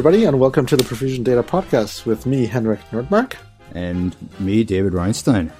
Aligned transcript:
everybody, 0.00 0.24
and 0.24 0.40
welcome 0.40 0.64
to 0.64 0.78
the 0.78 0.82
Profusion 0.82 1.22
Data 1.22 1.42
Podcast 1.42 2.06
with 2.06 2.24
me, 2.24 2.46
Henrik 2.46 2.80
Nordmark. 2.90 3.34
And 3.74 4.16
me, 4.40 4.64
David 4.64 4.94
Reinstein. 4.94 5.52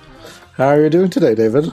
How 0.54 0.68
are 0.68 0.80
you 0.80 0.88
doing 0.88 1.10
today, 1.10 1.34
David? 1.34 1.70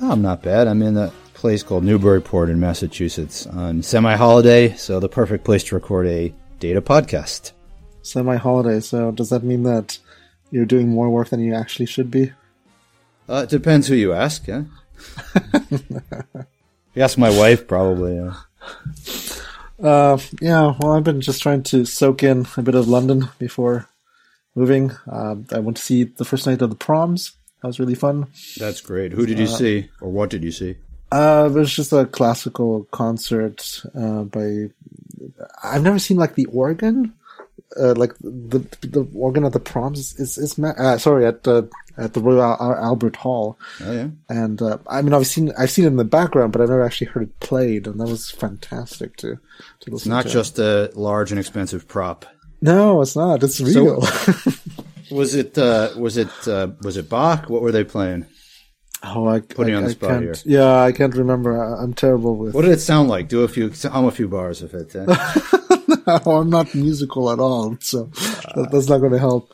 Oh, 0.00 0.12
I'm 0.12 0.22
not 0.22 0.40
bad. 0.40 0.68
I'm 0.68 0.82
in 0.82 0.96
a 0.96 1.12
place 1.34 1.64
called 1.64 1.82
Newburyport 1.82 2.48
in 2.48 2.60
Massachusetts 2.60 3.44
on 3.44 3.82
semi 3.82 4.14
holiday, 4.14 4.72
so 4.74 5.00
the 5.00 5.08
perfect 5.08 5.42
place 5.42 5.64
to 5.64 5.74
record 5.74 6.06
a 6.06 6.32
data 6.60 6.80
podcast. 6.80 7.50
Semi 8.02 8.36
holiday, 8.36 8.78
so 8.78 9.10
does 9.10 9.30
that 9.30 9.42
mean 9.42 9.64
that 9.64 9.98
you're 10.52 10.66
doing 10.66 10.90
more 10.90 11.10
work 11.10 11.30
than 11.30 11.40
you 11.40 11.54
actually 11.54 11.86
should 11.86 12.08
be? 12.08 12.30
Uh, 13.28 13.42
it 13.42 13.50
depends 13.50 13.88
who 13.88 13.96
you 13.96 14.12
ask, 14.12 14.46
yeah. 14.46 14.62
you 16.94 17.02
ask 17.02 17.18
my 17.18 17.36
wife, 17.36 17.66
probably. 17.66 18.14
Yeah. 18.14 18.34
Uh, 19.82 20.18
yeah, 20.40 20.74
well, 20.78 20.92
I've 20.92 21.04
been 21.04 21.20
just 21.20 21.42
trying 21.42 21.62
to 21.64 21.84
soak 21.84 22.22
in 22.22 22.46
a 22.56 22.62
bit 22.62 22.74
of 22.74 22.88
London 22.88 23.28
before 23.38 23.88
moving. 24.54 24.92
Uh, 25.10 25.36
I 25.52 25.60
went 25.60 25.78
to 25.78 25.82
see 25.82 26.04
the 26.04 26.24
first 26.24 26.46
night 26.46 26.62
of 26.62 26.70
the 26.70 26.76
proms. 26.76 27.32
That 27.62 27.68
was 27.68 27.80
really 27.80 27.94
fun. 27.94 28.26
That's 28.56 28.80
great. 28.80 29.12
Who 29.12 29.26
did 29.26 29.38
you 29.38 29.44
uh, 29.44 29.48
see, 29.48 29.90
or 30.00 30.10
what 30.10 30.30
did 30.30 30.44
you 30.44 30.52
see? 30.52 30.76
Uh, 31.12 31.48
it 31.50 31.54
was 31.54 31.74
just 31.74 31.92
a 31.92 32.06
classical 32.06 32.84
concert 32.90 33.82
uh, 33.94 34.22
by. 34.22 34.70
I've 35.62 35.82
never 35.82 35.98
seen 35.98 36.16
like 36.16 36.34
the 36.34 36.46
organ, 36.46 37.14
uh, 37.78 37.94
like 37.94 38.12
the 38.20 38.58
the 38.80 39.06
organ 39.14 39.44
at 39.44 39.52
the 39.52 39.60
proms 39.60 39.98
is 39.98 40.18
is, 40.18 40.38
is 40.38 40.58
uh, 40.58 40.98
sorry 40.98 41.26
at 41.26 41.44
the 41.44 41.68
at 41.96 42.14
the 42.14 42.20
Royal 42.20 42.56
Albert 42.60 43.16
Hall. 43.16 43.58
Oh 43.80 43.92
yeah. 43.92 44.08
And 44.28 44.60
uh, 44.60 44.78
I 44.86 45.02
mean, 45.02 45.12
I've 45.12 45.26
seen 45.26 45.52
I've 45.58 45.70
seen 45.70 45.84
it 45.84 45.88
in 45.88 45.96
the 45.96 46.04
background, 46.04 46.52
but 46.52 46.62
I've 46.62 46.68
never 46.68 46.84
actually 46.84 47.08
heard 47.08 47.24
it 47.24 47.40
played, 47.40 47.86
and 47.86 48.00
that 48.00 48.08
was 48.08 48.30
fantastic 48.30 49.16
to 49.18 49.36
to 49.80 49.90
listen. 49.90 49.90
To. 49.90 49.96
It's 49.96 50.06
not 50.06 50.22
to. 50.24 50.30
just 50.30 50.58
a 50.58 50.90
large 50.94 51.30
and 51.30 51.38
expensive 51.38 51.86
prop. 51.86 52.26
No, 52.62 53.00
it's 53.02 53.16
not. 53.16 53.42
It's 53.42 53.60
real. 53.60 54.02
So, 54.02 54.52
was 55.10 55.34
it 55.34 55.56
uh, 55.56 55.90
was 55.96 56.16
it 56.16 56.48
uh, 56.48 56.68
was 56.82 56.96
it 56.96 57.08
Bach? 57.08 57.48
What 57.48 57.62
were 57.62 57.72
they 57.72 57.84
playing? 57.84 58.26
Oh, 59.02 59.28
I 59.28 59.40
putting 59.40 59.74
I, 59.74 59.78
on 59.78 59.84
the 59.84 59.90
spot 59.90 60.20
here. 60.20 60.34
Yeah, 60.44 60.82
I 60.82 60.92
can't 60.92 61.14
remember. 61.14 61.62
I, 61.62 61.82
am 61.82 61.94
terrible 61.94 62.36
with. 62.36 62.54
What 62.54 62.62
did 62.62 62.72
it 62.72 62.80
sound 62.80 63.08
like? 63.08 63.28
Do 63.28 63.42
a 63.42 63.48
few. 63.48 63.70
Hum 63.70 64.04
a 64.04 64.10
few 64.10 64.28
bars 64.28 64.62
of 64.62 64.74
it. 64.74 64.94
no, 64.94 65.06
I'm 66.06 66.50
not 66.50 66.74
musical 66.74 67.30
at 67.30 67.38
all, 67.38 67.76
so 67.80 68.04
that, 68.54 68.68
that's 68.70 68.88
not 68.88 68.98
going 68.98 69.12
to 69.12 69.18
help. 69.18 69.52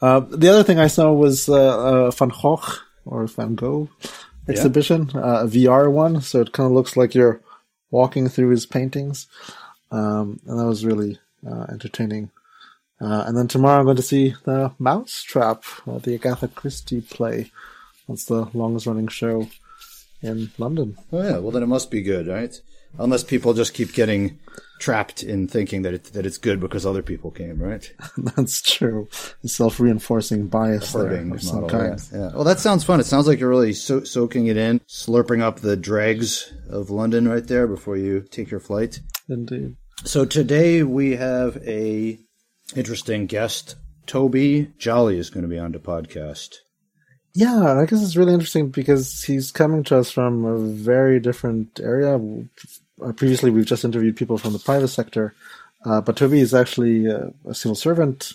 Uh, 0.00 0.20
the 0.20 0.48
other 0.48 0.62
thing 0.62 0.78
I 0.78 0.86
saw 0.86 1.12
was 1.12 1.48
uh, 1.48 2.06
uh, 2.06 2.10
Van 2.10 2.28
Gogh 2.28 2.62
or 3.04 3.26
Van 3.26 3.54
Gogh 3.54 3.88
exhibition, 4.48 5.10
yeah. 5.14 5.20
Uh, 5.20 5.44
a 5.44 5.46
VR 5.46 5.90
one, 5.90 6.20
so 6.20 6.40
it 6.40 6.52
kind 6.52 6.66
of 6.66 6.72
looks 6.72 6.96
like 6.96 7.14
you're 7.14 7.40
walking 7.90 8.28
through 8.28 8.50
his 8.50 8.66
paintings, 8.66 9.26
um, 9.90 10.40
and 10.46 10.58
that 10.58 10.66
was 10.66 10.84
really 10.84 11.18
uh, 11.46 11.66
entertaining. 11.70 12.30
Uh, 13.00 13.24
and 13.26 13.36
then 13.36 13.48
tomorrow 13.48 13.78
I'm 13.78 13.84
going 13.84 13.96
to 13.96 14.02
see 14.02 14.34
the 14.44 14.72
Mousetrap, 14.78 15.64
the 15.86 16.14
Agatha 16.14 16.48
Christie 16.48 17.00
play. 17.00 17.52
That's 18.08 18.24
the 18.24 18.48
longest 18.54 18.86
running 18.86 19.08
show 19.08 19.48
in 20.22 20.50
London. 20.58 20.96
Oh 21.12 21.22
yeah, 21.22 21.38
well 21.38 21.50
then 21.50 21.62
it 21.62 21.66
must 21.66 21.90
be 21.90 22.02
good, 22.02 22.26
right? 22.26 22.60
Unless 22.98 23.24
people 23.24 23.52
just 23.54 23.74
keep 23.74 23.92
getting 23.92 24.38
trapped 24.80 25.22
in 25.22 25.46
thinking 25.46 25.82
that 25.82 25.94
it, 25.94 26.04
that 26.14 26.24
it's 26.24 26.38
good 26.38 26.60
because 26.60 26.86
other 26.86 27.02
people 27.02 27.30
came, 27.30 27.58
right? 27.58 27.92
That's 28.16 28.62
true. 28.62 29.08
The 29.42 29.48
self-reinforcing 29.48 30.48
bias 30.48 30.92
Hurting 30.92 31.32
of 31.32 31.42
some 31.42 31.68
kind. 31.68 32.00
Yeah. 32.12 32.18
yeah. 32.18 32.30
Well, 32.34 32.44
that 32.44 32.60
sounds 32.60 32.84
fun. 32.84 33.00
It 33.00 33.06
sounds 33.06 33.26
like 33.26 33.40
you're 33.40 33.50
really 33.50 33.72
so- 33.74 34.04
soaking 34.04 34.46
it 34.46 34.56
in, 34.56 34.80
slurping 34.88 35.42
up 35.42 35.60
the 35.60 35.76
dregs 35.76 36.52
of 36.70 36.90
London 36.90 37.28
right 37.28 37.46
there 37.46 37.66
before 37.66 37.96
you 37.96 38.22
take 38.22 38.50
your 38.50 38.60
flight. 38.60 39.00
Indeed. 39.28 39.76
So 40.04 40.24
today 40.24 40.82
we 40.82 41.16
have 41.16 41.56
a 41.66 42.18
interesting 42.74 43.26
guest. 43.26 43.76
Toby 44.06 44.72
Jolly 44.78 45.18
is 45.18 45.28
going 45.28 45.42
to 45.42 45.48
be 45.48 45.58
on 45.58 45.72
the 45.72 45.78
podcast. 45.78 46.56
Yeah, 47.38 47.78
I 47.78 47.86
guess 47.86 48.02
it's 48.02 48.16
really 48.16 48.34
interesting 48.34 48.70
because 48.70 49.22
he's 49.22 49.52
coming 49.52 49.84
to 49.84 49.98
us 49.98 50.10
from 50.10 50.44
a 50.44 50.58
very 50.58 51.20
different 51.20 51.78
area. 51.78 52.16
Uh, 53.00 53.12
previously, 53.12 53.52
we've 53.52 53.64
just 53.64 53.84
interviewed 53.84 54.16
people 54.16 54.38
from 54.38 54.54
the 54.54 54.58
private 54.58 54.88
sector, 54.88 55.36
uh, 55.84 56.00
but 56.00 56.16
Toby 56.16 56.40
is 56.40 56.52
actually 56.52 57.06
a, 57.06 57.32
a 57.46 57.54
civil 57.54 57.76
servant 57.76 58.32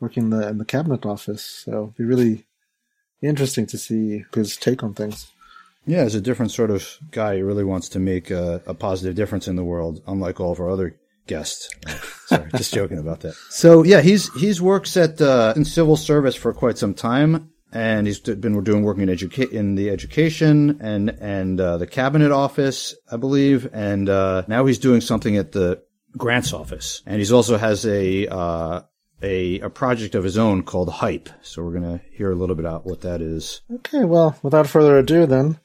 working 0.00 0.22
in 0.22 0.30
the, 0.30 0.48
in 0.48 0.56
the 0.56 0.64
cabinet 0.64 1.04
office. 1.04 1.42
So 1.42 1.82
it'd 1.82 1.96
be 1.96 2.04
really 2.04 2.46
interesting 3.20 3.66
to 3.66 3.76
see 3.76 4.24
his 4.34 4.56
take 4.56 4.82
on 4.82 4.94
things. 4.94 5.30
Yeah, 5.84 6.04
he's 6.04 6.14
a 6.14 6.20
different 6.22 6.50
sort 6.50 6.70
of 6.70 6.88
guy. 7.10 7.36
He 7.36 7.42
really 7.42 7.62
wants 7.62 7.90
to 7.90 7.98
make 7.98 8.30
a, 8.30 8.62
a 8.66 8.72
positive 8.72 9.16
difference 9.16 9.46
in 9.46 9.56
the 9.56 9.64
world, 9.64 10.02
unlike 10.06 10.40
all 10.40 10.52
of 10.52 10.60
our 10.60 10.70
other 10.70 10.96
guests. 11.26 11.68
Uh, 11.86 11.90
sorry, 12.26 12.50
just 12.56 12.72
joking 12.72 12.98
about 12.98 13.20
that. 13.20 13.34
So 13.50 13.82
yeah, 13.82 14.00
he's 14.00 14.32
he's 14.32 14.62
works 14.62 14.96
at 14.96 15.20
uh, 15.20 15.52
in 15.56 15.66
civil 15.66 15.98
service 15.98 16.36
for 16.36 16.54
quite 16.54 16.78
some 16.78 16.94
time 16.94 17.50
and 17.72 18.06
he's 18.06 18.20
been 18.20 18.62
doing 18.62 18.82
working 18.82 19.08
in 19.08 19.08
educa- 19.08 19.50
in 19.50 19.74
the 19.74 19.90
education 19.90 20.78
and 20.80 21.10
and 21.10 21.60
uh, 21.60 21.78
the 21.78 21.86
cabinet 21.86 22.32
office, 22.32 22.94
I 23.10 23.16
believe, 23.16 23.68
and 23.72 24.08
uh, 24.08 24.44
now 24.48 24.66
he's 24.66 24.78
doing 24.78 25.00
something 25.00 25.36
at 25.36 25.52
the 25.52 25.82
grants 26.16 26.52
office, 26.52 27.02
and 27.06 27.18
he's 27.18 27.32
also 27.32 27.56
has 27.56 27.84
a 27.86 28.26
uh, 28.28 28.82
a 29.22 29.60
a 29.60 29.70
project 29.70 30.14
of 30.14 30.24
his 30.24 30.38
own 30.38 30.62
called 30.62 30.90
HIPE. 30.90 31.28
So 31.42 31.62
we're 31.62 31.74
gonna 31.74 32.00
hear 32.12 32.30
a 32.30 32.36
little 32.36 32.56
bit 32.56 32.64
about 32.64 32.86
what 32.86 33.02
that 33.02 33.20
is. 33.20 33.62
Okay, 33.72 34.04
well, 34.04 34.38
without 34.42 34.66
further 34.66 34.98
ado, 34.98 35.26
then 35.26 35.58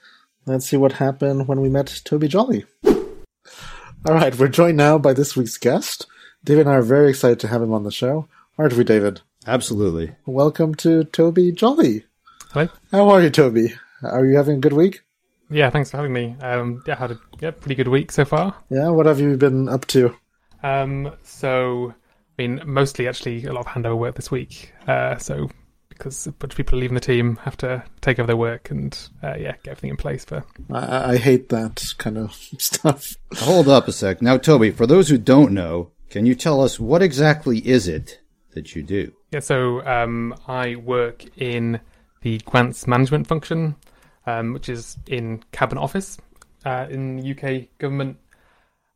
let's 0.45 0.67
see 0.67 0.77
what 0.77 0.93
happened 0.93 1.47
when 1.47 1.61
we 1.61 1.69
met 1.69 2.01
Toby 2.03 2.27
Jolly. 2.27 2.65
All 2.83 4.15
right, 4.15 4.37
we're 4.37 4.47
joined 4.47 4.77
now 4.77 4.97
by 4.97 5.13
this 5.13 5.35
week's 5.35 5.57
guest. 5.57 6.07
David 6.43 6.61
and 6.61 6.71
I 6.71 6.77
are 6.77 6.81
very 6.81 7.09
excited 7.11 7.39
to 7.41 7.47
have 7.47 7.61
him 7.61 7.71
on 7.71 7.83
the 7.83 7.91
show. 7.91 8.27
Aren't 8.57 8.73
we, 8.73 8.83
David? 8.83 9.21
Absolutely. 9.47 10.15
Welcome 10.25 10.75
to 10.75 11.03
Toby 11.05 11.51
Jolly. 11.51 12.05
Hello. 12.51 12.69
How 12.91 13.09
are 13.09 13.21
you, 13.21 13.31
Toby? 13.31 13.73
Are 14.03 14.25
you 14.25 14.37
having 14.37 14.57
a 14.57 14.59
good 14.59 14.73
week? 14.73 15.01
Yeah, 15.49 15.69
thanks 15.71 15.89
for 15.89 15.97
having 15.97 16.13
me. 16.13 16.35
Um, 16.41 16.83
yeah, 16.85 16.95
had 16.95 17.11
a 17.11 17.19
yeah, 17.39 17.51
pretty 17.51 17.75
good 17.75 17.87
week 17.87 18.11
so 18.11 18.23
far. 18.23 18.55
Yeah, 18.69 18.89
what 18.89 19.07
have 19.07 19.19
you 19.19 19.35
been 19.37 19.67
up 19.67 19.87
to? 19.87 20.15
Um, 20.61 21.11
so, 21.23 21.95
I 22.37 22.41
mean, 22.41 22.61
mostly 22.65 23.07
actually 23.07 23.45
a 23.45 23.53
lot 23.53 23.65
of 23.65 23.71
handover 23.73 23.97
work 23.97 24.15
this 24.15 24.29
week. 24.29 24.73
Uh, 24.87 25.17
so 25.17 25.49
because 25.89 26.27
a 26.27 26.31
bunch 26.31 26.53
of 26.53 26.57
people 26.57 26.77
are 26.77 26.81
leaving 26.81 26.95
the 26.95 27.01
team, 27.01 27.37
have 27.37 27.57
to 27.57 27.83
take 28.01 28.19
over 28.19 28.27
their 28.27 28.37
work 28.37 28.69
and 28.69 29.09
uh, 29.23 29.35
yeah, 29.37 29.53
get 29.63 29.71
everything 29.71 29.89
in 29.89 29.97
place 29.97 30.23
for. 30.23 30.43
I, 30.71 31.13
I 31.13 31.17
hate 31.17 31.49
that 31.49 31.83
kind 31.97 32.17
of 32.17 32.33
stuff. 32.59 33.15
Hold 33.37 33.67
up 33.67 33.87
a 33.87 33.91
sec. 33.91 34.21
Now, 34.21 34.37
Toby, 34.37 34.69
for 34.69 34.85
those 34.85 35.09
who 35.09 35.17
don't 35.17 35.51
know, 35.51 35.91
can 36.09 36.25
you 36.25 36.35
tell 36.35 36.61
us 36.61 36.79
what 36.79 37.01
exactly 37.01 37.57
is 37.67 37.87
it 37.87 38.19
that 38.53 38.75
you 38.75 38.83
do? 38.83 39.13
Yeah, 39.31 39.39
so 39.39 39.85
um, 39.85 40.35
I 40.45 40.75
work 40.75 41.25
in 41.37 41.79
the 42.21 42.39
grants 42.39 42.85
management 42.85 43.27
function, 43.27 43.77
um, 44.25 44.51
which 44.51 44.67
is 44.67 44.97
in 45.07 45.41
Cabinet 45.53 45.79
Office 45.79 46.17
uh, 46.65 46.87
in 46.89 47.15
the 47.15 47.31
UK 47.31 47.69
government. 47.77 48.17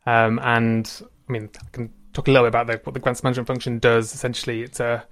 Um, 0.05 0.39
and 0.43 0.91
I 1.27 1.31
mean, 1.31 1.49
I 1.55 1.67
can 1.71 1.93
talk 2.11 2.27
a 2.27 2.31
little 2.31 2.45
bit 2.45 2.49
about 2.49 2.67
the, 2.67 2.81
what 2.83 2.93
the 2.93 2.99
grants 2.99 3.23
management 3.23 3.47
function 3.47 3.79
does. 3.79 4.13
Essentially, 4.13 4.61
it's 4.61 4.81
a, 4.81 5.05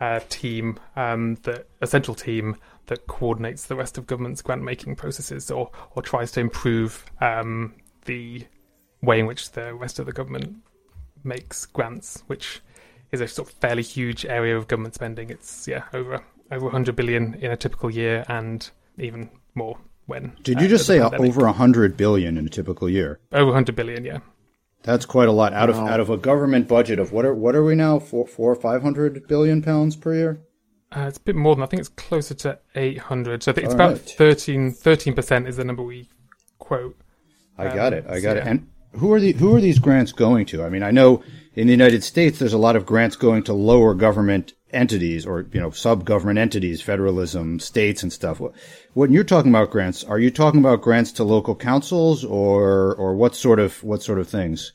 a 0.00 0.22
team, 0.30 0.80
um, 0.96 1.34
that 1.42 1.68
a 1.82 1.86
central 1.86 2.14
team 2.14 2.56
that 2.86 3.06
coordinates 3.06 3.66
the 3.66 3.76
rest 3.76 3.98
of 3.98 4.06
government's 4.06 4.40
grant 4.40 4.62
making 4.62 4.96
processes, 4.96 5.50
or 5.50 5.70
or 5.94 6.02
tries 6.02 6.32
to 6.32 6.40
improve 6.40 7.04
um, 7.20 7.74
the 8.06 8.46
way 9.02 9.20
in 9.20 9.26
which 9.26 9.52
the 9.52 9.74
rest 9.74 9.98
of 9.98 10.06
the 10.06 10.12
government 10.12 10.56
makes 11.22 11.66
grants, 11.66 12.22
which 12.28 12.62
is 13.12 13.20
a 13.20 13.28
sort 13.28 13.48
of 13.48 13.54
fairly 13.54 13.82
huge 13.82 14.24
area 14.24 14.56
of 14.56 14.68
government 14.68 14.94
spending. 14.94 15.30
It's 15.30 15.66
yeah 15.66 15.84
over 15.92 16.22
over 16.50 16.64
100 16.64 16.96
billion 16.96 17.34
in 17.34 17.50
a 17.50 17.56
typical 17.56 17.90
year, 17.90 18.24
and 18.28 18.68
even 18.98 19.30
more 19.54 19.78
when. 20.06 20.36
Did 20.42 20.60
you 20.60 20.66
uh, 20.66 20.70
just 20.70 20.86
say 20.86 21.00
over 21.00 21.44
100 21.44 21.96
billion 21.96 22.36
in 22.36 22.46
a 22.46 22.50
typical 22.50 22.88
year? 22.88 23.20
Over 23.32 23.46
100 23.46 23.76
billion, 23.76 24.04
yeah. 24.04 24.18
That's 24.82 25.04
quite 25.04 25.28
a 25.28 25.32
lot 25.32 25.52
out 25.52 25.68
wow. 25.70 25.84
of 25.84 25.90
out 25.90 26.00
of 26.00 26.10
a 26.10 26.16
government 26.16 26.66
budget 26.66 26.98
of 26.98 27.12
what 27.12 27.26
are 27.26 27.34
what 27.34 27.54
are 27.54 27.62
we 27.62 27.74
now 27.74 27.98
four 27.98 28.26
four 28.26 28.54
five 28.54 28.82
hundred 28.82 29.28
billion 29.28 29.60
pounds 29.60 29.94
per 29.94 30.14
year? 30.14 30.40
Uh, 30.90 31.02
it's 31.06 31.18
a 31.18 31.20
bit 31.20 31.36
more 31.36 31.54
than 31.54 31.62
I 31.62 31.66
think 31.66 31.80
it's 31.80 31.88
closer 31.88 32.34
to 32.34 32.58
800. 32.74 33.44
So 33.44 33.52
I 33.52 33.54
think 33.54 33.66
it's 33.66 33.74
All 33.74 33.80
about 33.80 33.98
right. 34.18 34.74
13 34.76 35.14
percent 35.14 35.46
is 35.46 35.56
the 35.56 35.64
number 35.64 35.82
we 35.82 36.08
quote. 36.58 36.98
I 37.58 37.64
got 37.74 37.92
um, 37.92 37.98
it. 37.98 38.06
I 38.08 38.20
got 38.20 38.36
so, 38.36 38.40
it. 38.40 38.46
And 38.46 38.68
who 38.92 39.12
are 39.12 39.20
the 39.20 39.32
who 39.32 39.54
are 39.54 39.60
these 39.60 39.78
grants 39.78 40.12
going 40.12 40.46
to? 40.46 40.64
I 40.64 40.68
mean, 40.68 40.82
I 40.82 40.90
know 40.90 41.22
in 41.54 41.66
the 41.66 41.72
United 41.72 42.04
States, 42.04 42.38
there's 42.38 42.52
a 42.52 42.58
lot 42.58 42.76
of 42.76 42.86
grants 42.86 43.16
going 43.16 43.42
to 43.44 43.52
lower 43.52 43.94
government 43.94 44.54
entities 44.72 45.26
or, 45.26 45.46
you 45.52 45.60
know, 45.60 45.70
sub-government 45.70 46.38
entities, 46.38 46.80
federalism, 46.80 47.58
states 47.58 48.02
and 48.02 48.12
stuff. 48.12 48.40
When 48.94 49.12
you're 49.12 49.24
talking 49.24 49.50
about 49.50 49.70
grants, 49.70 50.04
are 50.04 50.18
you 50.18 50.30
talking 50.30 50.60
about 50.60 50.80
grants 50.80 51.12
to 51.12 51.24
local 51.24 51.56
councils 51.56 52.24
or, 52.24 52.94
or 52.94 53.14
what 53.14 53.34
sort 53.34 53.58
of, 53.58 53.82
what 53.82 54.02
sort 54.02 54.18
of 54.18 54.28
things? 54.28 54.72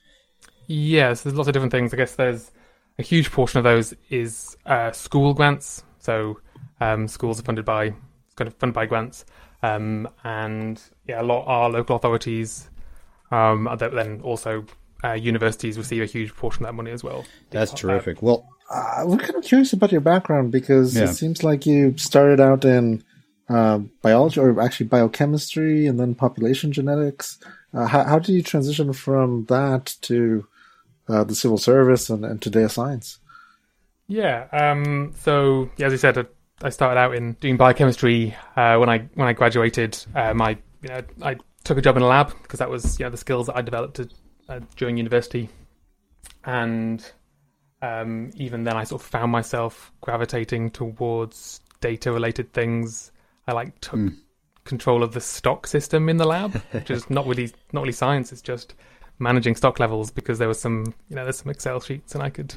Yes, 0.67 1.21
there's 1.21 1.35
lots 1.35 1.47
of 1.47 1.53
different 1.53 1.71
things. 1.71 1.93
I 1.93 1.97
guess 1.97 2.15
there's 2.15 2.51
a 2.99 3.03
huge 3.03 3.31
portion 3.31 3.59
of 3.59 3.63
those 3.63 3.93
is 4.09 4.57
uh, 4.65 4.91
school 4.91 5.33
grants. 5.33 5.83
So 5.99 6.39
um, 6.81 7.07
schools 7.07 7.39
are 7.39 7.43
funded 7.43 7.65
by, 7.65 7.93
kind 8.35 8.47
of 8.47 8.55
funded 8.55 8.75
by 8.75 8.85
grants. 8.85 9.25
Um, 9.63 10.09
and 10.23 10.81
yeah, 11.07 11.21
a 11.21 11.23
lot 11.23 11.45
are 11.47 11.69
local 11.69 11.95
authorities. 11.95 12.69
Um, 13.35 13.59
then 13.79 14.21
also 14.23 14.51
uh, 15.03 15.13
universities 15.31 15.77
receive 15.77 16.01
a 16.03 16.05
huge 16.05 16.31
portion 16.35 16.63
of 16.63 16.67
that 16.69 16.73
money 16.81 16.91
as 16.91 17.03
well. 17.03 17.21
That's 17.51 17.73
Uh, 17.73 17.77
terrific. 17.81 18.21
Well, 18.21 18.39
Uh, 18.77 19.03
we're 19.07 19.17
kind 19.27 19.35
of 19.35 19.43
curious 19.43 19.73
about 19.73 19.91
your 19.91 20.01
background 20.01 20.51
because 20.51 20.89
Yeah. 20.95 21.03
it 21.09 21.13
seems 21.21 21.43
like 21.43 21.61
you 21.71 21.79
started 21.97 22.39
out 22.39 22.65
in 22.65 23.03
uh, 23.47 23.77
biology 24.01 24.39
or 24.39 24.59
actually 24.59 24.87
biochemistry 24.87 25.85
and 25.87 25.99
then 25.99 26.15
population 26.15 26.71
genetics. 26.71 27.37
Uh, 27.75 27.85
how, 27.85 28.03
how 28.03 28.17
did 28.19 28.33
you 28.33 28.41
transition 28.41 28.91
from 28.93 29.45
that 29.55 29.83
to 30.01 30.47
uh, 31.07 31.23
the 31.23 31.35
civil 31.35 31.59
service 31.59 32.09
and, 32.09 32.25
and 32.25 32.41
to 32.41 32.49
data 32.49 32.69
science? 32.69 33.19
Yeah. 34.07 34.47
Um, 34.51 35.13
so 35.25 35.69
yeah, 35.77 35.87
as 35.87 35.93
I 35.93 35.97
said, 35.97 36.17
I- 36.17 36.25
I 36.67 36.69
started 36.69 36.97
out 36.99 37.13
in 37.15 37.33
doing 37.33 37.57
biochemistry 37.57 38.33
uh, 38.55 38.77
when 38.77 38.89
I 38.89 38.97
when 39.13 39.27
I 39.27 39.33
graduated. 39.33 39.91
I 40.15 40.31
you 40.81 40.89
know 40.89 41.01
I 41.21 41.35
took 41.65 41.77
a 41.77 41.81
job 41.81 41.97
in 41.97 42.03
a 42.03 42.07
lab 42.07 42.31
because 42.41 42.59
that 42.59 42.69
was 42.69 42.97
you 42.97 43.05
know 43.05 43.09
the 43.09 43.17
skills 43.17 43.47
that 43.47 43.57
I 43.57 43.61
developed 43.61 43.99
uh, 44.47 44.59
during 44.77 44.95
university, 44.95 45.49
and 46.45 47.05
um, 47.81 48.31
even 48.35 48.63
then 48.63 48.77
I 48.77 48.85
sort 48.85 49.01
of 49.01 49.07
found 49.07 49.31
myself 49.31 49.91
gravitating 49.99 50.71
towards 50.71 51.59
data 51.81 52.11
related 52.13 52.53
things. 52.53 53.11
I 53.47 53.51
like 53.51 53.77
took 53.81 54.13
control 54.63 55.03
of 55.03 55.13
the 55.13 55.21
stock 55.21 55.67
system 55.67 56.07
in 56.07 56.17
the 56.17 56.25
lab, 56.25 56.53
which 56.71 56.89
is 56.89 57.09
not 57.09 57.27
really 57.27 57.51
not 57.73 57.81
really 57.81 57.91
science. 57.91 58.31
It's 58.31 58.41
just 58.41 58.75
managing 59.19 59.55
stock 59.55 59.79
levels 59.79 60.11
because 60.11 60.39
there 60.39 60.47
was 60.47 60.59
some 60.59 60.93
you 61.09 61.15
know 61.15 61.23
there's 61.23 61.37
some 61.37 61.51
Excel 61.51 61.81
sheets 61.81 62.13
and 62.15 62.23
I 62.23 62.29
could 62.29 62.55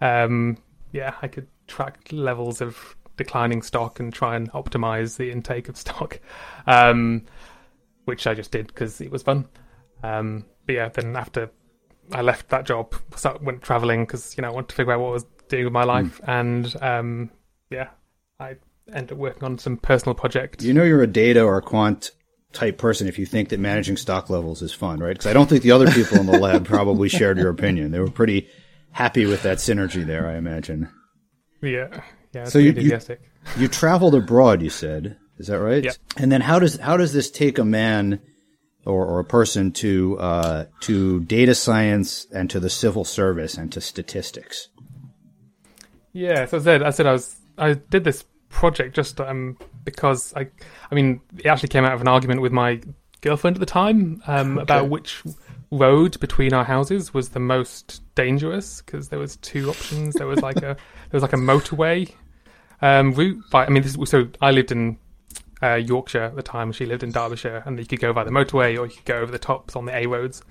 um, 0.00 0.58
yeah, 0.92 1.14
I 1.22 1.28
could 1.28 1.46
track 1.66 1.98
levels 2.10 2.60
of 2.60 2.96
declining 3.16 3.62
stock 3.62 3.98
and 3.98 4.12
try 4.12 4.36
and 4.36 4.50
optimize 4.52 5.16
the 5.16 5.30
intake 5.30 5.68
of 5.68 5.76
stock, 5.76 6.20
um, 6.66 7.22
which 8.06 8.26
I 8.26 8.32
just 8.34 8.50
did 8.50 8.66
because 8.68 9.00
it 9.00 9.10
was 9.10 9.22
fun. 9.22 9.46
Um, 10.02 10.46
but 10.66 10.74
yeah, 10.74 10.88
then 10.88 11.14
after 11.14 11.50
I 12.12 12.22
left 12.22 12.48
that 12.48 12.64
job, 12.66 12.94
start, 13.14 13.42
went 13.42 13.62
traveling 13.62 14.04
because 14.06 14.36
you 14.36 14.42
know 14.42 14.48
I 14.48 14.52
wanted 14.52 14.68
to 14.70 14.74
figure 14.74 14.92
out 14.94 15.00
what 15.00 15.08
I 15.08 15.12
was 15.12 15.26
doing 15.48 15.64
with 15.64 15.72
my 15.72 15.84
life, 15.84 16.20
and 16.26 16.74
um, 16.82 17.30
yeah, 17.70 17.90
I 18.40 18.56
ended 18.92 19.12
up 19.12 19.18
working 19.18 19.44
on 19.44 19.58
some 19.58 19.76
personal 19.76 20.14
projects. 20.14 20.64
you 20.64 20.72
know 20.72 20.84
you're 20.84 21.02
a 21.02 21.06
data 21.06 21.42
or 21.42 21.56
a 21.58 21.62
quant 21.62 22.10
type 22.52 22.78
person 22.78 23.06
if 23.08 23.18
you 23.18 23.26
think 23.26 23.48
that 23.50 23.60
managing 23.60 23.96
stock 23.96 24.30
levels 24.30 24.62
is 24.62 24.72
fun, 24.72 24.98
right? 25.00 25.10
Because 25.14 25.26
I 25.26 25.32
don't 25.34 25.48
think 25.48 25.62
the 25.62 25.72
other 25.72 25.90
people 25.90 26.18
in 26.18 26.26
the 26.26 26.38
lab 26.38 26.64
probably 26.76 27.08
shared 27.08 27.36
your 27.38 27.50
opinion. 27.50 27.90
They 27.90 28.00
were 28.00 28.10
pretty 28.10 28.48
happy 28.92 29.26
with 29.26 29.42
that 29.42 29.58
synergy 29.58 30.06
there, 30.06 30.26
I 30.28 30.36
imagine. 30.36 30.88
yeah, 31.60 32.02
yeah, 32.32 32.44
So 32.44 32.50
so 32.50 32.58
you- 32.60 32.72
you- 32.72 32.98
You 33.56 33.68
traveled 33.68 34.14
abroad, 34.14 34.62
you 34.62 34.70
said. 34.70 35.16
Is 35.38 35.48
that 35.48 35.60
right? 35.60 35.84
Yep. 35.84 35.96
And 36.16 36.32
then 36.32 36.40
how 36.40 36.58
does 36.58 36.78
how 36.78 36.96
does 36.96 37.12
this 37.12 37.30
take 37.30 37.58
a 37.58 37.64
man 37.64 38.20
or, 38.86 39.04
or 39.04 39.20
a 39.20 39.24
person 39.24 39.72
to 39.72 40.18
uh, 40.18 40.64
to 40.80 41.20
data 41.20 41.54
science 41.54 42.26
and 42.32 42.48
to 42.50 42.60
the 42.60 42.70
civil 42.70 43.04
service 43.04 43.56
and 43.56 43.70
to 43.72 43.80
statistics? 43.80 44.68
Yeah, 46.12 46.46
so 46.46 46.56
I 46.56 46.60
said 46.60 46.82
I 46.82 46.90
said 46.90 47.06
I 47.06 47.12
was 47.12 47.36
I 47.58 47.74
did 47.74 48.04
this 48.04 48.24
project 48.48 48.94
just 48.94 49.20
um 49.20 49.58
because 49.84 50.32
I 50.34 50.48
I 50.90 50.94
mean 50.94 51.20
it 51.36 51.46
actually 51.46 51.68
came 51.68 51.84
out 51.84 51.92
of 51.92 52.00
an 52.00 52.08
argument 52.08 52.40
with 52.40 52.52
my 52.52 52.80
girlfriend 53.20 53.56
at 53.56 53.60
the 53.60 53.66
time 53.66 54.22
um 54.26 54.56
about 54.56 54.88
which 54.88 55.22
road 55.70 56.18
between 56.20 56.54
our 56.54 56.64
houses 56.64 57.12
was 57.12 57.30
the 57.30 57.40
most 57.40 58.02
dangerous 58.14 58.80
because 58.80 59.08
there 59.08 59.18
was 59.18 59.36
two 59.38 59.68
options 59.68 60.14
there 60.14 60.26
was 60.26 60.40
like 60.40 60.58
a 60.58 60.60
there 61.10 61.12
was 61.12 61.22
like 61.22 61.32
a 61.32 61.36
motorway 61.36 62.10
um 62.82 63.12
route 63.12 63.42
by 63.50 63.66
I 63.66 63.68
mean 63.68 63.82
this 63.82 63.98
so 64.08 64.28
I 64.40 64.52
lived 64.52 64.72
in 64.72 64.96
uh, 65.62 65.74
Yorkshire 65.74 66.22
at 66.22 66.36
the 66.36 66.42
time 66.42 66.72
she 66.72 66.86
lived 66.86 67.02
in 67.02 67.10
Derbyshire 67.10 67.62
and 67.66 67.78
you 67.78 67.86
could 67.86 68.00
go 68.00 68.12
by 68.12 68.24
the 68.24 68.30
motorway 68.30 68.78
or 68.78 68.86
you 68.86 68.96
could 68.96 69.04
go 69.04 69.18
over 69.18 69.32
the 69.32 69.38
tops 69.38 69.76
on 69.76 69.86
the 69.86 69.96
A 69.96 70.06
roads 70.06 70.42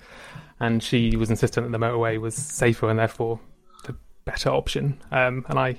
and 0.60 0.82
she 0.82 1.16
was 1.16 1.30
insistent 1.30 1.66
that 1.70 1.78
the 1.78 1.84
motorway 1.84 2.20
was 2.20 2.34
safer 2.34 2.88
and 2.88 2.98
therefore 2.98 3.40
the 3.84 3.96
better 4.24 4.50
option. 4.50 5.00
Um, 5.10 5.44
and 5.48 5.58
I 5.58 5.76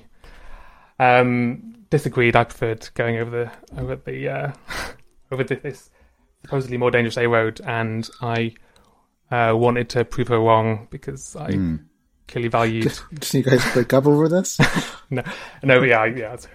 um, 0.98 1.84
disagreed. 1.90 2.36
I 2.36 2.44
preferred 2.44 2.88
going 2.94 3.18
over 3.18 3.30
the 3.30 3.80
over 3.80 3.96
the 3.96 4.28
uh, 4.28 4.52
over 5.32 5.44
this 5.44 5.90
supposedly 6.42 6.76
more 6.76 6.90
dangerous 6.90 7.16
A 7.16 7.26
road, 7.28 7.60
and 7.64 8.08
I 8.20 8.54
uh, 9.30 9.54
wanted 9.56 9.88
to 9.90 10.04
prove 10.04 10.28
her 10.28 10.38
wrong 10.38 10.88
because 10.90 11.36
I 11.36 11.52
Hmm. 11.52 11.76
Clearly 12.28 12.48
valued. 12.48 12.92
Did 13.12 13.34
you 13.34 13.42
guys 13.42 13.72
break 13.72 13.92
up 13.92 14.06
over 14.06 14.28
this? 14.28 14.58
no, 15.10 15.22
no, 15.62 15.82
yeah, 15.82 16.04
yeah. 16.04 16.34
it's- 16.34 16.46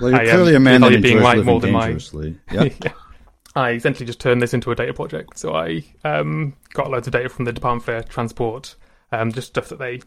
Well, 0.00 0.10
you're 0.10 0.20
I, 0.20 0.24
um, 0.24 0.30
clearly 0.30 0.54
a 0.54 0.60
man 0.60 0.80
that 0.80 1.02
being 1.02 1.18
right 1.18 1.44
more 1.44 1.60
than 1.60 1.72
my. 1.72 1.88
Yep. 1.88 2.36
yeah. 2.84 2.92
I 3.54 3.72
essentially 3.72 4.04
just 4.06 4.20
turned 4.20 4.42
this 4.42 4.52
into 4.52 4.70
a 4.70 4.74
data 4.74 4.92
project. 4.92 5.38
So 5.38 5.54
I 5.54 5.82
um, 6.04 6.54
got 6.74 6.90
loads 6.90 7.06
of 7.08 7.12
data 7.12 7.28
from 7.28 7.46
the 7.46 7.52
Department 7.52 7.84
for 7.84 8.02
Transport, 8.02 8.76
um, 9.12 9.32
just 9.32 9.48
stuff 9.48 9.68
that 9.70 9.78
they 9.78 10.00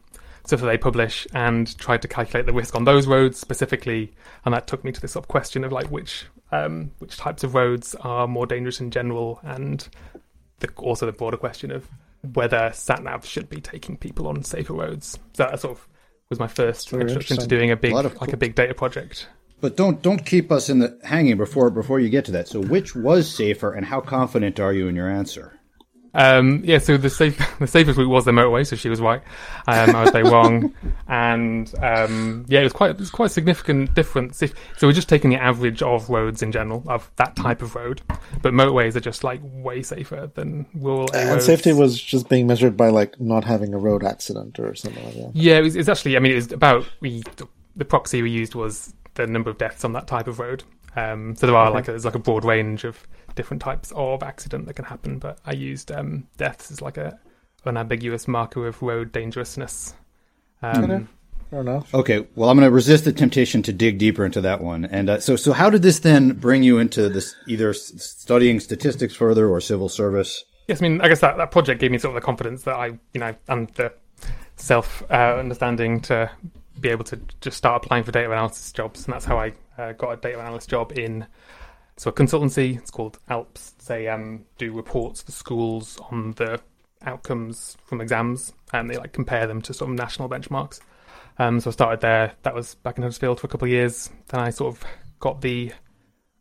stuff 0.45 0.61
that 0.61 0.67
they 0.67 0.77
publish, 0.77 1.27
and 1.33 1.77
tried 1.79 2.01
to 2.03 2.07
calculate 2.07 2.45
the 2.45 2.53
risk 2.53 2.75
on 2.75 2.85
those 2.85 3.07
roads 3.07 3.39
specifically. 3.39 4.13
And 4.45 4.53
that 4.53 4.67
took 4.67 4.83
me 4.83 4.91
to 4.91 5.01
this 5.01 5.13
sort 5.13 5.25
of 5.25 5.27
question 5.27 5.63
of 5.63 5.71
like 5.71 5.87
which 5.87 6.25
um, 6.51 6.91
which 6.99 7.17
types 7.17 7.43
of 7.43 7.55
roads 7.55 7.95
are 7.95 8.27
more 8.27 8.45
dangerous 8.45 8.79
in 8.79 8.91
general, 8.91 9.39
and 9.43 9.87
the, 10.59 10.69
also 10.77 11.05
the 11.07 11.11
broader 11.11 11.37
question 11.37 11.71
of 11.71 11.87
whether 12.33 12.71
sat 12.73 13.03
nav 13.03 13.25
should 13.25 13.49
be 13.49 13.61
taking 13.61 13.97
people 13.97 14.27
on 14.27 14.43
safer 14.43 14.73
roads. 14.73 15.19
So 15.33 15.43
that 15.43 15.59
sort 15.59 15.77
of 15.77 15.87
was 16.29 16.39
my 16.39 16.47
first 16.47 16.89
Very 16.89 17.03
introduction 17.03 17.37
to 17.37 17.47
doing 17.47 17.71
a 17.71 17.75
big 17.75 17.91
A 17.91 17.95
like 17.95 18.13
cool- 18.15 18.33
a 18.33 18.37
big 18.37 18.55
data 18.55 18.73
project. 18.73 19.27
But 19.61 19.75
don't 19.75 20.01
don't 20.01 20.25
keep 20.25 20.51
us 20.51 20.69
in 20.69 20.79
the 20.79 20.97
hanging 21.03 21.37
before 21.37 21.69
before 21.69 21.99
you 21.99 22.09
get 22.09 22.25
to 22.25 22.31
that. 22.31 22.47
So 22.47 22.61
which 22.61 22.95
was 22.95 23.33
safer, 23.33 23.73
and 23.73 23.85
how 23.85 23.99
confident 23.99 24.59
are 24.59 24.71
you 24.73 24.87
in 24.87 24.95
your 24.95 25.09
answer? 25.09 25.58
Um, 26.13 26.61
yeah, 26.63 26.79
so 26.79 26.97
the 26.97 27.09
safe, 27.09 27.37
the 27.59 27.67
safest 27.67 27.97
route 27.97 28.09
was 28.09 28.25
the 28.25 28.31
motorway, 28.31 28.65
so 28.65 28.75
she 28.75 28.89
was 28.89 28.99
right. 28.99 29.21
Um, 29.67 29.95
I 29.95 30.01
was 30.01 30.11
very 30.11 30.29
wrong, 30.29 30.73
and 31.07 31.71
um, 31.83 32.45
yeah, 32.47 32.61
it 32.61 32.63
was 32.63 32.73
quite 32.73 32.91
it 32.91 32.97
was 32.97 33.09
quite 33.09 33.27
a 33.27 33.29
significant 33.29 33.93
difference. 33.93 34.41
If, 34.41 34.53
so 34.77 34.87
we're 34.87 34.93
just 34.93 35.09
taking 35.09 35.29
the 35.29 35.41
average 35.41 35.81
of 35.81 36.09
roads 36.09 36.41
in 36.41 36.51
general 36.51 36.83
of 36.87 37.09
that 37.17 37.35
type 37.35 37.61
of 37.61 37.75
road, 37.75 38.01
but 38.41 38.53
motorways 38.53 38.95
are 38.95 39.01
just 39.01 39.23
like 39.23 39.39
way 39.43 39.83
safer 39.83 40.31
than 40.33 40.65
rural 40.73 41.09
A 41.13 41.17
and 41.17 41.29
roads. 41.29 41.45
safety 41.45 41.73
was 41.73 42.01
just 42.01 42.29
being 42.29 42.47
measured 42.47 42.75
by 42.75 42.89
like 42.89 43.19
not 43.19 43.43
having 43.43 43.73
a 43.73 43.77
road 43.77 44.03
accident 44.03 44.59
or 44.59 44.73
something 44.75 45.03
like 45.05 45.15
that. 45.15 45.31
Yeah, 45.35 45.59
it 45.59 45.75
it's 45.75 45.89
actually. 45.89 46.17
I 46.17 46.19
mean, 46.19 46.31
it 46.33 46.35
was 46.35 46.51
about 46.51 46.85
we. 47.01 47.23
The 47.75 47.85
proxy 47.85 48.21
we 48.21 48.31
used 48.31 48.55
was 48.55 48.93
the 49.13 49.25
number 49.27 49.49
of 49.49 49.57
deaths 49.57 49.85
on 49.85 49.93
that 49.93 50.07
type 50.07 50.27
of 50.27 50.39
road. 50.39 50.63
Um, 50.95 51.35
so 51.35 51.45
there 51.45 51.55
are 51.55 51.71
like 51.71 51.87
a, 51.87 51.91
there's 51.91 52.05
like 52.05 52.15
a 52.15 52.19
broad 52.19 52.43
range 52.43 52.83
of 52.83 53.07
different 53.39 53.61
types 53.61 53.93
of 53.95 54.21
accident 54.21 54.65
that 54.65 54.73
can 54.73 54.83
happen, 54.83 55.17
but 55.17 55.39
I 55.45 55.53
used 55.53 55.93
um, 55.93 56.27
deaths 56.35 56.71
as 56.71 56.81
like 56.81 56.97
a 56.97 57.17
unambiguous 57.65 58.27
marker 58.27 58.67
of 58.67 58.81
road 58.81 59.13
dangerousness. 59.13 59.93
Um, 60.61 60.83
Okay. 60.83 61.05
Fair 61.49 61.61
enough. 61.61 61.95
Okay, 61.95 62.27
well, 62.35 62.49
I'm 62.49 62.57
going 62.57 62.69
to 62.69 62.71
resist 62.71 63.05
the 63.05 63.13
temptation 63.13 63.63
to 63.63 63.73
dig 63.73 63.97
deeper 63.97 64.23
into 64.23 64.39
that 64.41 64.61
one. 64.61 64.85
And 64.85 65.09
uh, 65.09 65.19
so, 65.19 65.35
so 65.35 65.51
how 65.51 65.71
did 65.71 65.81
this 65.81 65.97
then 65.97 66.33
bring 66.33 66.61
you 66.61 66.77
into 66.77 67.09
this 67.09 67.33
either 67.47 67.73
studying 67.73 68.59
statistics 68.59 69.15
further 69.15 69.49
or 69.49 69.59
civil 69.59 69.89
service? 69.89 70.43
Yes, 70.67 70.79
I 70.79 70.87
mean, 70.87 71.01
I 71.01 71.07
guess 71.07 71.21
that, 71.21 71.37
that 71.37 71.49
project 71.49 71.81
gave 71.81 71.89
me 71.89 71.97
sort 71.97 72.15
of 72.15 72.21
the 72.21 72.25
confidence 72.25 72.63
that 72.63 72.75
I, 72.75 72.87
you 73.13 73.19
know, 73.19 73.33
and 73.47 73.67
the 73.69 73.91
self 74.57 75.01
uh, 75.09 75.37
understanding 75.39 76.01
to 76.01 76.29
be 76.79 76.89
able 76.89 77.05
to 77.05 77.19
just 77.41 77.57
start 77.57 77.83
applying 77.83 78.03
for 78.03 78.11
data 78.11 78.29
analysis 78.31 78.71
jobs, 78.71 79.05
and 79.05 79.13
that's 79.13 79.25
how 79.25 79.39
I 79.39 79.53
uh, 79.79 79.93
got 79.93 80.11
a 80.11 80.17
data 80.17 80.39
analyst 80.39 80.69
job 80.69 80.91
in 80.95 81.25
so 81.99 82.09
a 82.09 82.13
consultancy. 82.13 82.77
It's 82.77 82.91
called 82.91 83.19
Alps. 83.27 83.71
They 83.85 84.07
um, 84.07 84.45
do 84.57 84.71
reports 84.71 85.21
for 85.21 85.33
schools 85.33 85.99
on 86.09 86.31
the 86.37 86.61
outcomes 87.01 87.75
from 87.83 87.99
exams, 87.99 88.53
and 88.71 88.89
they 88.89 88.95
like 88.95 89.11
compare 89.11 89.45
them 89.45 89.61
to 89.63 89.73
sort 89.73 89.91
of 89.91 89.97
national 89.97 90.29
benchmarks. 90.29 90.79
Um, 91.39 91.59
so 91.59 91.69
I 91.69 91.73
started 91.73 91.99
there. 91.99 92.31
That 92.43 92.55
was 92.55 92.75
back 92.75 92.95
in 92.95 93.03
Huddersfield 93.03 93.41
for 93.41 93.47
a 93.47 93.49
couple 93.49 93.65
of 93.65 93.71
years. 93.71 94.09
Then 94.29 94.39
I 94.39 94.49
sort 94.49 94.75
of 94.75 94.85
got 95.19 95.41
the 95.41 95.73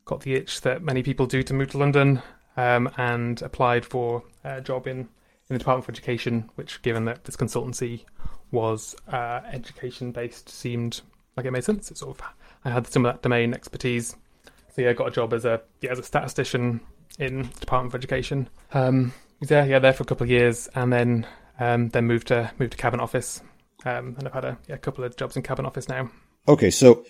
got 0.04 0.20
the 0.20 0.34
itch 0.34 0.60
that 0.60 0.80
many 0.80 1.02
people 1.02 1.26
do 1.26 1.42
to 1.42 1.52
move 1.52 1.70
to 1.70 1.78
London, 1.78 2.22
um, 2.56 2.88
and 2.96 3.42
applied 3.42 3.84
for 3.84 4.22
a 4.44 4.60
job 4.60 4.86
in, 4.86 4.98
in 4.98 5.08
the 5.48 5.58
Department 5.58 5.86
for 5.86 5.90
Education, 5.90 6.48
which, 6.54 6.82
given 6.82 7.04
that 7.06 7.24
this 7.24 7.36
consultancy 7.36 8.04
was 8.52 8.94
uh, 9.08 9.40
education 9.50 10.12
based, 10.12 10.48
seemed 10.48 11.00
like 11.36 11.46
it 11.46 11.50
made 11.50 11.64
sense. 11.64 11.90
It 11.90 11.98
sort 11.98 12.16
of 12.16 12.26
I 12.64 12.70
had 12.70 12.86
some 12.86 13.04
of 13.04 13.12
that 13.12 13.22
domain 13.22 13.54
expertise, 13.54 14.14
so 14.78 14.82
yeah, 14.82 14.90
I 14.90 14.92
got 14.92 15.08
a 15.08 15.10
job 15.10 15.32
as 15.32 15.44
a 15.44 15.60
yeah, 15.80 15.90
as 15.90 15.98
a 15.98 16.04
statistician 16.04 16.80
in 17.18 17.42
the 17.42 17.60
Department 17.60 17.90
for 17.90 17.98
Education. 17.98 18.48
Um, 18.72 19.12
was 19.40 19.48
there, 19.48 19.66
yeah, 19.66 19.80
there 19.80 19.92
for 19.92 20.04
a 20.04 20.06
couple 20.06 20.22
of 20.22 20.30
years, 20.30 20.68
and 20.72 20.92
then 20.92 21.26
um, 21.58 21.88
then 21.88 22.06
moved 22.06 22.28
to 22.28 22.52
moved 22.60 22.72
to 22.72 22.78
Cabinet 22.78 23.02
Office, 23.02 23.42
um, 23.84 24.14
and 24.16 24.28
I've 24.28 24.34
had 24.34 24.44
a 24.44 24.56
yeah, 24.68 24.76
couple 24.76 25.02
of 25.02 25.16
jobs 25.16 25.36
in 25.36 25.42
Cabinet 25.42 25.66
Office 25.66 25.88
now. 25.88 26.12
Okay, 26.46 26.70
so 26.70 27.04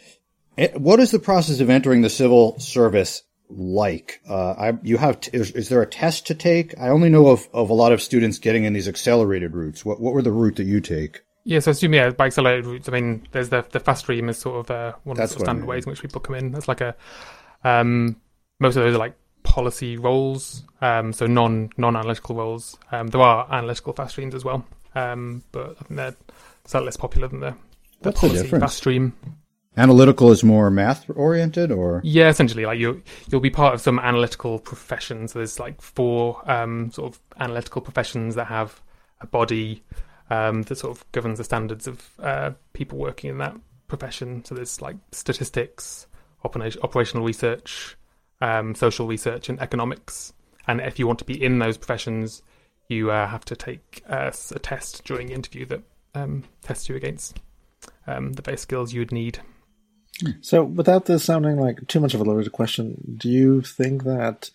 eh, 0.57 0.71
what 0.77 0.99
is 0.99 1.11
the 1.11 1.19
process 1.19 1.61
of 1.61 1.69
entering 1.69 2.01
the 2.01 2.09
civil 2.09 2.59
service 2.59 3.23
like? 3.51 4.23
Uh, 4.27 4.53
I, 4.53 4.79
you 4.83 4.97
have 4.97 5.21
t- 5.21 5.31
is, 5.35 5.51
is 5.51 5.69
there 5.69 5.83
a 5.83 5.87
test 5.87 6.27
to 6.29 6.35
take? 6.35 6.75
I 6.81 6.89
only 6.89 7.11
know 7.11 7.27
of, 7.27 7.51
of 7.53 7.69
a 7.69 7.75
lot 7.75 7.93
of 7.93 8.01
students 8.01 8.39
getting 8.39 8.65
in 8.65 8.73
these 8.73 8.89
accelerated 8.89 9.55
routes. 9.55 9.85
What 9.85 10.01
what 10.01 10.15
were 10.15 10.23
the 10.23 10.33
route 10.33 10.57
that 10.57 10.65
you 10.65 10.81
take? 10.81 11.21
Yeah, 11.45 11.61
so 11.61 11.71
I 11.71 11.73
assume 11.73 11.93
yeah, 11.93 12.09
by 12.09 12.27
accelerated 12.29 12.65
routes. 12.65 12.89
I 12.89 12.93
mean, 12.93 13.29
there's 13.33 13.51
the 13.51 13.67
the 13.71 13.81
fast 13.81 14.05
stream 14.05 14.31
is 14.31 14.39
sort 14.39 14.61
of 14.61 14.71
uh, 14.71 14.95
one 15.05 15.13
of 15.13 15.19
That's 15.19 15.33
the 15.33 15.41
sort 15.41 15.43
of 15.43 15.49
I 15.49 15.53
standard 15.53 15.61
mean. 15.65 15.69
ways 15.69 15.85
in 15.85 15.91
which 15.91 16.01
people 16.01 16.23
come 16.23 16.35
in. 16.35 16.53
That's 16.53 16.67
like 16.67 16.81
a 16.81 16.97
um, 17.65 18.17
most 18.61 18.77
of 18.77 18.83
those 18.83 18.95
are 18.95 18.99
like 18.99 19.15
policy 19.43 19.97
roles, 19.97 20.65
um, 20.81 21.12
so 21.12 21.27
non 21.27 21.71
non 21.77 21.97
analytical 21.97 22.37
roles. 22.37 22.77
Um, 22.93 23.09
there 23.09 23.21
are 23.21 23.47
analytical 23.53 23.93
fast 23.93 24.12
streams 24.12 24.35
as 24.35 24.45
well, 24.45 24.65
um, 24.95 25.43
but 25.53 25.71
I 25.81 25.85
think 25.85 25.97
they're 25.97 26.17
slightly 26.65 26.87
less 26.87 26.97
popular 26.97 27.29
than 27.29 27.41
the, 27.41 27.55
the 28.03 28.09
What's 28.11 28.21
policy 28.21 28.43
difference? 28.43 28.62
fast 28.62 28.77
stream. 28.79 29.15
Analytical 29.77 30.33
is 30.33 30.43
more 30.43 30.71
math 30.71 31.09
oriented, 31.15 31.71
or 31.71 32.00
Yeah, 32.03 32.29
essentially, 32.31 32.67
like 32.67 32.81
you 32.81 33.00
you'll 33.31 33.41
be 33.41 33.50
part 33.50 33.75
of 33.75 33.81
some 33.81 34.00
analytical 34.00 34.59
profession. 34.59 35.29
So 35.29 35.38
there's 35.38 35.61
like 35.61 35.81
four 35.81 36.43
um, 36.50 36.91
sort 36.91 37.12
of 37.15 37.21
analytical 37.38 37.81
professions 37.81 38.35
that 38.35 38.47
have 38.49 38.81
a 39.21 39.27
body 39.29 39.85
um, 40.31 40.62
that 40.62 40.77
sort 40.79 40.97
of 40.99 41.05
governs 41.12 41.38
the 41.38 41.45
standards 41.45 41.87
of 41.87 42.11
uh, 42.19 42.50
people 42.73 42.99
working 42.99 43.31
in 43.31 43.38
that 43.38 43.55
profession. 43.87 44.45
So 44.45 44.57
there's 44.57 44.83
like 44.83 44.97
statistics, 45.12 46.08
operational 46.45 47.25
research, 47.25 47.97
um, 48.40 48.75
social 48.75 49.07
research, 49.07 49.49
and 49.49 49.61
economics. 49.61 50.33
And 50.66 50.80
if 50.80 50.99
you 50.99 51.07
want 51.07 51.18
to 51.21 51.25
be 51.25 51.42
in 51.42 51.59
those 51.59 51.76
professions, 51.76 52.42
you 52.88 53.11
uh, 53.11 53.26
have 53.26 53.45
to 53.47 53.57
take 53.57 54.02
uh, 54.09 54.30
a 54.50 54.59
test 54.59 55.04
during 55.04 55.28
the 55.28 55.35
interview 55.35 55.66
that 55.66 55.83
um, 56.14 56.45
tests 56.62 56.88
you 56.88 56.97
against 56.97 57.38
um, 58.07 58.33
the 58.33 58.42
base 58.42 58.62
skills 58.62 58.92
you 58.92 59.00
would 59.00 59.12
need. 59.12 59.40
So, 60.40 60.64
without 60.64 61.07
this 61.07 61.25
sounding 61.25 61.59
like 61.59 61.87
too 61.87 62.00
much 62.00 62.14
of 62.14 62.21
a 62.21 62.25
loaded 62.25 62.50
question, 62.50 63.16
do 63.18 63.28
you 63.28 63.62
think 63.62 64.02
that 64.04 64.50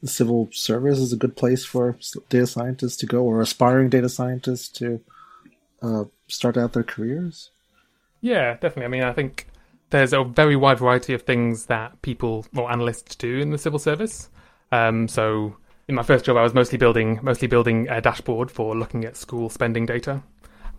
the 0.00 0.06
civil 0.06 0.48
service 0.52 0.98
is 0.98 1.12
a 1.12 1.16
good 1.16 1.36
place 1.36 1.64
for 1.64 1.98
data 2.28 2.46
scientists 2.46 2.96
to 2.98 3.06
go, 3.06 3.24
or 3.24 3.40
aspiring 3.40 3.88
data 3.88 4.08
scientists 4.08 4.68
to 4.78 5.00
uh, 5.82 6.04
start 6.28 6.56
out 6.56 6.72
their 6.72 6.84
careers? 6.84 7.50
Yeah, 8.20 8.54
definitely. 8.54 8.84
I 8.84 8.88
mean, 8.88 9.02
I 9.02 9.12
think 9.12 9.48
there's 9.90 10.12
a 10.12 10.24
very 10.24 10.56
wide 10.56 10.78
variety 10.78 11.14
of 11.14 11.22
things 11.22 11.66
that 11.66 12.00
people 12.02 12.46
or 12.56 12.70
analysts 12.70 13.14
do 13.16 13.38
in 13.38 13.50
the 13.50 13.58
civil 13.58 13.78
service. 13.78 14.28
Um, 14.70 15.08
so, 15.08 15.56
in 15.88 15.94
my 15.94 16.02
first 16.02 16.24
job, 16.24 16.36
I 16.36 16.42
was 16.42 16.54
mostly 16.54 16.78
building 16.78 17.20
mostly 17.22 17.48
building 17.48 17.88
a 17.88 18.00
dashboard 18.00 18.50
for 18.50 18.76
looking 18.76 19.04
at 19.04 19.16
school 19.16 19.48
spending 19.48 19.86
data. 19.86 20.22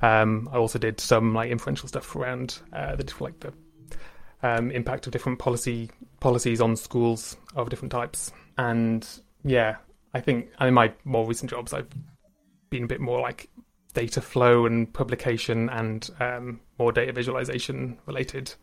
Um, 0.02 0.48
I 0.52 0.58
also 0.58 0.80
did 0.80 1.00
some 1.00 1.34
like 1.34 1.52
inferential 1.52 1.88
stuff 1.88 2.16
around 2.16 2.60
uh, 2.72 2.96
the 2.96 3.12
like 3.20 3.40
the 3.40 3.54
um, 4.44 4.72
impact 4.72 5.08
of 5.08 5.14
different 5.14 5.40
policy 5.40 5.90
policies 6.20 6.62
on 6.62 6.76
schools 6.76 7.38
of 7.56 7.70
different 7.70 7.92
types. 7.92 8.32
And 8.58 9.08
yeah, 9.44 9.78
I 10.14 10.22
think 10.22 10.50
in 10.62 10.74
my 10.74 10.94
more 11.04 11.26
recent 11.26 11.50
jobs, 11.50 11.74
I've 11.74 11.90
been 12.70 12.84
a 12.84 12.88
bit 12.88 13.02
more 13.02 13.20
like 13.20 13.50
data 13.94 14.22
flow 14.22 14.66
and 14.66 14.94
publication 14.94 15.70
and 15.70 16.10
um, 16.20 16.60
more 16.78 16.92
data 16.92 17.12
visualization 17.12 17.98
related 18.06 18.54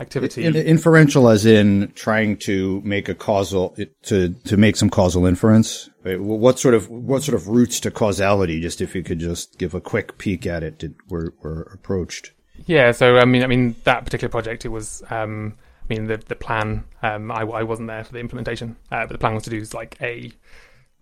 activity. 0.00 0.44
In- 0.44 0.56
inferential 0.56 1.28
as 1.28 1.46
in 1.46 1.92
trying 1.94 2.36
to 2.38 2.80
make 2.84 3.08
a 3.08 3.14
causal 3.14 3.76
to 4.02 4.30
to 4.30 4.56
make 4.56 4.76
some 4.76 4.90
causal 4.90 5.26
inference. 5.26 5.90
What 6.04 6.58
sort 6.58 6.74
of 6.74 6.90
what 6.90 7.22
sort 7.22 7.34
of 7.34 7.48
routes 7.48 7.80
to 7.80 7.90
causality? 7.90 8.60
Just 8.60 8.80
if 8.80 8.94
you 8.94 9.02
could 9.02 9.18
just 9.18 9.58
give 9.58 9.74
a 9.74 9.80
quick 9.80 10.18
peek 10.18 10.46
at 10.46 10.62
it, 10.62 10.78
did, 10.78 10.94
were 11.08 11.34
were 11.42 11.62
approached. 11.72 12.32
Yeah, 12.66 12.92
so 12.92 13.18
I 13.18 13.24
mean, 13.24 13.42
I 13.42 13.46
mean 13.46 13.76
that 13.84 14.04
particular 14.04 14.30
project, 14.30 14.64
it 14.64 14.68
was, 14.68 15.02
um, 15.10 15.56
I 15.82 15.94
mean, 15.94 16.06
the 16.06 16.16
the 16.16 16.36
plan. 16.36 16.84
Um, 17.02 17.30
I, 17.30 17.42
I 17.42 17.62
wasn't 17.62 17.88
there 17.88 18.04
for 18.04 18.12
the 18.12 18.20
implementation, 18.20 18.76
uh, 18.90 19.06
but 19.06 19.12
the 19.12 19.18
plan 19.18 19.34
was 19.34 19.44
to 19.44 19.50
do 19.50 19.64
like 19.74 19.96
a 20.00 20.30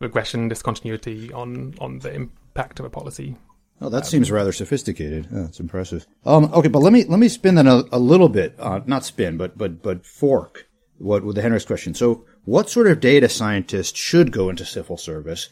regression 0.01 0.49
discontinuity 0.49 1.33
on 1.33 1.75
on 1.79 1.99
the 2.01 2.13
impact 2.13 2.81
of 2.81 2.87
a 2.87 2.91
policy. 2.91 3.37
Oh, 3.83 3.89
that 3.89 4.07
seems 4.07 4.31
rather 4.31 4.53
sophisticated. 4.53 5.29
Oh, 5.33 5.43
that's 5.45 5.61
impressive. 5.61 6.07
Um, 6.25 6.45
okay, 6.55 6.69
but 6.69 6.81
let 6.81 6.93
me 6.93 7.05
let 7.05 7.19
me 7.19 7.29
spin 7.29 7.57
that 7.57 7.67
a, 7.67 7.85
a 7.93 7.99
little 7.99 8.29
bit. 8.29 8.55
Uh, 8.59 8.81
not 8.87 9.05
spin, 9.05 9.37
but 9.37 9.59
but 9.59 9.83
but 9.83 10.07
fork. 10.07 10.69
What 10.99 11.25
with 11.25 11.37
the 11.37 11.43
Henrik's 11.43 11.65
question? 11.65 11.95
So, 11.95 12.25
what 12.45 12.71
sort 12.71 12.87
of 12.87 13.01
data 13.01 13.29
scientist 13.29 13.97
should 13.97 14.31
go 14.31 14.49
into 14.51 14.65
civil 14.65 14.97
service? 14.97 15.49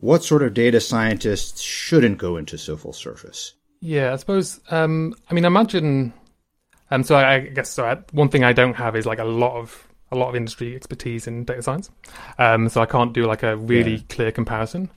What 0.00 0.24
sort 0.24 0.42
of 0.42 0.54
data 0.54 0.80
scientists 0.80 1.60
shouldn't 1.60 2.18
go 2.18 2.36
into 2.36 2.56
civil 2.56 2.92
service? 2.92 3.54
Yeah, 3.80 4.12
I 4.12 4.16
suppose. 4.16 4.60
Um, 4.70 5.14
I 5.30 5.34
mean, 5.34 5.44
imagine. 5.44 6.12
Um, 6.90 7.02
so 7.02 7.16
I, 7.16 7.34
I 7.34 7.38
guess 7.40 7.70
so. 7.70 7.84
I, 7.84 7.96
one 8.12 8.28
thing 8.30 8.44
I 8.44 8.52
don't 8.54 8.74
have 8.74 8.96
is 8.96 9.04
like 9.04 9.18
a 9.18 9.24
lot 9.24 9.56
of 9.56 9.86
a 10.10 10.16
lot 10.16 10.30
of 10.30 10.36
industry 10.36 10.74
expertise 10.74 11.26
in 11.26 11.44
data 11.44 11.60
science. 11.62 11.90
Um, 12.38 12.70
so 12.70 12.80
I 12.80 12.86
can't 12.86 13.12
do 13.12 13.26
like 13.26 13.42
a 13.42 13.56
really 13.56 13.96
Yeah. 13.96 14.02
clear 14.08 14.32
comparison. 14.32 14.88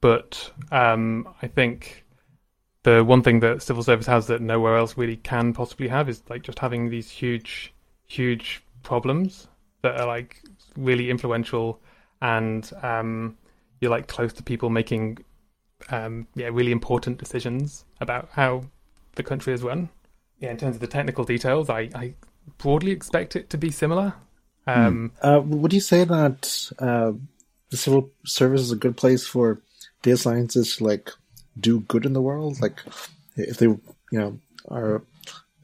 But 0.00 0.50
um, 0.72 1.28
I 1.42 1.48
think 1.48 2.03
the 2.84 3.02
one 3.02 3.22
thing 3.22 3.40
that 3.40 3.62
civil 3.62 3.82
service 3.82 4.06
has 4.06 4.28
that 4.28 4.40
nowhere 4.40 4.76
else 4.76 4.96
really 4.96 5.16
can 5.16 5.52
possibly 5.52 5.88
have 5.88 6.08
is 6.08 6.22
like 6.28 6.42
just 6.42 6.58
having 6.58 6.90
these 6.90 7.10
huge, 7.10 7.74
huge 8.06 8.62
problems 8.82 9.48
that 9.82 10.00
are 10.00 10.06
like 10.06 10.42
really 10.76 11.10
influential, 11.10 11.80
and 12.22 12.70
um, 12.82 13.36
you're 13.80 13.90
like 13.90 14.06
close 14.06 14.32
to 14.34 14.42
people 14.42 14.70
making 14.70 15.18
um, 15.90 16.26
yeah, 16.34 16.48
really 16.52 16.72
important 16.72 17.18
decisions 17.18 17.84
about 18.00 18.28
how 18.32 18.62
the 19.16 19.22
country 19.22 19.52
is 19.52 19.62
run. 19.62 19.88
Yeah, 20.38 20.50
in 20.50 20.56
terms 20.56 20.76
of 20.76 20.80
the 20.80 20.86
technical 20.86 21.24
details, 21.24 21.70
I, 21.70 21.90
I 21.94 22.14
broadly 22.58 22.92
expect 22.92 23.36
it 23.36 23.50
to 23.50 23.58
be 23.58 23.70
similar. 23.70 24.14
Um, 24.66 25.12
Uh, 25.22 25.40
would 25.44 25.72
you 25.72 25.80
say 25.80 26.04
that 26.04 26.70
uh, 26.78 27.12
the 27.70 27.76
civil 27.76 28.10
service 28.24 28.60
is 28.62 28.72
a 28.72 28.76
good 28.76 28.96
place 28.96 29.26
for 29.26 29.60
data 30.02 30.16
scientists 30.16 30.76
to 30.76 30.84
like 30.84 31.10
do 31.58 31.80
good 31.80 32.04
in 32.06 32.12
the 32.12 32.22
world? 32.22 32.60
Like, 32.60 32.80
if 33.36 33.58
they, 33.58 33.66
you 33.66 33.78
know, 34.12 34.38
are 34.68 35.02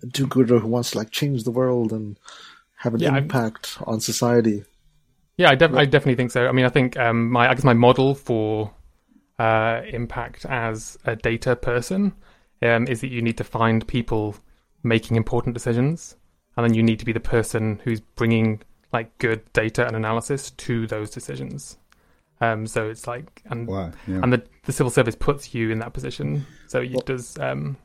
a 0.02 0.06
do-gooder 0.06 0.58
who 0.58 0.68
wants 0.68 0.92
to 0.92 0.98
like 0.98 1.10
change 1.10 1.44
the 1.44 1.50
world 1.50 1.92
and 1.92 2.18
have 2.76 2.94
an 2.94 3.00
Yeah, 3.00 3.12
I'm- 3.14 3.24
impact 3.24 3.78
on 3.86 4.00
society. 4.00 4.64
Yeah, 5.36 5.50
I, 5.50 5.54
def- 5.54 5.74
I 5.74 5.86
definitely 5.86 6.16
think 6.16 6.32
so. 6.32 6.46
I 6.46 6.52
mean, 6.52 6.66
I 6.66 6.68
think 6.68 6.98
um, 6.98 7.30
my 7.30 7.48
I 7.48 7.54
guess 7.54 7.64
my 7.64 7.72
model 7.72 8.14
for 8.14 8.72
uh, 9.38 9.80
impact 9.90 10.44
as 10.44 10.98
a 11.06 11.16
data 11.16 11.56
person 11.56 12.12
um, 12.60 12.86
is 12.88 13.00
that 13.00 13.08
you 13.10 13.22
need 13.22 13.38
to 13.38 13.44
find 13.44 13.86
people 13.88 14.36
making 14.82 15.16
important 15.16 15.54
decisions, 15.54 16.16
and 16.56 16.64
then 16.66 16.74
you 16.74 16.82
need 16.82 16.98
to 16.98 17.06
be 17.06 17.12
the 17.12 17.20
person 17.20 17.80
who's 17.84 18.00
bringing 18.00 18.60
like 18.92 19.16
good 19.16 19.50
data 19.54 19.86
and 19.86 19.96
analysis 19.96 20.50
to 20.50 20.86
those 20.86 21.08
decisions. 21.08 21.78
Um, 22.40 22.66
so 22.66 22.88
it's 22.88 23.06
like 23.06 23.42
and 23.50 23.66
Wow. 23.66 23.92
Yeah. 24.06 24.20
and 24.22 24.32
the, 24.32 24.42
the 24.64 24.72
civil 24.72 24.90
service 24.90 25.14
puts 25.14 25.54
you 25.54 25.70
in 25.70 25.78
that 25.80 25.92
position. 25.92 26.46
So 26.68 26.80
it 26.80 27.06
does. 27.06 27.38
Um, 27.38 27.76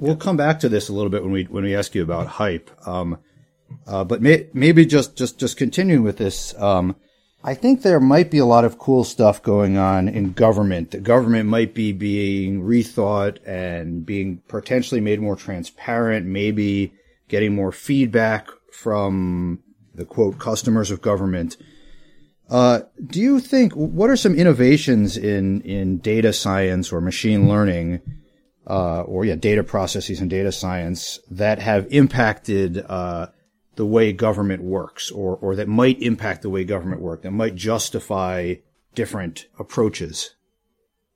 We'll 0.00 0.16
come 0.16 0.38
back 0.38 0.58
to 0.60 0.68
this 0.70 0.88
a 0.88 0.92
little 0.92 1.10
bit 1.10 1.22
when 1.22 1.32
we 1.32 1.44
when 1.44 1.64
we 1.64 1.76
ask 1.76 1.94
you 1.94 2.02
about 2.02 2.26
HIPE. 2.26 2.70
Um, 2.88 3.18
uh, 3.86 4.04
but 4.04 4.22
may, 4.22 4.48
maybe 4.54 4.86
just 4.86 5.16
just 5.16 5.38
just 5.38 5.56
continuing 5.56 6.02
with 6.02 6.16
this. 6.16 6.54
Um, 6.58 6.96
I 7.44 7.54
think 7.54 7.82
there 7.82 8.00
might 8.00 8.30
be 8.30 8.38
a 8.38 8.46
lot 8.46 8.64
of 8.64 8.78
cool 8.78 9.04
stuff 9.04 9.42
going 9.42 9.76
on 9.76 10.08
in 10.08 10.32
government. 10.32 10.92
The 10.92 11.00
government 11.00 11.48
might 11.48 11.74
be 11.74 11.92
being 11.92 12.62
rethought 12.62 13.38
and 13.46 14.06
being 14.06 14.40
potentially 14.48 15.00
made 15.00 15.20
more 15.20 15.36
transparent. 15.36 16.24
Maybe 16.24 16.94
getting 17.28 17.54
more 17.54 17.72
feedback 17.72 18.48
from 18.72 19.60
the 19.94 20.04
quote 20.04 20.38
customers 20.38 20.90
of 20.90 21.02
government. 21.02 21.56
Uh, 22.52 22.82
do 23.06 23.20
you 23.20 23.40
think 23.40 23.72
what 23.72 24.10
are 24.10 24.16
some 24.16 24.34
innovations 24.34 25.16
in 25.16 25.62
in 25.62 25.98
data 25.98 26.32
science 26.32 26.92
or 26.92 27.00
machine 27.00 27.48
learning? 27.48 28.00
uh, 28.66 29.02
or 29.02 29.24
yeah, 29.24 29.34
data 29.34 29.64
processes 29.64 30.20
and 30.20 30.30
data 30.30 30.52
science 30.52 31.18
that 31.30 31.58
have 31.58 31.86
impacted 31.90 32.78
uh, 32.78 33.26
the 33.76 33.86
way 33.86 34.12
government 34.12 34.62
works, 34.62 35.10
or 35.10 35.36
or 35.36 35.56
that 35.56 35.68
might 35.68 36.00
impact 36.00 36.42
the 36.42 36.50
way 36.50 36.64
government 36.64 37.00
work, 37.00 37.22
that 37.22 37.32
might 37.32 37.54
justify 37.54 38.54
different 38.94 39.46
approaches 39.58 40.34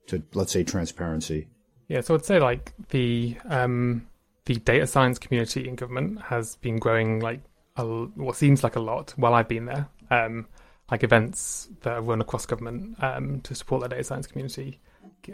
to, 0.07 0.23
let's 0.35 0.52
say, 0.52 0.64
transparency. 0.64 1.49
Yeah, 1.88 2.00
so 2.00 2.14
I'd 2.14 2.25
say 2.25 2.40
like 2.40 2.73
the 2.88 3.37
um, 3.49 4.07
the 4.47 4.57
data 4.57 4.87
science 4.87 5.19
community 5.19 5.69
in 5.69 5.76
government 5.76 6.23
has 6.23 6.57
been 6.57 6.78
growing 6.78 7.21
like 7.21 7.40
a, 7.76 7.85
what 7.85 8.37
seems 8.37 8.64
like 8.64 8.76
a 8.76 8.81
lot 8.81 9.12
while 9.16 9.35
I've 9.35 9.49
been 9.49 9.66
there. 9.66 9.88
Um, 10.11 10.47
like 10.90 11.02
events 11.02 11.69
that 11.83 11.93
are 11.95 12.02
run 12.02 12.21
across 12.21 12.47
government 12.47 13.02
um, 13.02 13.40
to 13.43 13.55
support 13.55 13.83
the 13.83 13.88
data 13.88 14.05
science 14.05 14.26
community, 14.26 14.78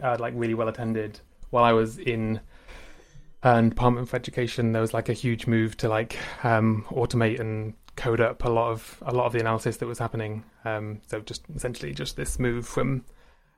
uh, 0.03 0.17
like 0.19 0.33
really 0.37 0.55
well 0.55 0.69
attended. 0.69 1.21
While 1.51 1.65
I 1.65 1.73
was 1.73 1.99
in 1.99 2.41
uh, 3.43 3.61
Department 3.61 4.09
for 4.09 4.17
Education, 4.17 4.73
there 4.73 4.81
was 4.81 4.95
like 4.95 5.09
a 5.09 5.13
huge 5.13 5.47
move 5.47 5.77
to 5.79 5.89
like 5.89 6.17
um, 6.45 6.85
automate 6.91 7.41
and 7.41 7.75
code 7.97 8.21
up 8.21 8.43
a 8.45 8.49
lot 8.49 8.71
of 8.71 9.03
a 9.03 9.13
lot 9.13 9.27
of 9.27 9.33
the 9.35 9.41
analysis 9.41 9.77
that 9.79 9.87
was 9.87 9.99
happening. 9.99 10.45
Um, 10.65 11.01
so 11.07 11.21
just 11.21 11.45
essentially 11.55 11.93
just 11.93 12.17
this 12.17 12.39
move 12.39 12.67
from 12.67 13.05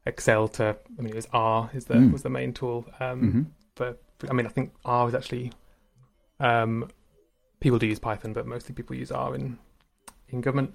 Excel 0.07 0.49
to 0.49 0.77
I 0.99 1.03
mean 1.03 1.11
it 1.13 1.17
was 1.17 1.29
R 1.33 1.71
is 1.73 1.85
the 1.85 1.95
Mm. 1.95 2.13
was 2.13 2.23
the 2.25 2.31
main 2.31 2.53
tool. 2.53 2.85
Um, 2.99 3.21
Mhm. 3.23 3.47
for 3.77 3.97
I 4.29 4.33
mean 4.33 4.47
I 4.47 4.51
think 4.51 4.73
R 4.85 5.07
is 5.09 5.15
actually 5.15 5.53
um, 6.41 6.89
people 7.61 7.79
do 7.79 7.87
use 7.87 7.99
Python, 8.01 8.33
but 8.33 8.47
mostly 8.47 8.75
people 8.75 8.97
use 8.97 9.13
R 9.13 9.35
in 9.35 9.59
in 10.31 10.41
government. 10.41 10.75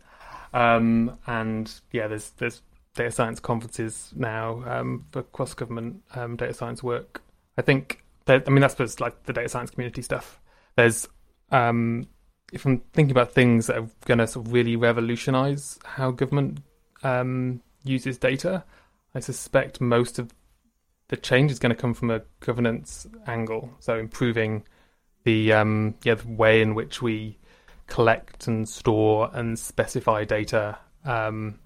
Um, 0.53 1.17
and 1.27 1.71
yeah, 1.91 2.07
there's 2.07 2.31
there's 2.31 2.61
data 2.95 3.11
science 3.11 3.39
conferences 3.39 4.11
now 4.15 4.63
um, 4.65 5.05
for 5.11 5.23
cross 5.23 5.53
government 5.53 6.01
um, 6.15 6.35
data 6.35 6.53
science 6.53 6.83
work. 6.83 7.21
I 7.57 7.61
think 7.61 8.03
that 8.25 8.43
I 8.47 8.51
mean 8.51 8.61
that's 8.61 8.75
just 8.75 8.99
like 8.99 9.23
the 9.23 9.33
data 9.33 9.49
science 9.49 9.71
community 9.71 10.01
stuff. 10.01 10.39
There's 10.75 11.07
um, 11.51 12.07
if 12.53 12.65
I'm 12.65 12.79
thinking 12.93 13.11
about 13.11 13.33
things 13.33 13.67
that 13.67 13.77
are 13.77 13.89
going 14.05 14.19
to 14.19 14.27
sort 14.27 14.47
of 14.47 14.53
really 14.53 14.75
revolutionize 14.75 15.79
how 15.83 16.11
government 16.11 16.59
um, 17.03 17.61
uses 17.83 18.17
data, 18.17 18.63
I 19.13 19.19
suspect 19.19 19.81
most 19.81 20.19
of 20.19 20.33
the 21.09 21.17
change 21.17 21.51
is 21.51 21.59
going 21.59 21.75
to 21.75 21.81
come 21.81 21.93
from 21.93 22.11
a 22.11 22.21
governance 22.39 23.07
angle, 23.27 23.71
so 23.79 23.97
improving 23.97 24.63
the 25.23 25.53
um, 25.53 25.95
yeah 26.03 26.15
the 26.15 26.27
way 26.27 26.61
in 26.61 26.75
which 26.75 27.01
we 27.01 27.38
collect 27.89 28.47
and 28.47 28.67
store 28.67 29.29
and 29.33 29.57
specify 29.57 30.23
data. 30.23 30.77
Um, 31.05 31.59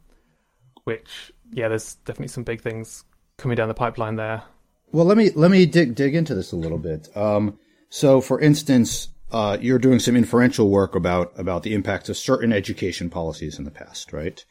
which 0.84 1.32
yeah, 1.52 1.68
there's 1.68 1.96
definitely 1.96 2.28
some 2.28 2.44
big 2.44 2.62
things 2.62 3.04
coming 3.38 3.56
down 3.56 3.68
the 3.68 3.74
pipeline 3.74 4.16
there. 4.16 4.44
Well, 4.92 5.06
let 5.06 5.18
me 5.18 5.32
let 5.32 5.52
me 5.52 5.66
dig 5.66 5.96
dig 5.96 6.16
into 6.16 6.36
this 6.36 6.52
a 6.52 6.56
little 6.58 6.78
bit. 6.78 7.16
Um, 7.16 7.60
so, 7.90 8.22
for 8.22 8.40
instance, 8.40 9.10
uh, 9.32 9.58
you're 9.60 9.80
doing 9.80 10.00
some 10.00 10.16
inferential 10.16 10.70
work 10.70 10.96
about 10.96 11.38
about 11.38 11.64
the 11.64 11.74
impacts 11.74 12.10
of 12.10 12.18
certain 12.18 12.54
education 12.54 13.10
policies 13.10 13.58
in 13.58 13.66
the 13.66 13.72
past, 13.72 14.14
right? 14.14 14.44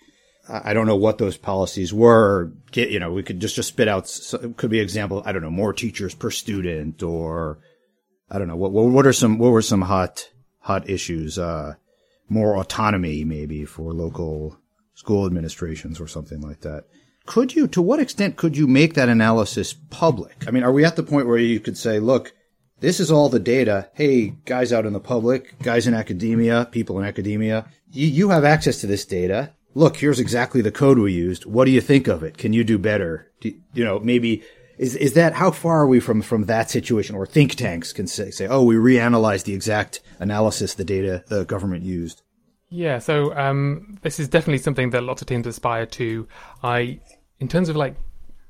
I 0.48 0.74
don't 0.74 0.86
know 0.86 0.96
what 0.96 1.18
those 1.18 1.36
policies 1.36 1.94
were. 1.94 2.52
You 2.74 2.98
know, 2.98 3.12
we 3.12 3.22
could 3.22 3.38
just 3.38 3.54
just 3.54 3.68
spit 3.68 3.86
out. 3.86 4.10
Could 4.56 4.70
be 4.70 4.80
example. 4.80 5.22
I 5.24 5.30
don't 5.30 5.42
know, 5.42 5.50
more 5.50 5.72
teachers 5.72 6.14
per 6.14 6.32
student, 6.32 7.02
or 7.02 7.60
I 8.28 8.38
don't 8.38 8.48
know 8.48 8.56
what 8.56 8.72
what 8.72 9.06
are 9.06 9.12
some 9.12 9.38
what 9.38 9.52
were 9.52 9.62
some 9.62 9.82
hot 9.82 10.28
hot 10.62 10.88
issues? 10.88 11.38
Uh, 11.38 11.74
more 12.28 12.56
autonomy, 12.56 13.24
maybe 13.24 13.64
for 13.64 13.92
local 13.92 14.58
school 14.94 15.26
administrations 15.26 16.00
or 16.00 16.08
something 16.08 16.40
like 16.40 16.60
that. 16.60 16.84
Could 17.26 17.54
you, 17.54 17.68
to 17.68 17.82
what 17.82 18.00
extent 18.00 18.36
could 18.36 18.56
you 18.56 18.66
make 18.66 18.94
that 18.94 19.08
analysis 19.08 19.74
public? 19.90 20.44
I 20.46 20.50
mean, 20.50 20.64
are 20.64 20.72
we 20.72 20.84
at 20.84 20.96
the 20.96 21.02
point 21.02 21.28
where 21.28 21.38
you 21.38 21.60
could 21.60 21.78
say, 21.78 22.00
look, 22.00 22.32
this 22.80 22.98
is 22.98 23.12
all 23.12 23.28
the 23.28 23.38
data. 23.38 23.90
Hey, 23.94 24.34
guys 24.44 24.72
out 24.72 24.86
in 24.86 24.92
the 24.92 25.00
public, 25.00 25.56
guys 25.62 25.86
in 25.86 25.94
academia, 25.94 26.68
people 26.72 26.98
in 26.98 27.04
academia, 27.06 27.66
you, 27.92 28.08
you 28.08 28.30
have 28.30 28.44
access 28.44 28.80
to 28.80 28.88
this 28.88 29.04
data. 29.04 29.52
Look, 29.74 29.96
here's 29.96 30.18
exactly 30.18 30.62
the 30.62 30.72
code 30.72 30.98
we 30.98 31.12
used. 31.12 31.46
What 31.46 31.66
do 31.66 31.70
you 31.70 31.80
think 31.80 32.08
of 32.08 32.24
it? 32.24 32.36
Can 32.36 32.52
you 32.52 32.64
do 32.64 32.78
better? 32.78 33.30
Do, 33.40 33.54
you 33.72 33.84
know, 33.84 34.00
maybe 34.00 34.42
is 34.82 34.96
is 34.96 35.12
that 35.14 35.34
how 35.34 35.52
far 35.52 35.82
are 35.82 35.86
we 35.86 36.00
from 36.00 36.22
from 36.22 36.46
that 36.46 36.68
situation? 36.68 37.14
Or 37.14 37.24
think 37.24 37.54
tanks 37.54 37.92
can 37.92 38.08
say, 38.08 38.30
say, 38.32 38.48
oh, 38.48 38.64
we 38.64 38.74
reanalyzed 38.74 39.44
the 39.44 39.54
exact 39.54 40.00
analysis 40.18 40.74
the 40.74 40.84
data 40.84 41.22
the 41.28 41.44
government 41.44 41.84
used. 41.84 42.22
Yeah, 42.68 42.98
so 42.98 43.36
um, 43.36 43.98
this 44.02 44.18
is 44.18 44.28
definitely 44.28 44.58
something 44.58 44.90
that 44.90 45.02
lots 45.04 45.22
of 45.22 45.28
teams 45.28 45.46
aspire 45.46 45.86
to. 45.86 46.26
I, 46.64 46.98
in 47.38 47.46
terms 47.46 47.68
of 47.68 47.76
like 47.76 47.94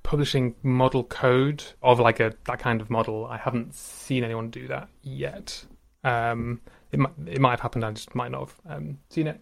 publishing 0.04 0.54
model 0.62 1.04
code 1.04 1.62
of 1.82 2.00
like 2.00 2.18
a 2.18 2.32
that 2.46 2.58
kind 2.58 2.80
of 2.80 2.88
model, 2.88 3.26
I 3.26 3.36
haven't 3.36 3.74
seen 3.74 4.24
anyone 4.24 4.48
do 4.48 4.66
that 4.68 4.88
yet. 5.02 5.64
Um, 6.02 6.62
it 6.92 6.98
might 6.98 7.12
it 7.26 7.40
might 7.42 7.50
have 7.50 7.60
happened, 7.60 7.84
I 7.84 7.90
just 7.90 8.14
might 8.14 8.30
not 8.30 8.48
have 8.48 8.76
um, 8.76 8.98
seen 9.10 9.26
it. 9.26 9.38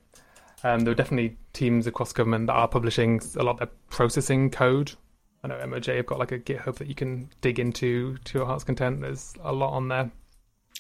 Um, 0.65 0.81
there 0.81 0.91
are 0.91 0.97
definitely 0.97 1.39
teams 1.53 1.87
across 1.87 2.13
government 2.13 2.49
that 2.49 2.55
are 2.55 2.69
publishing 2.69 3.21
a 3.37 3.45
lot 3.45 3.63
of 3.63 3.71
processing 3.91 4.51
code. 4.51 4.93
I 5.43 5.49
know 5.49 5.57
MOJ 5.57 5.97
have 5.97 6.07
got 6.07 6.19
like 6.19 6.33
a 6.33 6.39
GitHub 6.39 6.77
that 6.77 6.89
you 6.89 6.95
can 6.95 7.31
dig 7.41 7.59
into 7.59 8.17
to 8.19 8.39
your 8.39 8.47
heart's 8.47 8.65
content. 8.65 9.01
There's 9.01 9.35
a 9.43 9.53
lot 9.53 9.73
on 9.73 9.89
there. 9.89 10.11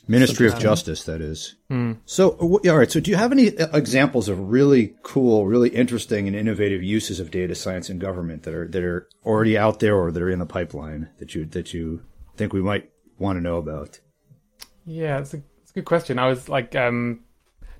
Ministry 0.09 0.49
of 0.49 0.59
Justice, 0.59 1.05
that 1.05 1.21
is. 1.21 1.57
Mm. 1.71 1.99
So, 2.07 2.31
all 2.31 2.76
right. 2.76 2.90
So, 2.90 3.00
do 3.00 3.11
you 3.11 3.17
have 3.17 3.33
any 3.33 3.57
uh, 3.57 3.76
examples 3.76 4.29
of 4.29 4.50
really 4.50 4.95
cool, 5.02 5.47
really 5.47 5.69
interesting, 5.69 6.26
and 6.26 6.35
innovative 6.35 6.83
uses 6.83 7.21
of 7.21 7.31
data 7.31 7.55
science 7.55 7.90
in 7.90 7.99
government 7.99 8.45
that 8.45 8.55
are 8.55 8.67
that 8.69 8.83
are 8.83 9.09
already 9.25 9.59
out 9.59 9.81
there 9.81 9.97
or 9.97 10.11
that 10.11 10.23
are 10.23 10.31
in 10.31 10.38
the 10.38 10.47
pipeline 10.47 11.11
that 11.19 11.35
you 11.35 11.45
that 11.47 11.75
you 11.75 12.02
think 12.37 12.52
we 12.52 12.62
might 12.62 12.90
want 13.19 13.37
to 13.37 13.43
know 13.43 13.59
about? 13.59 14.00
Yeah, 14.85 15.19
it's 15.19 15.35
a, 15.35 15.43
it's 15.62 15.71
a 15.71 15.75
good 15.75 15.85
question. 15.85 16.19
I 16.19 16.26
was 16.29 16.49
like, 16.49 16.75
um, 16.75 17.21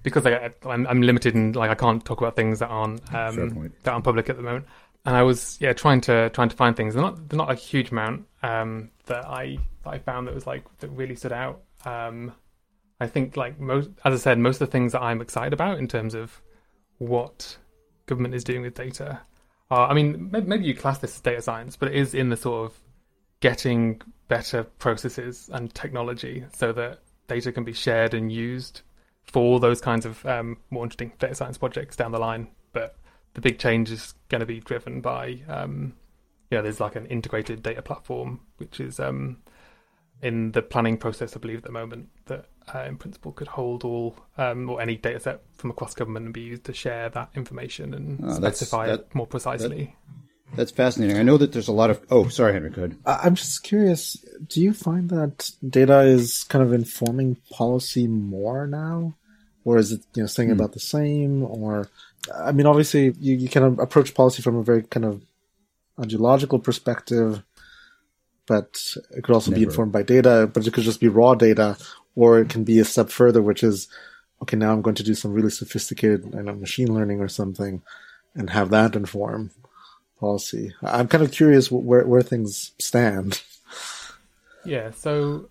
because 0.03 0.27
I, 0.27 0.51
I'm, 0.65 0.87
I'm 0.87 1.03
limited 1.03 1.35
and 1.35 1.57
like 1.57 1.71
I 1.71 1.75
can't 1.75 2.05
talk 2.05 2.21
about 2.21 2.37
things 2.37 2.61
that 2.61 2.69
aren't 2.69 3.03
um, 3.15 3.73
that 3.83 3.93
aren't 3.93 4.05
public 4.05 4.29
at 4.29 4.37
the 4.37 4.43
moment. 4.43 4.67
And 5.05 5.17
I 5.17 5.23
was 5.23 5.59
yeah 5.61 5.73
trying 5.73 6.01
to 6.03 6.31
trying 6.31 6.51
to 6.51 6.57
find 6.57 6.77
things. 6.77 6.95
They're 6.95 7.03
not 7.03 7.29
they're 7.29 7.39
not 7.39 7.51
a 7.51 7.55
huge 7.55 7.91
amount 7.91 8.27
um, 8.43 8.91
that 9.07 9.27
I 9.27 9.59
that 9.85 9.91
I 9.91 9.99
found 9.99 10.27
that 10.27 10.35
was 10.35 10.47
like 10.47 10.65
that 10.79 10.89
really 10.89 11.17
stood 11.17 11.33
out. 11.33 11.63
Um, 11.85 12.33
I 13.01 13.07
think, 13.07 13.37
like 13.37 13.59
most, 13.59 13.89
as 14.05 14.15
I 14.15 14.17
said, 14.19 14.39
most 14.39 14.61
of 14.61 14.69
the 14.69 14.73
things 14.73 14.93
that 14.93 15.03
I'm 15.03 15.23
excited 15.23 15.55
about 15.55 15.79
in 15.79 15.89
terms 15.89 16.15
of 16.15 16.41
what 16.99 17.57
government 18.07 18.35
is 18.35 18.45
doing 18.45 18.61
with 18.63 18.75
data 18.75 19.21
are. 19.71 19.89
I 19.89 19.95
mean, 19.95 20.29
maybe, 20.31 20.47
maybe 20.47 20.65
you 20.65 20.75
class 20.75 20.99
this 20.99 21.15
as 21.15 21.21
data 21.21 21.41
science, 21.41 21.77
but 21.77 21.89
it 21.89 21.95
is 21.95 22.13
in 22.13 22.29
the 22.29 22.37
sort 22.37 22.67
of 22.67 22.79
getting 23.41 24.03
better 24.29 24.65
processes 24.65 25.49
and 25.53 25.75
technology 25.75 26.45
so 26.55 26.73
that 26.73 27.01
data 27.27 27.51
can 27.51 27.65
be 27.65 27.73
shared 27.73 28.13
and 28.13 28.31
used 28.31 28.83
for 29.25 29.61
those 29.61 29.81
kinds 29.81 30.05
of 30.05 30.25
um, 30.27 30.59
more 30.71 30.85
interesting 30.85 31.13
data 31.19 31.35
science 31.35 31.57
projects 31.57 31.97
down 31.97 32.13
the 32.13 32.19
line. 32.19 32.49
But 33.33 33.43
the 33.43 33.49
big 33.51 33.59
change 33.59 33.91
is 33.91 34.15
going 34.29 34.41
to 34.41 34.47
be 34.47 34.61
driven 34.61 35.01
by, 35.01 35.41
um, 35.49 35.95
yeah, 36.51 36.61
there's 36.61 36.81
like 36.81 36.97
an 36.97 37.07
integrated 37.07 37.63
data 37.63 37.83
platform, 37.83 38.41
which 38.57 38.81
is 38.81 38.99
um, 38.99 39.39
in 40.23 40.53
the 40.53 40.63
planning 40.63 40.97
process, 40.97 41.37
I 41.37 41.41
believe, 41.41 41.59
at 41.59 41.65
the 41.65 41.73
moment, 41.73 42.09
that 42.27 42.47
uh, 42.75 42.81
in 42.81 42.97
principle 42.97 43.33
could 43.33 43.49
hold 43.49 43.85
all 43.85 44.17
um, 44.39 44.69
or 44.69 44.81
any 44.81 44.97
data 44.97 45.21
set 45.21 45.43
from 45.55 45.71
across 45.71 45.95
government 45.95 46.27
and 46.27 46.35
be 46.35 46.43
used 46.43 46.65
to 46.65 46.73
share 46.73 47.09
that 47.11 47.31
information 47.35 47.95
and 47.95 48.21
oh, 48.25 48.35
specify 48.35 48.87
that, 48.87 49.01
it 49.01 49.15
more 49.15 49.27
precisely. 49.27 49.97
That, 50.07 50.57
that's 50.57 50.71
fascinating. 50.73 51.17
I 51.17 51.23
know 51.23 51.37
that 51.37 51.53
there's 51.53 51.69
a 51.69 51.73
lot 51.73 51.91
of. 51.91 52.05
Oh, 52.11 52.29
sorry, 52.29 52.53
Henrik. 52.53 52.75
Go 52.75 52.85
ahead. 52.85 52.99
I'm 53.07 53.35
just 53.35 53.63
curious. 53.63 54.17
Do 54.47 54.61
you 54.61 54.73
find 54.73 55.09
that 55.11 55.51
data 55.67 56.01
is 56.01 56.45
kind 56.45 56.65
of 56.65 56.73
informing 56.73 57.37
policy 57.53 58.07
more 58.07 58.67
now, 58.67 59.15
or 59.65 59.79
is 59.79 59.93
it 59.93 60.03
you 60.15 60.23
know 60.23 60.27
saying 60.27 60.49
hmm. 60.49 60.57
about 60.57 60.73
the 60.73 60.81
same? 60.81 61.45
Or 61.45 61.89
I 62.35 62.53
mean, 62.53 62.67
obviously, 62.67 63.15
you, 63.19 63.37
you 63.37 63.49
can 63.49 63.79
approach 63.81 64.15
policy 64.15 64.43
from 64.43 64.57
a 64.57 64.63
very 64.63 64.83
kind 64.83 65.07
of 65.07 65.23
ideological 65.99 66.59
perspective 66.59 67.43
but 68.51 68.97
it 69.13 69.23
could 69.23 69.33
also 69.33 69.53
Never. 69.53 69.61
be 69.61 69.65
informed 69.67 69.93
by 69.93 70.03
data, 70.03 70.51
but 70.53 70.67
it 70.67 70.73
could 70.73 70.83
just 70.83 70.99
be 70.99 71.07
raw 71.07 71.37
data, 71.37 71.77
or 72.17 72.41
it 72.41 72.49
can 72.49 72.65
be 72.65 72.81
a 72.81 72.85
step 72.85 73.09
further, 73.09 73.41
which 73.41 73.63
is, 73.63 73.87
okay, 74.43 74.57
now 74.57 74.73
I'm 74.73 74.83
going 74.83 74.97
to 74.97 75.05
do 75.05 75.15
some 75.15 75.33
really 75.33 75.51
sophisticated, 75.51 76.35
I 76.37 76.43
know, 76.43 76.57
machine 76.57 76.93
learning 76.93 77.21
or 77.21 77.29
something, 77.29 77.81
and 78.35 78.51
have 78.51 78.71
that 78.71 78.97
inform 78.97 79.53
policy. 80.19 80.75
I'm 80.83 81.07
kind 81.07 81.23
of 81.23 81.31
curious 81.31 81.71
where 81.71 82.05
where 82.05 82.23
things 82.23 82.73
stand. 82.81 83.41
Yeah, 84.65 84.91
so 84.91 85.49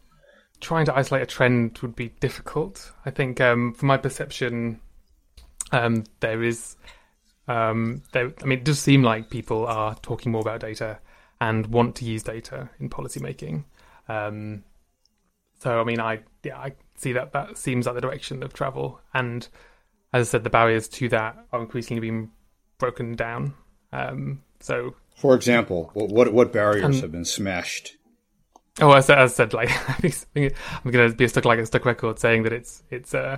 trying 0.59 0.85
to 0.85 0.93
isolate 0.93 1.23
a 1.23 1.25
trend 1.25 1.79
would 1.79 1.95
be 1.95 2.09
difficult. 2.19 2.91
I 3.05 3.11
think, 3.11 3.39
um, 3.39 3.73
from 3.73 3.87
my 3.87 3.97
perception, 3.97 4.81
um, 5.71 6.03
there 6.19 6.43
is, 6.43 6.75
um, 7.47 8.01
there. 8.11 8.31
I 8.41 8.45
mean, 8.45 8.59
it 8.59 8.65
does 8.65 8.79
seem 8.79 9.03
like 9.03 9.29
people 9.29 9.65
are 9.65 9.95
talking 9.95 10.31
more 10.31 10.41
about 10.41 10.61
data 10.61 10.99
and 11.41 11.67
want 11.67 11.95
to 11.97 12.05
use 12.05 12.23
data 12.23 12.69
in 12.79 12.89
policymaking. 12.89 13.63
Um, 14.07 14.63
so, 15.59 15.79
I 15.79 15.83
mean, 15.83 15.99
I 15.99 16.19
yeah, 16.43 16.57
I 16.57 16.73
see 16.95 17.13
that 17.13 17.33
that 17.33 17.57
seems 17.57 17.85
like 17.85 17.95
the 17.95 18.01
direction 18.01 18.43
of 18.43 18.53
travel, 18.53 18.99
and 19.13 19.47
as 20.13 20.27
I 20.27 20.31
said, 20.31 20.43
the 20.43 20.49
barriers 20.49 20.87
to 20.89 21.09
that 21.09 21.37
are 21.51 21.61
increasingly 21.61 22.01
being 22.01 22.31
broken 22.77 23.15
down. 23.15 23.53
Um, 23.91 24.41
so, 24.59 24.95
for 25.15 25.35
example, 25.35 25.91
what 25.93 26.33
what 26.33 26.53
barriers 26.53 26.83
um, 26.83 27.01
have 27.01 27.11
been 27.11 27.25
smashed? 27.25 27.97
Oh, 28.81 28.93
as, 28.93 29.09
as 29.09 29.33
I 29.33 29.35
said, 29.35 29.53
like 29.53 29.69
I'm 30.35 30.91
going 30.91 31.09
to 31.09 31.15
be 31.15 31.27
stuck 31.27 31.45
like 31.45 31.59
a 31.59 31.65
stuck 31.65 31.85
record 31.85 32.19
saying 32.19 32.43
that 32.43 32.53
it's 32.53 32.83
it's 32.89 33.13
uh, 33.13 33.37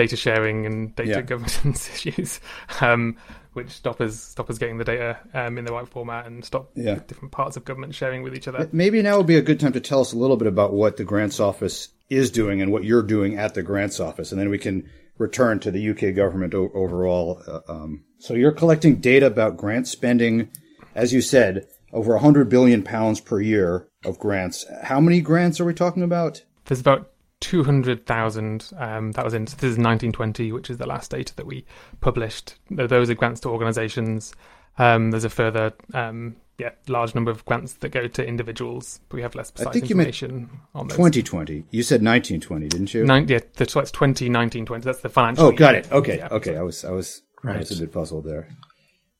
data 0.00 0.16
sharing 0.16 0.64
and 0.64 0.96
data 0.96 1.10
yeah. 1.10 1.20
governance 1.20 1.90
issues. 2.06 2.40
Um, 2.80 3.16
which 3.52 3.70
stop 3.70 4.00
us 4.00 4.18
stop 4.18 4.48
us 4.48 4.58
getting 4.58 4.78
the 4.78 4.84
data 4.84 5.18
um, 5.34 5.58
in 5.58 5.64
the 5.64 5.72
right 5.72 5.88
format 5.88 6.26
and 6.26 6.44
stop 6.44 6.70
yeah. 6.74 7.00
different 7.06 7.32
parts 7.32 7.56
of 7.56 7.64
government 7.64 7.94
sharing 7.94 8.22
with 8.22 8.34
each 8.34 8.48
other. 8.48 8.68
Maybe 8.72 9.02
now 9.02 9.18
would 9.18 9.26
be 9.26 9.36
a 9.36 9.42
good 9.42 9.60
time 9.60 9.72
to 9.72 9.80
tell 9.80 10.00
us 10.00 10.12
a 10.12 10.16
little 10.16 10.36
bit 10.36 10.46
about 10.46 10.72
what 10.72 10.96
the 10.96 11.04
grants 11.04 11.40
office 11.40 11.88
is 12.08 12.30
doing 12.30 12.62
and 12.62 12.72
what 12.72 12.84
you're 12.84 13.02
doing 13.02 13.36
at 13.36 13.54
the 13.54 13.62
grants 13.62 14.00
office, 14.00 14.32
and 14.32 14.40
then 14.40 14.50
we 14.50 14.58
can 14.58 14.88
return 15.18 15.58
to 15.60 15.70
the 15.70 15.90
UK 15.90 16.14
government 16.14 16.54
o- 16.54 16.70
overall. 16.72 17.42
Uh, 17.46 17.60
um, 17.68 18.04
so 18.18 18.34
you're 18.34 18.52
collecting 18.52 18.96
data 19.00 19.26
about 19.26 19.56
grant 19.56 19.86
spending, 19.86 20.48
as 20.94 21.12
you 21.12 21.20
said, 21.20 21.66
over 21.92 22.12
100 22.12 22.48
billion 22.48 22.82
pounds 22.82 23.20
per 23.20 23.40
year 23.40 23.88
of 24.04 24.18
grants. 24.18 24.64
How 24.84 25.00
many 25.00 25.20
grants 25.20 25.60
are 25.60 25.64
we 25.64 25.74
talking 25.74 26.04
about? 26.04 26.42
There's 26.66 26.80
about 26.80 27.10
200,000. 27.40 28.70
Um, 28.76 29.12
that 29.12 29.24
was 29.24 29.34
in, 29.34 29.44
this 29.44 29.54
is 29.54 29.78
1920, 29.78 30.52
which 30.52 30.70
is 30.70 30.78
the 30.78 30.86
last 30.86 31.10
data 31.10 31.34
that 31.36 31.46
we 31.46 31.64
published. 32.00 32.56
Those 32.70 33.10
are 33.10 33.14
grants 33.14 33.40
to 33.40 33.48
organizations. 33.48 34.34
Um, 34.78 35.10
there's 35.10 35.24
a 35.24 35.30
further, 35.30 35.72
um, 35.94 36.36
yeah, 36.58 36.70
large 36.88 37.14
number 37.14 37.30
of 37.30 37.44
grants 37.44 37.74
that 37.74 37.90
go 37.90 38.06
to 38.06 38.26
individuals, 38.26 39.00
but 39.08 39.16
we 39.16 39.22
have 39.22 39.34
less 39.34 39.50
precise 39.50 39.68
I 39.68 39.72
think 39.72 39.90
information 39.90 40.30
you 40.30 40.36
meant 40.36 40.50
on 40.74 40.88
those. 40.88 40.96
2020. 40.96 41.64
You 41.70 41.82
said 41.82 42.02
1920, 42.02 42.68
didn't 42.68 42.94
you? 42.94 43.04
Nine, 43.04 43.26
yeah, 43.28 43.40
that's 43.56 43.72
2019 43.72 44.66
20. 44.66 44.84
That's 44.84 45.00
the 45.00 45.08
financial. 45.08 45.46
Oh, 45.46 45.52
got 45.52 45.74
year. 45.74 45.80
it. 45.80 45.92
Okay. 45.92 46.18
Yeah, 46.18 46.28
okay. 46.30 46.56
I 46.56 46.62
was, 46.62 46.84
I 46.84 46.92
was, 46.92 47.22
right. 47.42 47.56
I 47.56 47.58
was 47.58 47.72
a 47.72 47.80
bit 47.80 47.92
puzzled 47.92 48.24
there. 48.24 48.48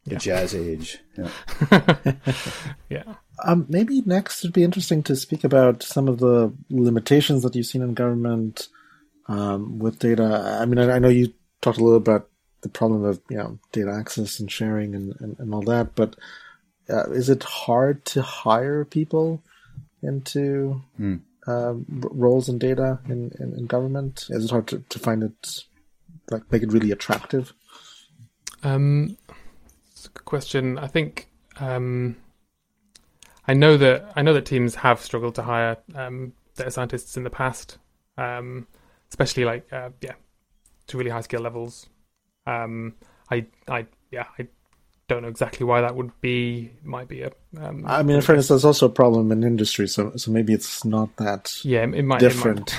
The 0.04 0.12
yeah. 0.12 0.18
jazz 0.18 0.54
age. 0.54 0.98
Yeah. 1.18 1.30
yeah. 2.88 3.02
Um, 3.44 3.66
maybe 3.68 4.02
next 4.04 4.44
it'd 4.44 4.52
be 4.52 4.64
interesting 4.64 5.02
to 5.04 5.16
speak 5.16 5.44
about 5.44 5.82
some 5.82 6.08
of 6.08 6.18
the 6.18 6.52
limitations 6.68 7.42
that 7.42 7.54
you've 7.54 7.66
seen 7.66 7.82
in 7.82 7.94
government 7.94 8.68
um, 9.26 9.78
with 9.78 9.98
data. 9.98 10.58
I 10.60 10.64
mean, 10.66 10.78
I, 10.78 10.96
I, 10.96 10.98
know 10.98 11.08
you 11.08 11.32
talked 11.60 11.78
a 11.78 11.84
little 11.84 11.96
about 11.96 12.28
the 12.62 12.68
problem 12.68 13.04
of 13.04 13.20
you 13.28 13.36
know 13.36 13.58
data 13.72 13.92
access 13.92 14.40
and 14.40 14.50
sharing 14.50 14.94
and, 14.94 15.14
and, 15.20 15.38
and 15.38 15.54
all 15.54 15.62
that, 15.62 15.94
but 15.94 16.16
uh, 16.88 17.10
is 17.10 17.28
it 17.28 17.42
hard 17.42 18.04
to 18.04 18.22
hire 18.22 18.84
people 18.84 19.42
into 20.02 20.82
um, 20.98 21.22
r- 21.46 22.10
roles 22.12 22.48
in 22.48 22.58
data 22.58 22.98
in, 23.06 23.32
in, 23.38 23.54
in 23.56 23.66
government? 23.66 24.26
Is 24.30 24.46
it 24.46 24.50
hard 24.50 24.66
to, 24.68 24.82
to 24.88 24.98
find 24.98 25.22
it, 25.22 25.64
like, 26.30 26.50
make 26.50 26.62
it 26.62 26.72
really 26.72 26.90
attractive? 26.90 27.52
Um, 28.62 29.16
it's 29.92 30.06
a 30.06 30.10
good 30.10 30.24
question. 30.24 30.78
I 30.78 30.86
think 30.86 31.28
um, 31.58 32.16
I 33.46 33.54
know 33.54 33.76
that 33.76 34.12
I 34.16 34.22
know 34.22 34.34
that 34.34 34.46
teams 34.46 34.74
have 34.76 35.00
struggled 35.00 35.34
to 35.36 35.42
hire 35.42 35.76
um, 35.94 36.32
data 36.56 36.70
scientists 36.70 37.16
in 37.16 37.24
the 37.24 37.30
past, 37.30 37.78
um, 38.16 38.66
especially 39.08 39.44
like 39.44 39.72
uh, 39.72 39.90
yeah, 40.00 40.14
to 40.88 40.98
really 40.98 41.10
high 41.10 41.20
skill 41.22 41.40
levels. 41.40 41.88
Um, 42.46 42.94
I 43.30 43.46
I 43.68 43.86
yeah 44.10 44.26
I 44.38 44.48
don't 45.10 45.22
know 45.22 45.28
exactly 45.28 45.66
why 45.66 45.80
that 45.80 45.96
would 45.96 46.12
be. 46.20 46.70
It 46.76 46.84
might 46.84 47.08
be 47.08 47.22
a. 47.22 47.32
Um, 47.60 47.84
I 47.86 48.02
mean, 48.02 48.16
in 48.16 48.22
fairness, 48.22 48.48
there's 48.48 48.64
also 48.64 48.86
a 48.86 48.90
problem 48.90 49.32
in 49.32 49.42
industry, 49.42 49.88
so 49.88 50.12
so 50.16 50.30
maybe 50.30 50.52
it's 50.52 50.84
not 50.84 51.16
that 51.16 51.52
yeah, 51.64 51.82
it 51.82 52.04
might 52.04 52.20
different. 52.20 52.72
It 52.72 52.78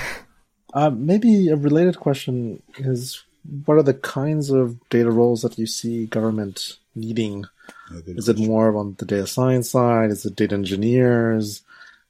uh, 0.74 0.90
maybe 0.90 1.48
a 1.48 1.56
related 1.56 1.98
question 2.00 2.62
is: 2.78 3.22
What 3.66 3.76
are 3.76 3.82
the 3.82 3.94
kinds 3.94 4.50
of 4.50 4.78
data 4.88 5.10
roles 5.10 5.42
that 5.42 5.58
you 5.58 5.66
see 5.66 6.06
government 6.06 6.78
needing? 6.94 7.44
Is 8.06 8.28
it 8.28 8.38
more 8.38 8.76
on 8.76 8.94
the 8.98 9.04
data 9.04 9.26
science 9.26 9.70
side? 9.70 10.10
Is 10.10 10.24
it 10.24 10.36
data 10.36 10.54
engineers? 10.54 11.62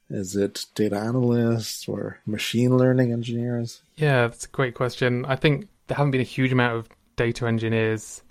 Is 0.09 0.35
it 0.35 0.65
data 0.75 0.97
analysts 0.97 1.87
or 1.87 2.19
machine 2.25 2.77
learning 2.77 3.11
engineers? 3.11 3.81
Yeah, 3.95 4.27
that's 4.27 4.45
a 4.45 4.49
great 4.49 4.75
question. 4.75 5.25
I 5.25 5.35
think 5.35 5.67
there 5.87 5.97
haven't 5.97 6.11
been 6.11 6.21
a 6.21 6.25
huge 6.25 6.51
amount 6.51 6.75
of 6.77 6.89
data 7.15 7.47
engineers 7.47 8.21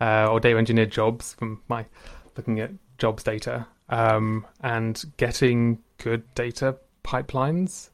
uh, 0.00 0.28
or 0.30 0.40
data 0.40 0.58
engineer 0.58 0.86
jobs 0.86 1.34
from 1.34 1.62
my 1.68 1.86
looking 2.36 2.60
at 2.60 2.70
jobs 2.98 3.22
data 3.22 3.66
um, 3.88 4.46
and 4.60 5.04
getting 5.16 5.78
good 5.98 6.22
data 6.34 6.76
pipelines 7.04 7.90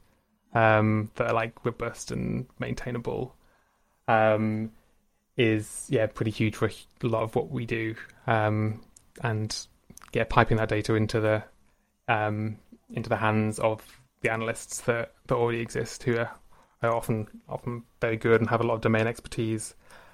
um, 0.53 1.11
that 1.15 1.27
are 1.27 1.33
like 1.33 1.65
robust 1.65 2.11
and 2.11 2.45
maintainable 2.59 3.35
um, 4.07 4.71
is 5.41 5.87
yeah 5.89 6.05
pretty 6.05 6.31
huge 6.31 6.55
for 6.55 6.67
a 6.67 7.07
lot 7.07 7.23
of 7.23 7.35
what 7.35 7.49
we 7.49 7.65
do 7.65 7.95
um, 8.27 8.81
and 9.23 9.67
yeah 10.13 10.23
piping 10.29 10.57
that 10.57 10.69
data 10.69 10.93
into 10.95 11.19
the 11.19 11.43
um, 12.07 12.57
into 12.91 13.09
the 13.09 13.15
hands 13.17 13.57
of 13.59 13.81
the 14.21 14.31
analysts 14.31 14.81
that, 14.81 15.13
that 15.27 15.35
already 15.35 15.59
exist 15.61 16.03
who 16.03 16.17
are, 16.17 16.31
are 16.83 16.93
often 16.95 17.27
often 17.49 17.83
very 18.01 18.17
good 18.17 18.39
and 18.41 18.49
have 18.49 18.61
a 18.61 18.63
lot 18.63 18.75
of 18.75 18.81
domain 18.81 19.07
expertise 19.07 19.73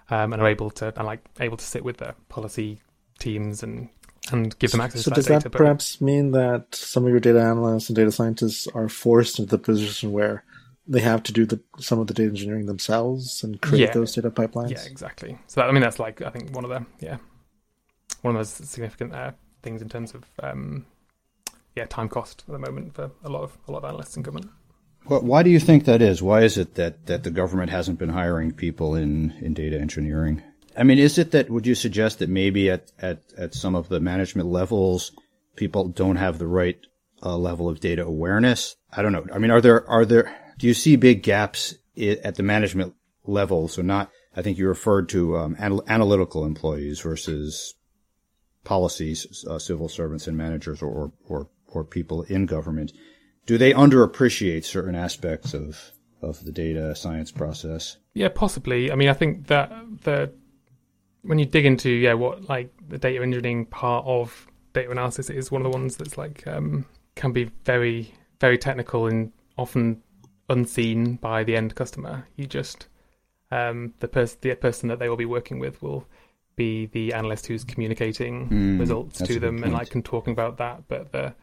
um, 0.09 0.31
and 0.33 0.41
are 0.41 0.47
able 0.47 0.69
to 0.69 0.93
and 0.97 1.05
like 1.05 1.19
able 1.39 1.57
to 1.57 1.65
sit 1.65 1.83
with 1.83 1.97
the 1.97 2.13
policy 2.29 2.79
teams 3.19 3.63
and 3.63 3.89
and 4.31 4.57
give 4.59 4.71
them 4.71 4.81
access 4.81 5.03
So 5.03 5.11
to 5.11 5.15
does 5.15 5.25
that 5.25 5.33
data. 5.35 5.43
that 5.43 5.51
but- 5.51 5.57
perhaps 5.57 5.99
mean 6.01 6.31
that 6.31 6.73
some 6.75 7.03
of 7.05 7.09
your 7.09 7.19
data 7.19 7.41
analysts 7.41 7.89
and 7.89 7.95
data 7.95 8.11
scientists 8.11 8.67
are 8.73 8.87
forced 8.89 9.39
into 9.39 9.51
the 9.51 9.57
position 9.57 10.11
where 10.11 10.43
they 10.87 11.01
have 11.01 11.23
to 11.23 11.33
do 11.33 11.45
the, 11.45 11.59
some 11.79 11.99
of 11.99 12.07
the 12.07 12.13
data 12.13 12.29
engineering 12.29 12.65
themselves 12.65 13.43
and 13.43 13.61
create 13.61 13.87
Yeah. 13.89 13.93
those 13.93 14.13
data 14.13 14.31
pipelines? 14.31 14.71
Yeah, 14.71 14.83
exactly. 14.85 15.37
So 15.47 15.61
that, 15.61 15.69
I 15.69 15.71
mean, 15.73 15.81
that's 15.81 15.99
like 15.99 16.21
I 16.21 16.29
think 16.29 16.55
one 16.55 16.63
of 16.63 16.69
the 16.69 16.85
yeah 16.99 17.17
one 18.21 18.35
of 18.35 18.39
those 18.39 18.69
significant 18.69 19.13
uh, 19.13 19.31
things 19.61 19.81
in 19.81 19.89
terms 19.89 20.13
of 20.13 20.23
um, 20.41 20.85
yeah 21.75 21.85
time 21.85 22.09
cost 22.09 22.43
at 22.47 22.51
the 22.53 22.59
moment 22.59 22.95
for 22.95 23.11
a 23.23 23.29
lot 23.29 23.43
of 23.43 23.57
a 23.67 23.71
lot 23.71 23.79
of 23.83 23.85
analysts 23.85 24.15
in 24.17 24.23
government. 24.23 24.49
Well, 25.09 25.21
why 25.21 25.41
do 25.43 25.49
you 25.49 25.59
think 25.59 25.85
that 25.85 26.01
is? 26.01 26.21
Why 26.21 26.41
is 26.41 26.57
it 26.57 26.75
that, 26.75 27.05
that 27.05 27.23
the 27.23 27.31
government 27.31 27.69
hasn't 27.69 27.97
been 27.97 28.09
hiring 28.09 28.51
people 28.51 28.93
in, 28.93 29.31
in 29.39 29.53
data 29.53 29.79
engineering? 29.79 30.43
I 30.77 30.83
mean, 30.83 30.97
is 30.99 31.17
it 31.17 31.31
that, 31.31 31.49
would 31.49 31.65
you 31.65 31.75
suggest 31.75 32.19
that 32.19 32.27
maybe 32.27 32.69
at, 32.69 32.91
at, 32.99 33.23
at 33.37 33.53
some 33.53 33.73
of 33.73 33.87
the 33.87 34.01
management 34.01 34.49
levels, 34.49 35.13
people 35.55 35.87
don't 35.87 36.17
have 36.17 36.39
the 36.39 36.47
right 36.47 36.77
uh, 37.23 37.37
level 37.37 37.69
of 37.69 37.79
data 37.79 38.03
awareness? 38.03 38.75
I 38.91 39.01
don't 39.01 39.13
know. 39.13 39.25
I 39.33 39.37
mean, 39.37 39.49
are 39.49 39.61
there, 39.61 39.89
are 39.89 40.05
there, 40.05 40.35
do 40.57 40.67
you 40.67 40.73
see 40.73 40.95
big 40.95 41.23
gaps 41.23 41.75
at 41.97 42.35
the 42.35 42.43
management 42.43 42.93
level? 43.25 43.67
So 43.67 43.81
not, 43.81 44.11
I 44.35 44.41
think 44.41 44.57
you 44.57 44.67
referred 44.67 45.09
to 45.09 45.37
um, 45.37 45.55
anal- 45.59 45.83
analytical 45.87 46.45
employees 46.45 46.99
versus 46.99 47.75
policies, 48.63 49.45
uh, 49.49 49.59
civil 49.59 49.87
servants 49.87 50.27
and 50.27 50.37
managers 50.37 50.81
or, 50.81 51.11
or, 51.27 51.49
or 51.67 51.83
people 51.83 52.23
in 52.23 52.45
government 52.45 52.91
do 53.47 53.57
they 53.57 53.73
underappreciate 53.73 54.65
certain 54.65 54.93
aspects 54.93 55.55
of 55.55 55.91
of 56.21 56.43
the 56.43 56.51
data 56.51 56.95
science 56.95 57.31
process? 57.31 57.97
Yeah, 58.13 58.29
possibly. 58.29 58.91
I 58.91 58.95
mean, 58.95 59.09
I 59.09 59.13
think 59.13 59.47
that 59.47 59.71
the 60.03 60.31
when 61.23 61.39
you 61.39 61.45
dig 61.45 61.65
into 61.65 61.89
yeah 61.89 62.13
what 62.13 62.47
like 62.47 62.71
the 62.87 62.99
data 62.99 63.23
engineering 63.23 63.65
part 63.65 64.05
of 64.05 64.47
data 64.73 64.91
analysis 64.91 65.31
is 65.31 65.49
one 65.49 65.65
of 65.65 65.71
the 65.71 65.75
ones 65.75 65.97
that's 65.97 66.17
like 66.17 66.45
um, 66.45 66.85
can 67.15 67.31
be 67.31 67.45
very 67.63 68.13
very 68.39 68.57
technical 68.57 69.07
and 69.07 69.31
often 69.57 70.03
unseen 70.49 71.15
by 71.15 71.43
the 71.43 71.55
end 71.55 71.75
customer. 71.75 72.27
You 72.35 72.47
just 72.47 72.87
um, 73.51 73.93
the 73.99 74.07
person 74.07 74.37
the 74.41 74.55
person 74.55 74.89
that 74.89 74.99
they 74.99 75.09
will 75.09 75.17
be 75.17 75.25
working 75.25 75.59
with 75.59 75.81
will 75.81 76.05
be 76.55 76.87
the 76.87 77.13
analyst 77.13 77.47
who's 77.47 77.63
communicating 77.63 78.49
Mm, 78.49 78.79
results 78.79 79.19
to 79.19 79.39
them 79.39 79.63
and 79.63 79.73
like 79.73 79.93
and 79.93 80.03
talking 80.03 80.33
about 80.33 80.57
that. 80.57 80.87
But 80.87 81.11
the 81.11 81.35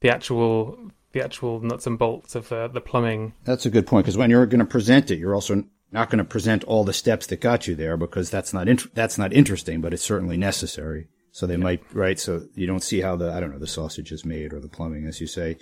the 0.00 0.10
actual 0.10 0.90
the 1.12 1.22
actual 1.22 1.60
nuts 1.60 1.86
and 1.86 1.98
bolts 1.98 2.34
of 2.34 2.48
the 2.48 2.68
the 2.68 2.80
plumbing 2.80 3.34
That's 3.44 3.66
a 3.66 3.70
good 3.70 3.86
point 3.86 4.04
because 4.04 4.16
when 4.18 4.30
you're 4.30 4.46
going 4.46 4.60
to 4.60 4.66
present 4.66 5.10
it, 5.10 5.18
you're 5.18 5.34
also 5.34 5.64
not 5.92 6.10
going 6.10 6.18
to 6.18 6.24
present 6.24 6.64
all 6.64 6.84
the 6.84 6.92
steps 6.92 7.26
that 7.28 7.40
got 7.40 7.66
you 7.66 7.74
there 7.74 7.96
because 7.96 8.28
that's 8.30 8.52
not 8.52 8.68
int- 8.68 8.94
that's 8.94 9.18
not 9.18 9.32
interesting, 9.32 9.80
but 9.80 9.92
it's 9.92 10.02
certainly 10.02 10.36
necessary. 10.36 11.08
So 11.30 11.46
they 11.46 11.56
might 11.56 11.82
right. 11.94 12.18
So 12.18 12.46
you 12.54 12.66
don't 12.66 12.82
see 12.82 13.02
how 13.02 13.16
the 13.16 13.30
I 13.30 13.40
don't 13.40 13.52
know 13.52 13.58
the 13.58 13.66
sausage 13.66 14.10
is 14.10 14.24
made 14.24 14.52
or 14.52 14.60
the 14.60 14.68
plumbing, 14.68 15.06
as 15.06 15.20
you 15.20 15.26
say. 15.26 15.58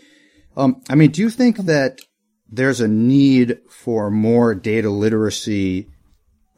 Um, 0.57 0.83
I 0.88 0.94
mean, 0.94 1.11
do 1.11 1.20
you 1.20 1.31
think 1.31 1.59
that 1.59 2.01
there's 2.54 2.80
a 2.80 2.88
need 2.88 3.58
for 3.68 4.10
more 4.10 4.54
data 4.54 4.90
literacy 4.90 5.88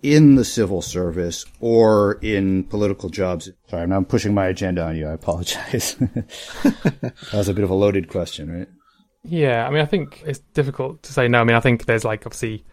in 0.03 0.35
the 0.37 0.45
civil 0.45 0.83
service 0.83 1.45
or 1.61 2.19
in 2.23 2.65
political 2.65 3.09
jobs? 3.09 3.51
Sorry, 3.69 3.83
I'm 3.83 4.05
pushing 4.05 4.35
my 4.35 4.47
agenda 4.47 4.83
on 4.85 4.97
you. 4.97 5.09
I 5.09 5.13
apologize. 5.13 5.95
that 6.63 7.15
was 7.33 7.49
a 7.49 7.55
bit 7.55 7.65
of 7.65 7.71
a 7.71 7.75
loaded 7.75 8.09
question, 8.09 8.51
right? 8.59 8.69
Yeah, 9.25 9.67
I 9.67 9.71
mean, 9.71 9.83
I 9.83 9.87
think 9.87 10.23
it's 10.25 10.39
difficult 10.55 11.03
to 11.03 11.13
say 11.13 11.27
no. 11.29 11.41
I 11.41 11.45
mean, 11.45 11.57
I 11.57 11.61
think 11.61 11.87
there's 11.87 12.05
like 12.05 12.27
obviously 12.27 12.65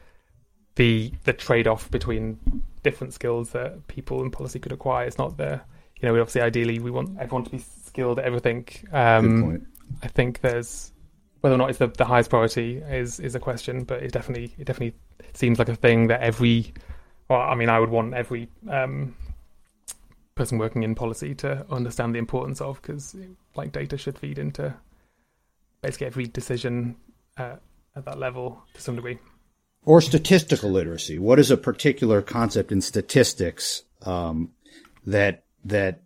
the 0.75 1.11
the 1.23 1.33
trade 1.33 1.67
off 1.67 1.89
between 1.89 2.37
different 2.83 3.13
skills 3.13 3.51
that 3.51 3.87
people 3.87 4.21
in 4.21 4.29
policy 4.31 4.59
could 4.59 4.71
acquire. 4.71 5.07
It's 5.07 5.17
not 5.17 5.37
the 5.37 5.61
you 5.99 6.07
know, 6.07 6.13
we 6.13 6.19
obviously 6.19 6.41
ideally 6.41 6.79
we 6.79 6.91
want 6.91 7.17
everyone 7.19 7.45
to 7.45 7.49
be 7.51 7.59
skilled 7.59 8.19
at 8.19 8.25
everything. 8.25 8.63
Good 8.65 8.93
Um, 8.93 9.43
point. 9.43 9.63
I 10.01 10.07
think 10.07 10.41
there's 10.41 10.91
whether 11.43 11.55
or 11.55 11.57
not 11.57 11.69
it's 11.69 11.79
the, 11.79 11.87
the 11.87 12.05
highest 12.05 12.29
priority 12.29 12.77
is 12.77 13.19
is 13.19 13.35
a 13.35 13.39
question, 13.39 13.83
but 13.83 14.01
it 14.01 14.13
definitely 14.13 14.55
it 14.57 14.63
definitely 14.63 14.97
seems 15.33 15.59
like 15.59 15.67
a 15.67 15.75
thing 15.75 16.07
that 16.07 16.21
every. 16.21 16.73
Well, 17.29 17.41
I 17.41 17.53
mean, 17.55 17.67
I 17.67 17.79
would 17.81 17.89
want 17.89 18.13
every 18.13 18.47
um, 18.69 19.13
person 20.35 20.57
working 20.57 20.83
in 20.83 20.95
policy 20.95 21.35
to 21.35 21.65
understand 21.69 22.15
the 22.15 22.19
importance 22.19 22.61
of 22.61 22.81
because 22.81 23.13
like 23.55 23.73
data 23.73 23.97
should 23.97 24.17
feed 24.17 24.39
into 24.39 24.73
basically 25.81 26.07
every 26.07 26.27
decision 26.27 26.95
uh, 27.35 27.57
at 27.93 28.05
that 28.05 28.19
level 28.19 28.63
to 28.75 28.81
some 28.81 28.95
degree. 28.95 29.19
Or 29.83 29.99
statistical 29.99 30.71
literacy. 30.71 31.19
What 31.19 31.39
is 31.39 31.51
a 31.51 31.57
particular 31.57 32.21
concept 32.21 32.71
in 32.71 32.79
statistics 32.79 33.83
um, 34.03 34.51
that 35.05 35.43
that 35.65 36.03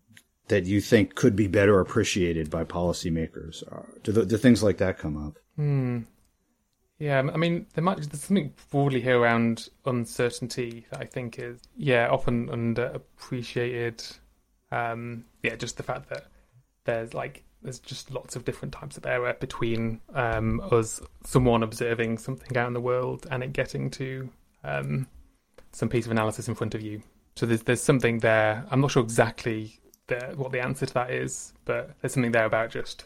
that 0.48 0.66
you 0.66 0.82
think 0.82 1.16
could 1.16 1.36
be 1.36 1.48
better 1.48 1.80
appreciated 1.80 2.50
by 2.50 2.64
policymakers? 2.64 3.64
Uh, 3.72 3.84
Do, 4.04 4.12
the, 4.12 4.26
do 4.26 4.38
things 4.38 4.64
like 4.64 4.78
that 4.78 4.98
come 4.98 5.18
up? 5.18 5.38
Hmm. 5.56 6.00
Yeah, 7.00 7.20
I 7.20 7.38
mean, 7.38 7.68
there 7.74 7.84
might 7.84 7.98
there's 7.98 8.24
something 8.24 8.54
broadly 8.72 9.02
here 9.02 9.20
around 9.20 9.70
uncertainty 9.86 10.88
that 10.90 11.00
I 11.00 11.06
think 11.06 11.38
is 11.38 11.60
yeah 11.76 12.08
often 12.10 12.48
underappreciated. 12.48 14.18
Um, 14.72 15.26
yeah, 15.44 15.56
just 15.56 15.78
the 15.78 15.84
fact 15.84 16.10
that 16.10 16.26
there's 16.86 17.14
like 17.14 17.44
there's 17.62 17.80
just 17.80 18.12
lots 18.12 18.36
of 18.36 18.46
different 18.46 18.74
types 18.74 18.98
of 18.98 19.06
error 19.06 19.36
between 19.40 20.02
um, 20.14 20.60
us, 20.72 21.00
someone 21.24 21.62
observing 21.62 22.18
something 22.18 22.58
out 22.58 22.68
in 22.68 22.74
the 22.74 22.82
world, 22.82 23.28
and 23.30 23.44
it 23.44 23.54
getting 23.54 23.92
to 23.92 24.30
um, 24.64 25.08
some 25.72 25.90
piece 25.90 26.06
of 26.06 26.12
analysis 26.12 26.48
in 26.48 26.56
front 26.56 26.74
of 26.74 26.82
you. 26.82 27.04
So 27.36 27.46
there's 27.46 27.62
there's 27.62 27.84
something 27.84 28.20
there. 28.20 28.66
I'm 28.72 28.82
not 28.82 28.90
sure 28.90 29.04
exactly 29.04 29.80
the, 30.08 30.34
what 30.36 30.52
the 30.52 30.62
answer 30.62 30.86
to 30.86 30.94
that 30.94 31.12
is, 31.12 31.54
but 31.66 31.96
there's 32.02 32.14
something 32.14 32.32
there 32.32 32.46
about 32.46 32.72
just 32.72 33.06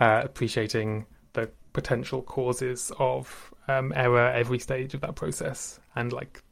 uh, 0.00 0.22
appreciating 0.24 1.06
the 1.34 1.50
potential 1.72 2.22
causes 2.22 2.92
of 2.98 3.52
um, 3.68 3.92
error 3.94 4.30
every 4.32 4.58
stage 4.58 4.94
of 4.94 5.00
that 5.02 5.14
process 5.14 5.78
and 5.94 6.12
like 6.12 6.42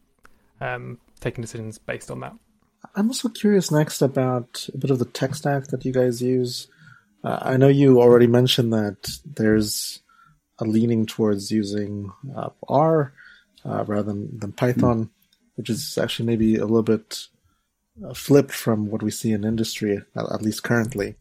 um, 0.60 0.98
taking 1.20 1.42
decisions 1.42 1.78
based 1.78 2.10
on 2.10 2.20
that. 2.20 2.34
I'm 2.94 3.08
also 3.08 3.28
curious 3.28 3.70
next 3.70 4.02
about 4.02 4.66
a 4.72 4.78
bit 4.78 4.90
of 4.90 4.98
the 4.98 5.04
tech 5.04 5.34
stack 5.34 5.68
that 5.68 5.84
you 5.84 5.92
guys 5.92 6.22
use. 6.22 6.68
Uh, 7.22 7.38
I 7.42 7.56
know 7.56 7.68
you 7.68 8.00
already 8.00 8.26
mentioned 8.26 8.72
that 8.72 9.10
there's 9.24 10.00
a 10.58 10.64
leaning 10.64 11.06
towards 11.06 11.50
using 11.50 12.10
uh, 12.34 12.50
R 12.68 13.12
uh, 13.64 13.84
rather 13.84 14.02
than, 14.02 14.38
than 14.38 14.52
Python, 14.52 15.10
which 15.56 15.68
is 15.68 15.98
actually 15.98 16.26
maybe 16.26 16.56
a 16.56 16.64
little 16.64 16.82
bit 16.82 17.26
flipped 18.14 18.52
from 18.52 18.90
what 18.90 19.02
we 19.02 19.10
see 19.10 19.32
in 19.32 19.44
industry, 19.44 20.02
at, 20.16 20.42
least 20.42 20.62
currently. 20.62 21.16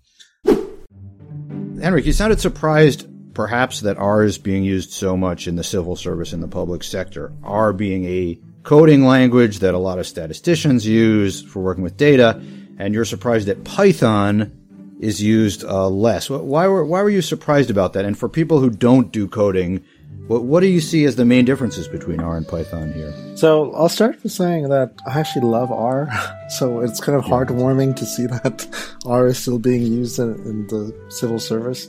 Henrik, 1.81 2.05
you 2.05 2.13
sounded 2.13 2.39
surprised 2.41 3.07
perhaps 3.33 3.81
that 3.81 3.97
R 3.97 4.23
is 4.23 4.37
being 4.37 4.63
used 4.63 4.91
so 4.91 5.15
much 5.15 5.47
in 5.47 5.55
the 5.55 5.63
civil 5.63 5.95
service 5.95 6.33
in 6.33 6.41
the 6.41 6.47
public 6.47 6.83
sector, 6.83 7.31
R 7.43 7.71
being 7.73 8.05
a 8.05 8.39
coding 8.63 9.05
language 9.05 9.59
that 9.59 9.73
a 9.73 9.77
lot 9.77 9.99
of 9.99 10.07
statisticians 10.07 10.85
use 10.85 11.41
for 11.41 11.61
working 11.61 11.83
with 11.83 11.97
data, 11.97 12.41
and 12.77 12.93
you're 12.93 13.05
surprised 13.05 13.47
that 13.47 13.63
Python 13.63 14.51
is 14.99 15.23
used 15.23 15.63
uh, 15.63 15.87
less. 15.87 16.29
Why 16.29 16.67
were 16.67 16.85
why 16.85 17.01
were 17.01 17.09
you 17.09 17.21
surprised 17.21 17.69
about 17.69 17.93
that? 17.93 18.05
And 18.05 18.17
for 18.17 18.27
people 18.27 18.59
who 18.59 18.69
don't 18.69 19.11
do 19.11 19.27
coding, 19.27 19.85
what, 20.27 20.43
what 20.43 20.59
do 20.59 20.67
you 20.67 20.79
see 20.79 21.05
as 21.05 21.15
the 21.15 21.25
main 21.25 21.43
differences 21.43 21.87
between 21.87 22.19
R 22.19 22.37
and 22.37 22.47
Python 22.47 22.93
here? 22.93 23.11
So 23.35 23.73
I'll 23.73 23.89
start 23.89 24.21
with 24.21 24.31
saying 24.31 24.69
that 24.69 24.93
I 25.07 25.19
actually 25.19 25.47
love 25.47 25.71
R. 25.71 26.07
So 26.57 26.79
it's 26.79 26.99
kind 26.99 27.15
of 27.15 27.25
heartwarming 27.25 27.95
to 27.97 28.05
see 28.05 28.25
that 28.41 28.67
R 29.05 29.27
is 29.27 29.37
still 29.37 29.59
being 29.59 29.83
used 29.83 30.17
in, 30.17 30.33
in 30.45 30.67
the 30.67 30.95
civil 31.09 31.39
service. 31.39 31.87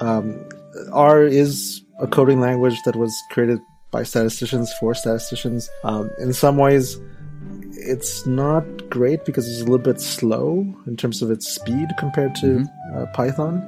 Um, 0.00 0.42
R 0.90 1.22
is 1.22 1.82
a 2.00 2.06
coding 2.06 2.40
language 2.40 2.80
that 2.86 2.96
was 2.96 3.14
created 3.30 3.60
by 3.90 4.04
statisticians 4.04 4.72
for 4.80 4.94
statisticians. 4.94 5.68
Um, 5.84 6.10
in 6.18 6.32
some 6.32 6.56
ways, 6.56 6.98
it's 7.72 8.26
not 8.26 8.64
great 8.88 9.24
because 9.24 9.48
it's 9.48 9.60
a 9.60 9.64
little 9.64 9.78
bit 9.78 10.00
slow 10.00 10.64
in 10.86 10.96
terms 10.96 11.22
of 11.22 11.30
its 11.30 11.46
speed 11.46 11.88
compared 11.98 12.34
to 12.36 12.46
mm-hmm. 12.46 12.98
uh, 12.98 13.06
Python. 13.12 13.60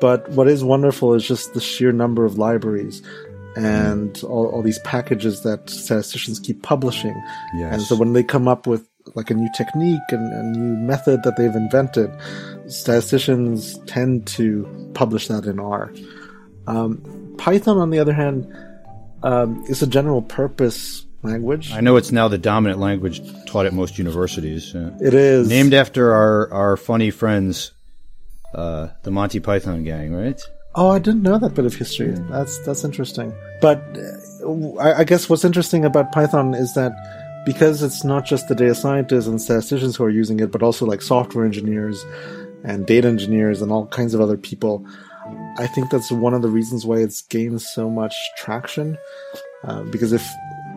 But 0.00 0.28
what 0.30 0.48
is 0.48 0.64
wonderful 0.64 1.14
is 1.14 1.26
just 1.26 1.54
the 1.54 1.60
sheer 1.60 1.92
number 1.92 2.24
of 2.24 2.38
libraries 2.38 3.02
and 3.56 4.22
all, 4.24 4.46
all 4.48 4.62
these 4.62 4.78
packages 4.80 5.42
that 5.42 5.70
statisticians 5.70 6.40
keep 6.40 6.62
publishing. 6.62 7.14
Yes. 7.54 7.74
And 7.74 7.82
so 7.82 7.96
when 7.96 8.12
they 8.12 8.22
come 8.22 8.48
up 8.48 8.66
with 8.66 8.88
like 9.14 9.30
a 9.30 9.34
new 9.34 9.48
technique 9.54 10.00
and 10.10 10.32
a 10.32 10.58
new 10.58 10.76
method 10.86 11.22
that 11.22 11.36
they've 11.36 11.54
invented, 11.54 12.10
statisticians 12.66 13.78
tend 13.86 14.26
to 14.26 14.66
publish 14.94 15.28
that 15.28 15.44
in 15.44 15.60
R. 15.60 15.92
Um, 16.66 17.34
Python, 17.38 17.76
on 17.78 17.90
the 17.90 17.98
other 17.98 18.14
hand, 18.14 18.50
um, 19.22 19.64
is 19.68 19.82
a 19.82 19.86
general 19.86 20.22
purpose 20.22 21.04
language. 21.22 21.72
I 21.72 21.80
know 21.80 21.96
it's 21.96 22.12
now 22.12 22.28
the 22.28 22.38
dominant 22.38 22.80
language 22.80 23.20
taught 23.46 23.66
at 23.66 23.72
most 23.72 23.98
universities. 23.98 24.74
Uh, 24.74 24.96
it 25.00 25.14
is 25.14 25.48
named 25.48 25.74
after 25.74 26.12
our 26.12 26.52
our 26.52 26.76
funny 26.76 27.10
friends, 27.10 27.72
uh, 28.54 28.90
the 29.02 29.10
Monty 29.10 29.40
Python 29.40 29.84
gang, 29.84 30.12
right? 30.12 30.40
Oh, 30.74 30.90
I 30.90 30.98
didn't 30.98 31.22
know 31.22 31.38
that 31.38 31.54
bit 31.54 31.66
of 31.66 31.74
history. 31.74 32.14
That's 32.30 32.58
that's 32.66 32.84
interesting. 32.84 33.32
But 33.60 33.78
uh, 34.44 34.78
I, 34.80 35.00
I 35.00 35.04
guess 35.04 35.28
what's 35.28 35.44
interesting 35.44 35.84
about 35.84 36.12
Python 36.12 36.54
is 36.54 36.74
that 36.74 36.92
because 37.46 37.82
it's 37.82 38.04
not 38.04 38.24
just 38.24 38.48
the 38.48 38.54
data 38.54 38.74
scientists 38.74 39.26
and 39.26 39.40
statisticians 39.40 39.96
who 39.96 40.04
are 40.04 40.10
using 40.10 40.40
it, 40.40 40.50
but 40.50 40.62
also 40.62 40.86
like 40.86 41.02
software 41.02 41.44
engineers 41.44 42.04
and 42.64 42.86
data 42.86 43.06
engineers 43.06 43.60
and 43.62 43.70
all 43.70 43.86
kinds 43.86 44.14
of 44.14 44.20
other 44.20 44.36
people. 44.36 44.84
I 45.58 45.66
think 45.66 45.90
that's 45.90 46.10
one 46.10 46.34
of 46.34 46.42
the 46.42 46.48
reasons 46.48 46.84
why 46.84 46.96
it's 46.96 47.22
gained 47.22 47.62
so 47.62 47.88
much 47.88 48.14
traction. 48.38 48.98
Uh, 49.62 49.82
because 49.84 50.12
if 50.12 50.26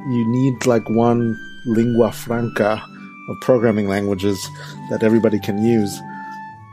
you 0.09 0.27
need 0.27 0.65
like 0.65 0.87
one 0.89 1.35
lingua 1.65 2.11
franca 2.11 2.81
of 3.29 3.41
programming 3.41 3.87
languages 3.87 4.37
that 4.89 5.03
everybody 5.03 5.39
can 5.39 5.63
use, 5.63 5.99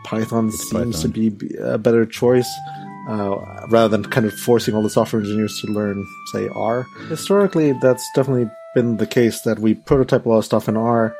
Python 0.04 0.48
it's 0.48 0.70
seems 0.70 0.96
Python. 0.96 1.12
to 1.12 1.30
be 1.30 1.56
a 1.58 1.78
better 1.78 2.06
choice. 2.06 2.48
Uh, 3.06 3.36
rather 3.68 3.88
than 3.88 4.02
kind 4.02 4.24
of 4.24 4.32
forcing 4.32 4.74
all 4.74 4.82
the 4.82 4.88
software 4.88 5.20
engineers 5.20 5.60
to 5.60 5.66
learn, 5.66 6.02
say, 6.32 6.48
R. 6.54 6.86
Historically, 7.10 7.72
that's 7.72 8.02
definitely 8.14 8.50
been 8.74 8.96
the 8.96 9.06
case 9.06 9.42
that 9.42 9.58
we 9.58 9.74
prototype 9.74 10.24
a 10.24 10.28
lot 10.30 10.38
of 10.38 10.44
stuff 10.46 10.70
in 10.70 10.76
R, 10.78 11.14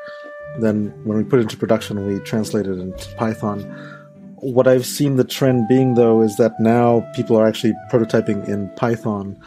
then 0.61 0.95
when 1.05 1.19
we 1.19 1.25
put 1.25 1.41
it 1.41 1.43
into 1.43 1.59
production, 1.59 2.07
we 2.07 2.21
translate 2.21 2.67
it 2.67 2.79
into 2.79 3.15
Python 3.17 3.71
what 4.45 4.69
I've 4.69 4.85
seen 4.85 5.17
the 5.17 5.25
trend 5.25 5.69
being 5.69 5.95
though 5.95 6.21
is 6.21 6.37
that 6.37 6.61
now 6.61 7.01
people 7.15 7.37
are 7.37 7.47
actually 7.47 7.73
prototyping 7.91 8.47
in 8.47 8.69
Python 8.77 9.41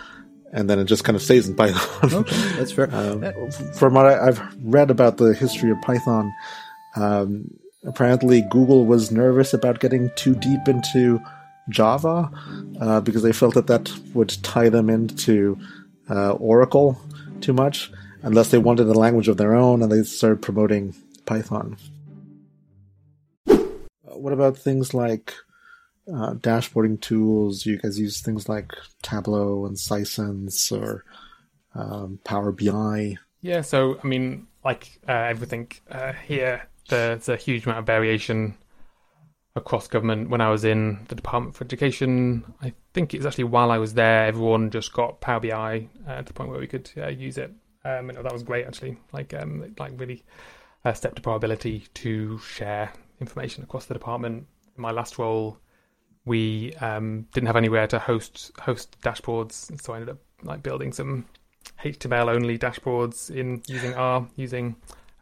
and 0.52 0.69
then 0.69 0.80
it 0.80 0.86
just 0.86 1.04
kind 1.04 1.15
of 1.15 1.21
stays 1.21 1.47
in 1.47 1.56
Python. 1.56 2.13
okay, 2.13 2.36
that's 2.56 2.71
fair. 2.71 2.89
um, 2.95 3.52
from 3.76 3.93
what 3.93 4.08
I, 4.08 4.26
have 4.26 4.56
read 4.63 4.89
about 4.89 5.17
the 5.17 5.34
history 5.34 5.69
of 5.69 5.80
Python, 5.82 6.34
um, 6.95 7.52
apparently 7.88 8.41
Google 8.41 8.86
was 8.86 9.12
nervous 9.12 9.54
about 9.54 9.80
getting 9.80 10.12
too 10.15 10.36
deep 10.36 10.67
into 10.67 11.19
Java 11.69 12.30
uh, 12.80 13.02
because 13.02 13.23
they 13.23 13.34
felt 13.34 13.56
that 13.56 13.67
that 13.67 13.91
would 14.13 14.38
tie 14.43 14.69
them 14.69 14.89
into 14.89 15.58
uh, 16.10 16.32
Oracle 16.34 17.02
too 17.41 17.54
much, 17.54 17.91
unless 18.21 18.52
they 18.52 18.58
wanted 18.58 18.88
a 18.88 18.93
language 18.93 19.28
of 19.28 19.38
their 19.38 19.56
own, 19.56 19.82
and 19.82 19.91
they 19.91 20.04
started 20.04 20.41
promoting 20.41 20.93
Python 21.26 21.78
what 24.17 24.34
about 24.34 24.58
things 24.58 24.93
like 24.93 25.34
uh, 26.08 26.34
dashboarding 26.34 27.00
tools? 27.00 27.65
You 27.65 27.78
guys 27.78 28.00
use 28.00 28.21
things 28.21 28.50
like 28.50 28.73
Tableau 29.02 29.65
and 29.65 29.78
Sisense 29.78 30.71
or 30.71 31.04
um, 31.76 32.19
Power 32.23 32.52
BI? 32.52 33.17
Yeah, 33.41 33.62
so 33.62 34.00
I 34.04 34.08
mean, 34.08 34.47
like 34.63 35.00
uh, 35.08 35.12
everything 35.12 35.71
uh, 35.89 36.13
here, 36.13 36.67
there's 36.88 37.30
a 37.30 37.36
huge 37.36 37.65
amount 37.65 37.80
of 37.80 37.86
variation 37.86 38.58
across 39.56 39.88
government. 39.88 40.30
When 40.30 40.41
I 40.41 40.50
was 40.50 40.63
in 40.63 41.06
the 41.10 41.15
Department 41.15 41.56
for 41.56 41.63
Education, 41.63 42.54
I 42.62 42.73
think 42.93 43.13
it's 43.13 43.26
actually 43.26 43.45
while 43.45 43.71
I 43.71 43.78
was 43.78 43.93
there, 43.93 44.26
everyone 44.26 44.69
just 44.69 44.93
got 44.93 45.19
Power 45.19 45.39
BI 45.39 45.88
uh, 46.08 46.17
to 46.17 46.23
the 46.23 46.34
point 46.34 46.50
where 46.50 46.60
we 46.60 46.67
could 46.67 46.89
uh, 46.97 47.08
use 47.08 47.38
it. 47.38 47.52
Um, 47.84 48.10
and 48.10 48.17
that 48.17 48.34
was 48.34 48.43
great, 48.43 48.65
actually. 48.65 48.97
Like, 49.12 49.34
um, 49.34 49.73
like 49.80 49.93
really 50.00 50.23
uh, 50.86 50.93
stepped 50.93 51.19
up 51.19 51.28
our 51.28 51.36
ability 51.36 51.88
to 51.95 52.38
share 52.39 52.91
information 53.19 53.63
across 53.63 53.86
the 53.86 53.93
department. 53.93 54.45
In 54.76 54.82
my 54.82 54.91
last 54.91 55.17
role, 55.17 55.58
we 56.26 56.73
um, 56.76 57.28
didn't 57.34 57.47
have 57.47 57.56
anywhere 57.56 57.88
to 57.88 58.00
host 58.00 58.52
host 58.60 58.97
dashboards, 59.02 59.82
so 59.82 59.93
I 59.93 59.97
ended 59.97 60.10
up 60.10 60.19
like 60.43 60.62
building 60.62 60.91
some 60.91 61.26
HTML 61.84 62.28
only 62.30 62.58
dashboards 62.58 63.30
in 63.34 63.63
using 63.67 63.93
R, 63.93 64.28
using 64.36 64.76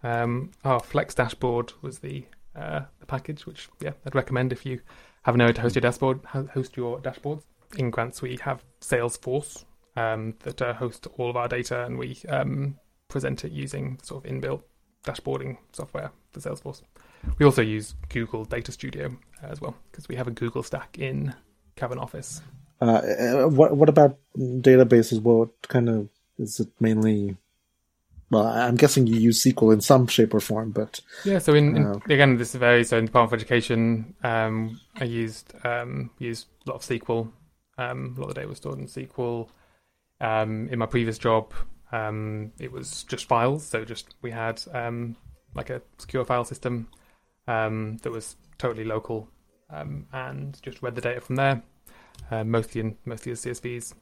um, 0.06 0.52
R 0.64 0.80
flexdashboard 0.80 1.74
was 1.82 2.00
the 2.00 2.26
uh, 2.56 2.82
the 3.00 3.06
package, 3.06 3.46
which 3.46 3.68
yeah 3.82 3.94
I'd 4.06 4.16
recommend 4.16 4.54
if 4.54 4.66
you 4.66 4.80
have 5.24 5.36
nowhere 5.36 5.54
to 5.54 5.62
host 5.62 5.76
your 5.76 5.82
dashboard, 5.82 6.24
host 6.26 6.78
your 6.78 7.00
dashboards. 7.00 7.44
In 7.78 7.90
Grants, 7.90 8.22
we 8.22 8.38
have 8.44 8.64
Salesforce 8.80 9.66
um, 9.96 10.36
that 10.44 10.62
uh, 10.62 10.74
host 10.74 11.08
all 11.18 11.30
of 11.30 11.36
our 11.36 11.48
data, 11.48 11.86
and 11.86 11.98
we 11.98 12.18
um, 12.30 12.78
present 13.08 13.44
it 13.44 13.52
using 13.52 13.98
sort 14.04 14.24
of 14.24 14.32
inbuilt 14.32 14.62
dashboarding 15.04 15.58
software 15.72 16.12
for 16.32 16.40
Salesforce. 16.40 16.84
We 17.40 17.46
also 17.46 17.64
use 17.64 17.96
Google 18.10 18.46
Data 18.46 18.72
Studio 18.72 19.16
as 19.42 19.60
well 19.60 19.76
because 19.92 20.08
we 20.08 20.16
have 20.16 20.28
a 20.28 20.32
Google 20.32 20.62
stack 20.62 21.00
in 21.00 21.34
Cabinet 21.76 22.02
Office. 22.02 22.42
Uh, 22.80 22.86
uh, 22.86 23.48
what 23.48 23.76
what 23.76 23.90
about 23.90 24.20
databases? 24.38 25.20
What 25.20 25.50
kind 25.68 25.90
of 25.90 26.10
is 26.38 26.60
it 26.60 26.70
mainly? 26.80 27.38
Well, 28.36 28.48
I'm 28.48 28.76
guessing 28.76 29.08
you 29.08 29.16
use 29.16 29.42
SQL 29.42 29.72
in 29.72 29.80
some 29.80 30.08
shape 30.08 30.34
or 30.34 30.42
form, 30.42 30.72
but 30.72 31.00
yeah. 31.24 31.40
So 31.40 31.54
in, 31.54 31.78
uh, 31.78 32.00
in 32.06 32.12
again, 32.12 32.36
this 32.36 32.54
varies. 32.54 32.90
So 32.90 32.98
in 32.98 33.06
the 33.06 33.08
Department 33.08 33.32
of 33.32 33.40
Education, 33.40 34.14
um, 34.26 34.82
I 34.98 35.06
used 35.06 35.54
um, 35.64 36.10
used 36.20 36.48
a 36.68 36.72
lot 36.72 36.76
of 36.76 36.82
SQL. 36.82 37.32
Um, 37.78 38.14
a 38.18 38.20
lot 38.20 38.28
of 38.28 38.36
the 38.36 38.42
data 38.42 38.50
was 38.50 38.58
stored 38.58 38.80
in 38.80 38.88
SQL. 38.88 39.48
Um, 40.20 40.68
in 40.70 40.80
my 40.80 40.86
previous 40.86 41.18
job, 41.18 41.54
um, 41.94 42.52
it 42.60 42.74
was 42.74 43.06
just 43.06 43.26
files. 43.26 43.66
So 43.66 43.86
just 43.86 44.16
we 44.22 44.32
had 44.32 44.62
um, 44.74 45.16
like 45.54 45.70
a 45.70 45.82
secure 45.98 46.26
file 46.26 46.44
system 46.44 46.90
um, 47.48 48.00
that 48.04 48.12
was 48.12 48.36
totally 48.58 48.84
local 48.84 49.30
um, 49.70 50.08
and 50.12 50.62
just 50.62 50.82
read 50.82 50.96
the 50.96 51.02
data 51.02 51.22
from 51.22 51.38
there, 51.38 51.64
uh, 52.32 52.44
mostly 52.44 52.82
in 52.82 52.98
mostly 53.06 53.32
as 53.32 53.46
CSVs. 53.46 53.94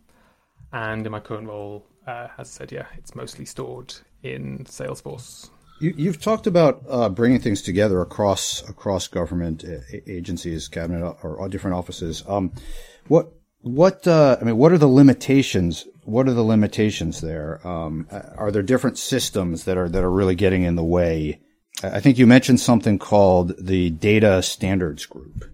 And 0.71 1.05
in 1.05 1.11
my 1.11 1.19
current 1.19 1.47
role, 1.47 1.85
uh, 2.07 2.29
as 2.39 2.47
I 2.47 2.51
said, 2.57 2.71
yeah, 2.71 2.87
it's 2.97 3.13
mostly 3.13 3.45
stored 3.45 3.93
in 4.23 4.65
Salesforce. 4.65 5.49
You, 5.79 6.07
have 6.07 6.21
talked 6.21 6.47
about 6.47 6.81
uh, 6.87 7.09
bringing 7.09 7.41
things 7.41 7.61
together 7.61 8.01
across 8.01 8.67
across 8.69 9.07
government 9.07 9.65
uh, 9.65 9.79
agencies, 10.07 10.69
cabinet, 10.69 11.17
or, 11.23 11.49
different 11.49 11.75
offices. 11.75 12.23
Um, 12.25 12.53
what 13.09 13.33
what 13.59 14.07
uh, 14.07 14.37
I 14.39 14.45
mean, 14.45 14.55
what 14.55 14.71
are 14.71 14.77
the 14.77 14.87
limitations? 14.87 15.85
What 16.03 16.29
are 16.29 16.33
the 16.33 16.43
limitations 16.43 17.19
there? 17.19 17.65
Um, 17.67 18.07
are 18.37 18.49
there 18.49 18.61
different 18.61 18.97
systems 18.97 19.65
that 19.65 19.77
are 19.77 19.89
that 19.89 20.03
are 20.03 20.11
really 20.11 20.35
getting 20.35 20.63
in 20.63 20.75
the 20.75 20.83
way 20.83 21.41
I 21.81 21.99
think 21.99 22.17
you 22.17 22.27
mentioned 22.27 22.59
something 22.59 22.99
called 22.99 23.53
the 23.57 23.89
Data 23.89 24.41
Standards 24.41 25.05
Group. 25.05 25.45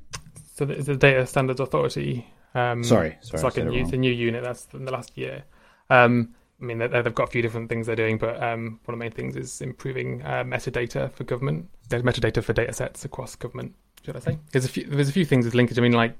So 0.55 0.65
it's 0.65 0.85
the 0.85 0.95
Data 0.95 1.25
Standards 1.25 1.59
Authority. 1.59 2.27
Um, 2.53 2.83
sorry, 2.83 3.17
sorry, 3.21 3.35
it's 3.35 3.43
like 3.43 3.57
a 3.57 3.63
new, 3.63 3.85
a 3.85 3.97
new 3.97 4.11
unit 4.11 4.43
that's 4.43 4.67
in 4.73 4.85
the 4.85 4.91
last 4.91 5.17
year. 5.17 5.43
Um, 5.89 6.35
I 6.61 6.65
mean, 6.65 6.79
they've 6.79 7.15
got 7.15 7.29
a 7.29 7.31
few 7.31 7.41
different 7.41 7.69
things 7.69 7.87
they're 7.87 7.95
doing, 7.95 8.17
but 8.17 8.41
um, 8.43 8.79
one 8.83 8.93
of 8.93 8.99
the 8.99 9.05
main 9.05 9.11
things 9.11 9.35
is 9.35 9.61
improving 9.61 10.21
uh, 10.23 10.43
metadata 10.43 11.11
for 11.13 11.23
government. 11.23 11.69
There's 11.87 12.03
metadata 12.03 12.43
for 12.43 12.53
data 12.53 12.73
sets 12.73 13.05
across 13.05 13.35
government, 13.35 13.75
should 14.03 14.17
I 14.17 14.19
say? 14.19 14.39
There's 14.51 14.65
a 14.65 14.69
few, 14.69 14.83
there's 14.83 15.09
a 15.09 15.13
few 15.13 15.25
things 15.25 15.45
with 15.45 15.55
linkage. 15.55 15.79
I 15.79 15.81
mean, 15.81 15.93
like 15.93 16.17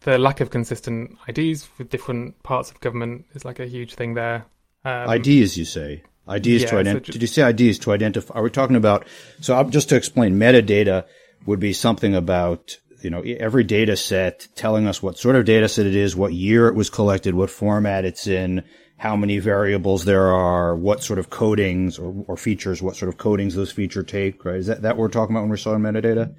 the 0.00 0.18
lack 0.18 0.40
of 0.40 0.50
consistent 0.50 1.16
IDs 1.28 1.68
with 1.78 1.88
different 1.88 2.42
parts 2.42 2.70
of 2.70 2.80
government 2.80 3.26
is 3.34 3.44
like 3.44 3.60
a 3.60 3.66
huge 3.66 3.94
thing 3.94 4.14
there. 4.14 4.46
Um, 4.84 5.10
IDs, 5.10 5.56
you 5.56 5.64
say? 5.64 6.02
IDs 6.28 6.62
yeah, 6.62 6.68
to 6.68 6.78
identify. 6.78 7.06
So 7.06 7.12
did 7.12 7.22
you 7.22 7.28
say 7.28 7.48
IDs 7.48 7.78
to 7.80 7.92
identify? 7.92 8.34
Are 8.34 8.42
we 8.42 8.50
talking 8.50 8.76
about? 8.76 9.06
So 9.40 9.62
just 9.64 9.88
to 9.90 9.96
explain, 9.96 10.34
metadata 10.34 11.04
would 11.46 11.60
be 11.60 11.72
something 11.72 12.14
about 12.14 12.78
you 13.00 13.10
know, 13.10 13.22
every 13.22 13.64
data 13.64 13.96
set 13.96 14.48
telling 14.54 14.86
us 14.86 15.02
what 15.02 15.18
sort 15.18 15.36
of 15.36 15.44
data 15.44 15.68
set 15.68 15.86
it 15.86 15.94
is, 15.94 16.16
what 16.16 16.32
year 16.32 16.68
it 16.68 16.74
was 16.74 16.90
collected, 16.90 17.34
what 17.34 17.50
format 17.50 18.04
it's 18.04 18.26
in, 18.26 18.64
how 18.96 19.16
many 19.16 19.38
variables 19.38 20.04
there 20.04 20.28
are, 20.28 20.76
what 20.76 21.02
sort 21.02 21.18
of 21.18 21.30
codings 21.30 21.98
or, 22.00 22.24
or 22.26 22.36
features, 22.36 22.82
what 22.82 22.96
sort 22.96 23.08
of 23.08 23.16
codings 23.16 23.54
those 23.54 23.70
feature 23.70 24.02
take, 24.02 24.44
right? 24.44 24.56
Is 24.56 24.66
that, 24.66 24.82
that 24.82 24.96
what 24.96 25.02
we're 25.02 25.08
talking 25.08 25.34
about 25.34 25.42
when 25.42 25.50
we're 25.50 25.56
talking 25.56 25.82
metadata? 25.82 26.34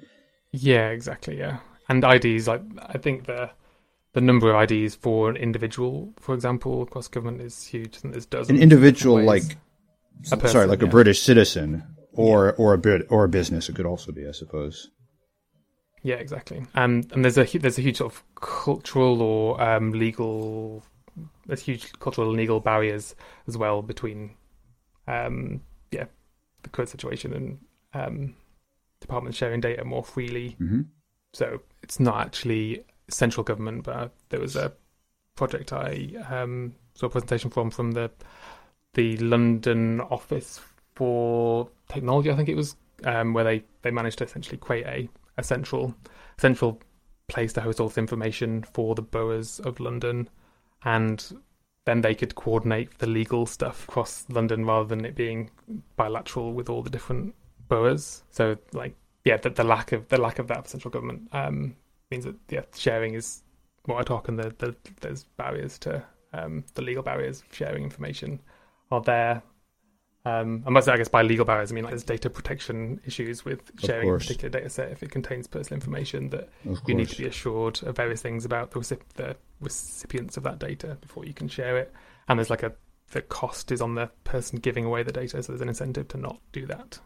Yeah, 0.52 0.88
exactly. 0.90 1.38
Yeah. 1.38 1.58
And 1.88 2.04
IDs, 2.04 2.46
like, 2.46 2.62
I 2.78 2.98
think 2.98 3.24
the, 3.24 3.50
the 4.12 4.20
number 4.20 4.54
of 4.54 4.70
IDs 4.70 4.94
for 4.94 5.30
an 5.30 5.36
individual, 5.36 6.12
for 6.20 6.34
example, 6.34 6.82
across 6.82 7.08
government 7.08 7.40
is 7.40 7.64
huge. 7.64 7.98
And 8.04 8.12
there's 8.12 8.26
dozens. 8.26 8.58
An 8.58 8.62
individual, 8.62 9.22
like, 9.22 9.56
A 10.30 10.36
person, 10.36 10.48
sorry, 10.50 10.66
like 10.66 10.82
a. 10.82 10.86
British 10.86 11.22
citizen 11.22 11.84
or, 12.12 12.52
or 12.54 12.74
a 12.74 12.78
bit, 12.78 13.06
or 13.08 13.24
a 13.24 13.28
business. 13.28 13.68
It 13.68 13.74
could 13.76 13.86
also 13.86 14.12
be, 14.12 14.28
I 14.28 14.32
suppose. 14.32 14.90
Yeah, 16.02 16.16
exactly. 16.16 16.64
Um, 16.74 17.04
and 17.12 17.24
there's 17.24 17.38
a 17.38 17.44
there's 17.58 17.78
a 17.78 17.82
huge 17.82 17.98
sort 17.98 18.12
of 18.12 18.22
cultural 18.36 19.22
or 19.22 19.60
um, 19.60 19.92
legal 19.92 20.82
there's 21.46 21.62
huge 21.62 21.92
cultural 21.98 22.28
and 22.28 22.36
legal 22.36 22.60
barriers 22.60 23.14
as 23.46 23.58
well 23.58 23.82
between 23.82 24.34
um, 25.06 25.60
yeah 25.90 26.04
the 26.62 26.68
current 26.70 26.88
situation 26.88 27.32
and 27.34 27.58
um, 27.94 28.34
departments 29.00 29.38
sharing 29.38 29.60
data 29.60 29.84
more 29.84 30.04
freely. 30.04 30.56
Mhm. 30.60 30.86
So 31.32 31.60
it's 31.82 32.00
not 32.00 32.20
actually 32.26 32.84
central 33.08 33.44
government, 33.44 33.84
but 33.84 34.12
there 34.30 34.40
was 34.40 34.56
a 34.56 34.72
project 35.36 35.72
I 35.72 36.10
um, 36.30 36.74
saw 36.94 37.06
a 37.06 37.10
presentation 37.10 37.50
from 37.50 37.70
from 37.70 37.92
the 37.92 38.10
the 38.94 39.16
London 39.18 40.00
office 40.00 40.60
for 40.94 41.68
technology, 41.88 42.30
I 42.30 42.36
think 42.36 42.48
it 42.48 42.56
was, 42.56 42.76
um, 43.04 43.32
where 43.32 43.44
they, 43.44 43.64
they 43.82 43.90
managed 43.90 44.18
to 44.18 44.24
essentially 44.24 44.58
create 44.58 44.86
a, 44.86 45.08
a 45.40 45.44
central 45.44 45.94
central 46.38 46.80
place 47.28 47.52
to 47.52 47.60
host 47.60 47.80
all 47.80 47.88
this 47.88 47.98
information 47.98 48.62
for 48.62 48.94
the 48.94 49.02
boroughs 49.02 49.60
of 49.60 49.80
London, 49.80 50.28
and 50.84 51.32
then 51.86 52.00
they 52.00 52.14
could 52.14 52.34
coordinate 52.34 52.98
the 52.98 53.06
legal 53.06 53.46
stuff 53.46 53.84
across 53.88 54.24
London 54.28 54.64
rather 54.64 54.88
than 54.88 55.04
it 55.04 55.14
being 55.14 55.50
bilateral 55.96 56.52
with 56.52 56.68
all 56.68 56.82
the 56.82 56.90
different 56.90 57.34
boroughs. 57.68 58.22
So, 58.30 58.56
like, 58.72 58.94
yeah, 59.24 59.36
the, 59.36 59.50
the 59.50 59.64
lack 59.64 59.92
of 59.92 60.08
the 60.08 60.20
lack 60.20 60.38
of 60.38 60.48
that 60.48 60.68
central 60.68 60.90
government 60.90 61.28
um, 61.32 61.76
means 62.10 62.24
that 62.24 62.36
yeah, 62.48 62.62
sharing 62.74 63.14
is 63.14 63.42
more 63.86 64.00
ad 64.00 64.08
hoc, 64.08 64.28
and 64.28 64.38
the, 64.38 64.54
the, 64.58 64.76
there's 65.00 65.24
barriers 65.24 65.78
to 65.80 66.02
um, 66.32 66.64
the 66.74 66.82
legal 66.82 67.02
barriers 67.02 67.40
of 67.40 67.54
sharing 67.54 67.82
information 67.84 68.40
are 68.90 69.00
there. 69.00 69.42
Um, 70.24 70.62
and 70.66 70.74
by, 70.74 70.80
I 70.92 70.96
guess 70.98 71.08
by 71.08 71.22
legal 71.22 71.46
barriers, 71.46 71.72
I 71.72 71.74
mean 71.74 71.84
like 71.84 71.92
there's 71.92 72.04
data 72.04 72.28
protection 72.28 73.00
issues 73.06 73.44
with 73.44 73.60
sharing 73.78 74.10
a 74.10 74.18
particular 74.18 74.50
data 74.50 74.68
set 74.68 74.92
if 74.92 75.02
it 75.02 75.10
contains 75.10 75.46
personal 75.46 75.76
information 75.76 76.28
that 76.30 76.50
you 76.86 76.94
need 76.94 77.08
to 77.08 77.16
be 77.16 77.26
assured 77.26 77.82
of 77.84 77.96
various 77.96 78.20
things 78.20 78.44
about 78.44 78.70
the, 78.70 78.80
recip- 78.80 79.08
the 79.14 79.36
recipients 79.60 80.36
of 80.36 80.42
that 80.42 80.58
data 80.58 80.98
before 81.00 81.24
you 81.24 81.32
can 81.32 81.48
share 81.48 81.78
it. 81.78 81.92
And 82.28 82.38
there's 82.38 82.50
like 82.50 82.62
a 82.62 82.74
the 83.12 83.22
cost 83.22 83.72
is 83.72 83.80
on 83.80 83.94
the 83.94 84.10
person 84.24 84.58
giving 84.58 84.84
away 84.84 85.02
the 85.02 85.12
data, 85.12 85.42
so 85.42 85.52
there's 85.52 85.60
an 85.60 85.68
incentive 85.68 86.08
to 86.08 86.18
not 86.18 86.38
do 86.52 86.66
that. 86.66 87.00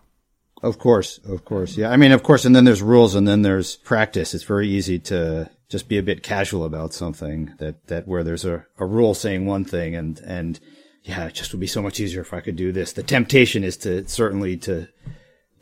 Of 0.62 0.78
course, 0.78 1.18
of 1.28 1.44
course. 1.44 1.76
Yeah. 1.76 1.90
I 1.90 1.96
mean, 1.96 2.12
of 2.12 2.22
course, 2.22 2.44
and 2.44 2.54
then 2.54 2.64
there's 2.64 2.82
rules 2.82 3.14
and 3.14 3.26
then 3.26 3.42
there's 3.42 3.76
practice. 3.76 4.34
It's 4.34 4.44
very 4.44 4.68
easy 4.68 4.98
to 5.00 5.50
just 5.68 5.88
be 5.88 5.98
a 5.98 6.02
bit 6.02 6.22
casual 6.22 6.64
about 6.64 6.94
something 6.94 7.54
that, 7.58 7.86
that 7.88 8.06
where 8.06 8.22
there's 8.22 8.44
a, 8.44 8.64
a 8.78 8.86
rule 8.86 9.14
saying 9.14 9.46
one 9.46 9.64
thing 9.64 9.94
and, 9.94 10.18
and 10.20 10.60
yeah, 11.04 11.26
it 11.26 11.34
just 11.34 11.52
would 11.52 11.60
be 11.60 11.66
so 11.66 11.82
much 11.82 12.00
easier 12.00 12.22
if 12.22 12.32
I 12.32 12.40
could 12.40 12.56
do 12.56 12.72
this. 12.72 12.92
The 12.94 13.02
temptation 13.02 13.62
is 13.62 13.76
to 13.78 14.08
certainly 14.08 14.56
to, 14.58 14.88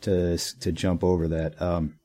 to, 0.02 0.38
to 0.38 0.72
jump 0.72 1.02
over 1.02 1.28
that. 1.28 1.60
Um, 1.60 1.98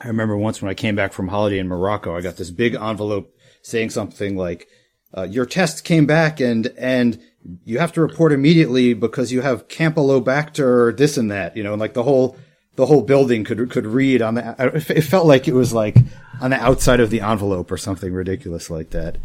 I 0.00 0.08
remember 0.08 0.36
once 0.36 0.60
when 0.60 0.70
I 0.70 0.74
came 0.74 0.96
back 0.96 1.12
from 1.12 1.28
holiday 1.28 1.58
in 1.58 1.68
Morocco, 1.68 2.16
I 2.16 2.20
got 2.20 2.36
this 2.36 2.50
big 2.50 2.74
envelope 2.74 3.32
saying 3.62 3.90
something 3.90 4.36
like, 4.36 4.68
uh, 5.16 5.22
your 5.22 5.46
test 5.46 5.84
came 5.84 6.06
back 6.06 6.40
and, 6.40 6.66
and 6.76 7.20
you 7.64 7.78
have 7.78 7.92
to 7.92 8.00
report 8.00 8.32
immediately 8.32 8.92
because 8.92 9.32
you 9.32 9.40
have 9.40 9.68
Campylobacter, 9.68 10.94
this 10.96 11.16
and 11.16 11.30
that, 11.30 11.56
you 11.56 11.62
know, 11.62 11.74
like 11.74 11.94
the 11.94 12.02
whole, 12.02 12.36
the 12.74 12.86
whole 12.86 13.02
building 13.02 13.44
could, 13.44 13.70
could 13.70 13.86
read 13.86 14.20
on 14.20 14.34
the, 14.34 14.82
it 14.88 15.02
felt 15.02 15.26
like 15.26 15.46
it 15.48 15.54
was 15.54 15.72
like 15.72 15.96
on 16.40 16.50
the 16.50 16.60
outside 16.60 17.00
of 17.00 17.10
the 17.10 17.20
envelope 17.20 17.70
or 17.70 17.78
something 17.78 18.12
ridiculous 18.12 18.68
like 18.68 18.90
that. 18.90 19.16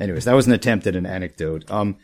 Anyways, 0.00 0.24
that 0.24 0.32
was 0.32 0.46
an 0.46 0.54
attempt 0.54 0.86
at 0.86 0.96
an 0.96 1.06
anecdote. 1.06 1.70
Um, 1.70 1.98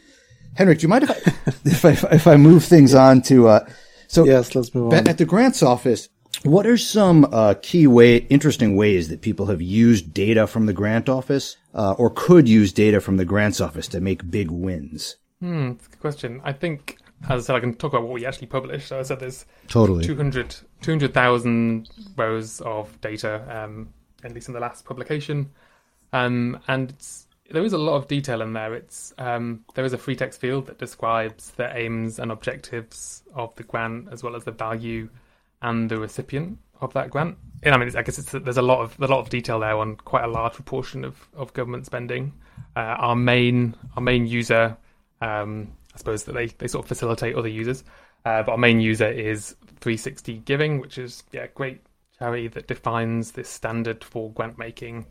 Henrik, 0.54 0.78
do 0.78 0.82
you 0.82 0.88
mind 0.88 1.04
if 1.04 1.10
I, 1.10 1.50
if 1.64 1.84
I, 1.84 2.14
if 2.14 2.26
I 2.26 2.36
move 2.36 2.64
things 2.64 2.94
on 2.94 3.22
to, 3.22 3.48
uh, 3.48 3.68
so 4.08 4.24
Yes, 4.24 4.54
let's 4.54 4.74
move 4.74 4.90
Ba- 4.90 4.98
on. 4.98 5.08
At 5.08 5.18
the 5.18 5.24
grants 5.24 5.62
office, 5.62 6.08
what 6.44 6.66
are 6.66 6.76
some 6.76 7.26
uh, 7.32 7.54
key 7.62 7.86
way, 7.86 8.16
interesting 8.16 8.76
ways 8.76 9.08
that 9.08 9.20
people 9.22 9.46
have 9.46 9.60
used 9.62 10.12
data 10.14 10.46
from 10.46 10.66
the 10.66 10.72
grant 10.72 11.08
office, 11.08 11.56
uh, 11.74 11.92
or 11.98 12.10
could 12.10 12.48
use 12.48 12.72
data 12.72 13.00
from 13.00 13.16
the 13.16 13.24
grants 13.24 13.60
office 13.60 13.88
to 13.88 14.00
make 14.00 14.30
big 14.30 14.50
wins? 14.50 15.16
Hmm, 15.40 15.72
that's 15.72 15.86
a 15.86 15.90
good 15.90 16.00
question. 16.00 16.40
I 16.44 16.52
think, 16.52 16.98
as 17.28 17.42
I 17.42 17.46
said, 17.46 17.56
I 17.56 17.60
can 17.60 17.74
talk 17.74 17.92
about 17.92 18.04
what 18.04 18.12
we 18.12 18.24
actually 18.26 18.46
publish. 18.46 18.86
So 18.86 18.98
I 18.98 19.02
said 19.02 19.20
there's 19.20 19.44
Totally. 19.68 20.04
200 20.04 20.54
200,000 20.82 21.88
rows 22.16 22.60
of 22.60 23.00
data, 23.00 23.44
um, 23.64 23.88
at 24.22 24.32
least 24.32 24.48
in 24.48 24.54
the 24.54 24.60
last 24.60 24.84
publication. 24.84 25.50
Um, 26.12 26.60
and 26.68 26.90
it's, 26.90 27.25
there 27.50 27.64
is 27.64 27.72
a 27.72 27.78
lot 27.78 27.96
of 27.96 28.08
detail 28.08 28.42
in 28.42 28.52
there. 28.52 28.74
It's 28.74 29.14
um, 29.18 29.64
there 29.74 29.84
is 29.84 29.92
a 29.92 29.98
free 29.98 30.16
text 30.16 30.40
field 30.40 30.66
that 30.66 30.78
describes 30.78 31.50
the 31.52 31.74
aims 31.76 32.18
and 32.18 32.32
objectives 32.32 33.22
of 33.34 33.54
the 33.56 33.62
grant, 33.62 34.08
as 34.10 34.22
well 34.22 34.36
as 34.36 34.44
the 34.44 34.52
value 34.52 35.08
and 35.62 35.90
the 35.90 35.98
recipient 35.98 36.58
of 36.80 36.92
that 36.94 37.10
grant. 37.10 37.36
And 37.62 37.74
I 37.74 37.78
mean, 37.78 37.94
I 37.96 38.02
guess 38.02 38.16
there's 38.16 38.56
a 38.56 38.62
lot 38.62 38.80
of 38.80 39.00
a 39.00 39.06
lot 39.06 39.20
of 39.20 39.30
detail 39.30 39.60
there 39.60 39.76
on 39.76 39.96
quite 39.96 40.24
a 40.24 40.28
large 40.28 40.54
proportion 40.54 41.04
of, 41.04 41.28
of 41.34 41.52
government 41.52 41.86
spending. 41.86 42.32
Uh, 42.74 42.80
our 42.80 43.16
main 43.16 43.74
our 43.96 44.02
main 44.02 44.26
user, 44.26 44.76
um, 45.20 45.72
I 45.94 45.98
suppose 45.98 46.24
that 46.24 46.34
they, 46.34 46.46
they 46.46 46.68
sort 46.68 46.84
of 46.84 46.88
facilitate 46.88 47.36
other 47.36 47.48
users, 47.48 47.84
uh, 48.24 48.42
but 48.42 48.52
our 48.52 48.58
main 48.58 48.80
user 48.80 49.08
is 49.08 49.56
360 49.80 50.38
Giving, 50.38 50.80
which 50.80 50.98
is 50.98 51.22
yeah 51.32 51.46
great 51.54 51.80
charity 52.18 52.48
that 52.48 52.66
defines 52.66 53.32
this 53.32 53.48
standard 53.48 54.02
for 54.02 54.30
grant 54.32 54.58
making, 54.58 55.06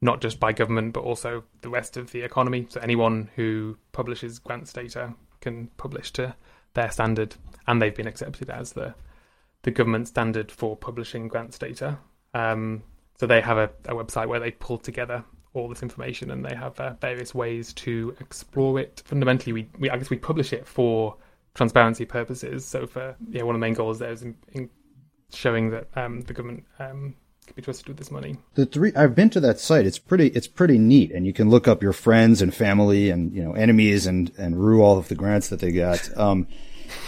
not 0.00 0.20
just 0.20 0.40
by 0.40 0.52
government 0.52 0.92
but 0.92 1.04
also 1.04 1.44
the 1.60 1.68
rest 1.68 1.96
of 1.96 2.12
the 2.12 2.22
economy. 2.22 2.66
So 2.68 2.80
anyone 2.80 3.30
who 3.36 3.76
publishes 3.92 4.38
grants 4.38 4.72
data 4.72 5.14
can 5.40 5.68
publish 5.76 6.12
to 6.12 6.34
their 6.74 6.90
standard, 6.90 7.34
and 7.66 7.80
they've 7.80 7.94
been 7.94 8.06
accepted 8.06 8.50
as 8.50 8.72
the 8.72 8.94
the 9.62 9.70
government 9.70 10.08
standard 10.08 10.50
for 10.50 10.76
publishing 10.76 11.28
grants 11.28 11.58
data. 11.58 11.98
Um, 12.32 12.82
so 13.18 13.26
they 13.26 13.42
have 13.42 13.58
a, 13.58 13.70
a 13.84 13.94
website 13.94 14.28
where 14.28 14.40
they 14.40 14.52
pull 14.52 14.78
together 14.78 15.22
all 15.52 15.68
this 15.68 15.82
information 15.82 16.30
and 16.30 16.44
they 16.44 16.54
have 16.54 16.78
uh, 16.80 16.94
various 17.00 17.34
ways 17.34 17.74
to 17.74 18.16
explore 18.20 18.78
it. 18.78 19.02
Fundamentally, 19.04 19.52
we, 19.52 19.68
we 19.78 19.90
I 19.90 19.98
guess 19.98 20.08
we 20.08 20.16
publish 20.16 20.52
it 20.52 20.66
for 20.66 21.16
transparency 21.54 22.04
purposes. 22.04 22.64
So 22.64 22.86
for 22.86 23.16
yeah, 23.28 23.42
one 23.42 23.54
of 23.54 23.60
the 23.60 23.66
main 23.66 23.74
goals 23.74 23.98
there 23.98 24.12
is 24.12 24.22
in, 24.22 24.36
in 24.52 24.70
showing 25.34 25.70
that 25.70 25.88
um, 25.96 26.22
the 26.22 26.32
government 26.32 26.64
um, 26.78 27.14
can 27.50 27.56
be 27.56 27.62
trusted 27.62 27.88
with 27.88 27.96
this 27.98 28.10
money. 28.10 28.38
The 28.54 28.66
three 28.66 28.92
I've 28.96 29.14
been 29.14 29.30
to 29.30 29.40
that 29.40 29.58
site. 29.60 29.86
It's 29.86 29.98
pretty. 29.98 30.28
It's 30.28 30.48
pretty 30.48 30.78
neat, 30.78 31.10
and 31.12 31.26
you 31.26 31.32
can 31.32 31.50
look 31.50 31.66
up 31.68 31.82
your 31.82 31.92
friends 31.92 32.40
and 32.42 32.54
family 32.54 33.10
and 33.10 33.32
you 33.34 33.42
know 33.42 33.52
enemies 33.52 34.06
and 34.06 34.30
and 34.38 34.58
rue 34.62 34.82
all 34.82 34.98
of 34.98 35.08
the 35.08 35.14
grants 35.14 35.48
that 35.48 35.60
they 35.60 35.72
got. 35.72 36.08
Um, 36.16 36.46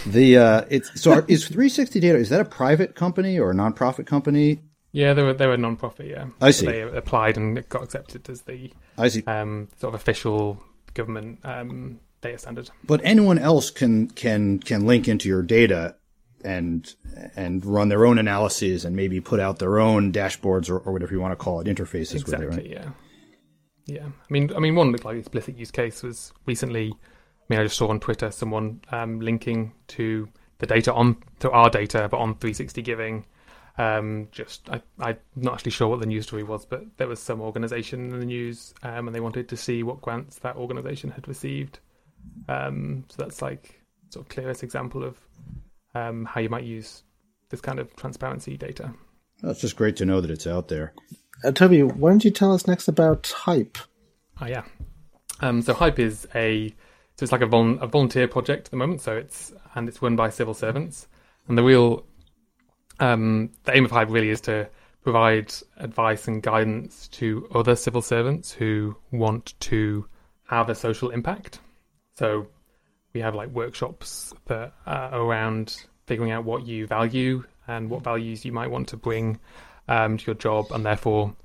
the 0.05 0.37
uh, 0.37 0.65
it's 0.69 1.01
so 1.01 1.11
are, 1.11 1.25
is 1.27 1.45
360 1.45 1.99
Data 1.99 2.17
is 2.17 2.29
that 2.29 2.39
a 2.39 2.45
private 2.45 2.95
company 2.95 3.37
or 3.39 3.51
a 3.51 3.53
nonprofit 3.53 4.05
company? 4.05 4.59
Yeah, 4.91 5.13
they 5.13 5.23
were 5.23 5.33
they 5.33 5.47
were 5.47 5.57
non-profit. 5.57 6.05
Yeah, 6.07 6.27
I 6.39 6.51
So 6.51 6.61
see. 6.61 6.65
they 6.67 6.81
applied 6.83 7.35
and 7.37 7.57
it 7.57 7.67
got 7.69 7.83
accepted 7.83 8.29
as 8.29 8.43
the 8.43 8.71
I 8.97 9.07
see. 9.09 9.23
um, 9.25 9.69
sort 9.77 9.93
of 9.93 9.99
official 9.99 10.61
government 10.93 11.39
um, 11.43 11.99
data 12.21 12.37
standard. 12.37 12.69
but 12.85 13.01
anyone 13.03 13.39
else 13.39 13.71
can 13.71 14.07
can 14.09 14.59
can 14.59 14.85
link 14.85 15.07
into 15.07 15.27
your 15.27 15.41
data 15.41 15.95
and 16.43 16.95
and 17.35 17.65
run 17.65 17.89
their 17.89 18.05
own 18.05 18.17
analyses 18.17 18.85
and 18.85 18.95
maybe 18.95 19.21
put 19.21 19.39
out 19.39 19.59
their 19.59 19.79
own 19.79 20.11
dashboards 20.11 20.69
or, 20.69 20.79
or 20.79 20.93
whatever 20.93 21.13
you 21.13 21.19
want 21.19 21.31
to 21.31 21.35
call 21.35 21.59
it 21.59 21.67
interfaces 21.67 22.21
exactly 22.21 22.47
with 22.47 22.57
it 22.57 22.61
right? 22.61 22.69
Yeah. 22.69 22.89
Yeah. 23.85 24.05
I 24.05 24.33
mean 24.33 24.51
i 24.55 24.59
mean 24.59 24.75
one 24.75 24.91
like 25.03 25.17
explicit 25.17 25.57
use 25.57 25.71
case 25.71 26.03
was 26.03 26.31
recently 26.45 26.91
i 26.91 27.45
mean 27.49 27.59
i 27.59 27.63
just 27.63 27.77
saw 27.77 27.89
on 27.89 27.99
twitter 27.99 28.31
someone 28.31 28.81
um, 28.91 29.19
linking 29.19 29.73
to 29.87 30.29
the 30.59 30.65
data 30.65 30.93
on 30.93 31.17
to 31.39 31.51
our 31.51 31.69
data 31.69 32.07
but 32.09 32.17
on 32.17 32.35
360 32.35 32.81
giving. 32.81 33.25
Um, 33.75 34.27
just 34.31 34.69
I, 34.69 34.81
i'm 34.99 35.17
not 35.35 35.55
actually 35.55 35.71
sure 35.71 35.87
what 35.87 35.99
the 35.99 36.05
news 36.05 36.27
story 36.27 36.43
was 36.43 36.63
but 36.63 36.85
there 36.97 37.07
was 37.07 37.19
some 37.19 37.41
organization 37.41 38.11
in 38.13 38.19
the 38.19 38.25
news 38.25 38.73
um, 38.83 39.07
and 39.07 39.15
they 39.15 39.19
wanted 39.19 39.49
to 39.49 39.57
see 39.57 39.81
what 39.81 39.99
grants 39.99 40.37
that 40.39 40.57
organization 40.57 41.09
had 41.09 41.27
received. 41.27 41.79
Um, 42.47 43.03
so 43.09 43.23
that's 43.23 43.41
like 43.41 43.81
sort 44.09 44.25
of 44.25 44.29
clearest 44.29 44.63
example 44.63 45.03
of 45.03 45.17
um, 45.95 46.25
how 46.25 46.41
you 46.41 46.49
might 46.49 46.63
use 46.63 47.03
this 47.49 47.61
kind 47.61 47.79
of 47.79 47.95
transparency 47.95 48.57
data 48.57 48.93
Well, 49.41 49.51
it's 49.51 49.61
just 49.61 49.75
great 49.75 49.95
to 49.97 50.05
know 50.05 50.21
that 50.21 50.31
it's 50.31 50.47
out 50.47 50.67
there 50.67 50.93
Uh, 51.43 51.51
Toby, 51.51 51.83
why 51.83 52.09
don't 52.09 52.23
you 52.25 52.31
tell 52.31 52.53
us 52.53 52.67
next 52.67 52.87
about 52.87 53.33
HIPE? 53.45 53.77
Oh 54.41 54.45
yeah. 54.47 54.63
Um, 55.41 55.61
so 55.61 55.73
HIPE 55.73 55.99
is 55.99 56.27
a 56.35 56.69
so 57.15 57.23
it's 57.23 57.31
like 57.31 57.41
a, 57.41 57.45
vol- 57.45 57.79
a 57.79 57.87
volunteer 57.87 58.27
project 58.27 58.67
at 58.67 58.71
the 58.71 58.77
moment. 58.77 59.01
So 59.01 59.15
it's 59.15 59.53
and 59.75 59.87
it's 59.87 60.01
run 60.01 60.15
by 60.15 60.29
civil 60.29 60.53
servants. 60.53 61.07
And 61.47 61.57
the 61.57 61.63
real 61.63 62.05
um, 62.99 63.51
the 63.63 63.75
aim 63.75 63.85
of 63.85 63.91
HIPE 63.91 64.09
really 64.09 64.29
is 64.29 64.41
to 64.41 64.69
provide 65.03 65.53
advice 65.77 66.27
and 66.27 66.41
guidance 66.41 67.07
to 67.09 67.47
other 67.53 67.75
civil 67.75 68.01
servants 68.01 68.51
who 68.51 68.95
want 69.11 69.53
to 69.61 70.07
have 70.47 70.69
a 70.69 70.75
social 70.75 71.09
impact. 71.09 71.59
So 72.15 72.47
we 73.13 73.21
have 73.21 73.35
like 73.35 73.49
workshops 73.49 74.33
that 74.47 74.73
are 74.85 75.13
around 75.13 75.85
figuring 76.05 76.31
out 76.31 76.43
what 76.43 76.65
you 76.65 76.87
value 76.87 77.43
and 77.67 77.89
what 77.89 78.03
values 78.03 78.43
you 78.43 78.51
might 78.51 78.69
want 78.69 78.89
to 78.89 78.97
bring 78.97 79.39
um, 79.87 80.17
to 80.17 80.25
your 80.25 80.35
job, 80.35 80.71
and 80.71 80.85
therefore, 80.85 81.35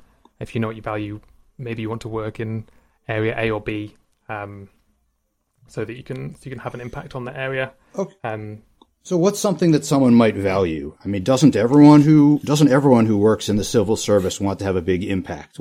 if 0.41 0.55
you 0.55 0.61
know 0.61 0.69
what 0.69 0.77
you 0.77 0.83
value, 0.83 1.21
maybe 1.59 1.83
you 1.83 1.89
want 1.89 2.03
to 2.03 2.09
work 2.09 2.41
in 2.41 2.65
area 3.09 3.35
A 3.37 3.51
or 3.51 3.61
B, 3.61 3.97
um, 4.29 4.69
so 5.67 5.85
that 5.85 5.97
you 5.97 6.03
can 6.03 6.35
so 6.35 6.41
you 6.45 6.51
can 6.51 6.61
have 6.61 6.75
an 6.75 6.81
impact 6.81 7.15
on 7.15 7.25
the 7.25 7.37
area. 7.37 7.73
Okay. 7.97 8.15
Um, 8.25 8.63
So 9.03 9.17
what's 9.17 9.41
something 9.41 9.73
that 9.73 9.85
someone 9.85 10.15
might 10.15 10.37
value? 10.37 10.97
I 11.05 11.09
mean, 11.09 11.23
doesn't 11.23 11.57
everyone 11.57 12.03
who 12.03 12.41
doesn't 12.45 12.71
everyone 12.71 13.07
who 13.07 13.17
works 13.19 13.49
in 13.49 13.57
the 13.57 13.65
civil 13.65 13.97
service 13.97 14.41
want 14.41 14.59
to 14.59 14.65
have 14.65 14.77
a 14.77 14.83
big 14.83 15.05
impact? 15.05 15.59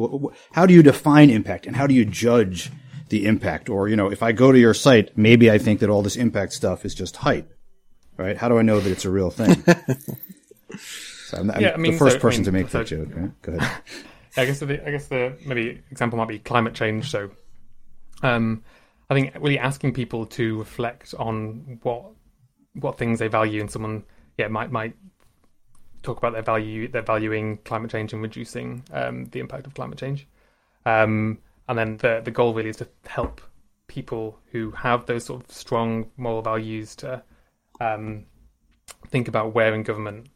How 0.52 0.66
do 0.66 0.74
you 0.74 0.84
define 0.84 1.30
impact 1.30 1.66
and 1.66 1.76
how 1.76 1.88
do 1.88 1.94
you 1.94 2.06
judge 2.06 2.72
the 3.10 3.26
impact? 3.26 3.70
Or, 3.70 3.88
you 3.88 3.96
know, 3.96 4.12
if 4.12 4.22
I 4.24 4.32
go 4.32 4.52
to 4.52 4.60
your 4.60 4.74
site, 4.74 5.18
maybe 5.18 5.50
I 5.52 5.58
think 5.58 5.80
that 5.82 5.90
all 5.90 6.02
this 6.02 6.16
impact 6.16 6.54
stuff 6.54 6.86
is 6.86 6.94
just 6.96 7.18
hype, 7.18 7.54
right? 8.18 8.38
How 8.38 8.50
do 8.50 8.58
I 8.58 8.62
know 8.62 8.80
that 8.80 8.90
it's 8.92 9.06
a 9.06 9.10
real 9.12 9.30
thing? 9.30 9.64
so 11.26 11.38
I'm, 11.38 11.52
I'm 11.52 11.62
Yeah, 11.62 11.74
I 11.74 11.78
mean, 11.78 11.94
the 11.94 11.98
first 11.98 12.14
so- 12.14 12.20
I 12.20 12.22
person 12.22 12.42
mean, 12.42 12.46
to 12.46 12.52
make 12.52 12.70
so- 12.70 12.78
that 12.80 12.88
joke. 12.88 13.10
Right? 13.16 13.42
Go 13.42 13.54
ahead. 13.54 13.82
I 14.38 14.46
guess 14.46 14.60
the 14.60 14.88
I 14.88 14.92
guess 14.92 15.08
the 15.08 15.36
maybe 15.48 15.82
example 15.90 16.18
might 16.20 16.28
be 16.28 16.38
climate 16.38 16.76
change. 16.76 17.10
So, 17.10 17.32
um, 18.22 18.64
I 19.10 19.16
think 19.16 19.34
really 19.36 19.58
asking 19.58 19.94
people 19.94 20.28
to 20.28 20.60
reflect 20.60 21.16
on 21.18 21.80
what 21.82 22.12
what 22.74 23.00
things 23.00 23.18
they 23.18 23.30
value, 23.30 23.62
and 23.62 23.72
someone 23.72 24.04
yeah 24.38 24.48
might 24.48 24.72
might 24.72 24.96
talk 26.04 26.20
about 26.20 26.34
their 26.34 26.44
value, 26.44 26.88
they're 26.88 27.02
valuing 27.02 27.58
climate 27.66 27.90
change 27.90 28.14
and 28.14 28.22
reducing 28.22 28.84
um, 28.92 29.26
the 29.32 29.40
impact 29.40 29.66
of 29.66 29.74
climate 29.74 29.98
change. 29.98 30.28
Um, 30.86 31.40
and 31.68 31.78
then 31.78 31.98
the 31.98 32.22
the 32.24 32.32
goal 32.32 32.54
really 32.54 32.70
is 32.70 32.78
to 32.78 32.88
help 33.08 33.42
people 33.88 34.38
who 34.52 34.72
have 34.72 35.06
those 35.06 35.26
sort 35.26 35.44
of 35.44 35.52
strong 35.52 36.10
moral 36.18 36.42
values 36.42 36.96
to 36.96 37.24
um, 37.80 38.26
think 39.08 39.28
about 39.28 39.54
where 39.54 39.74
in 39.74 39.84
government 39.84 40.28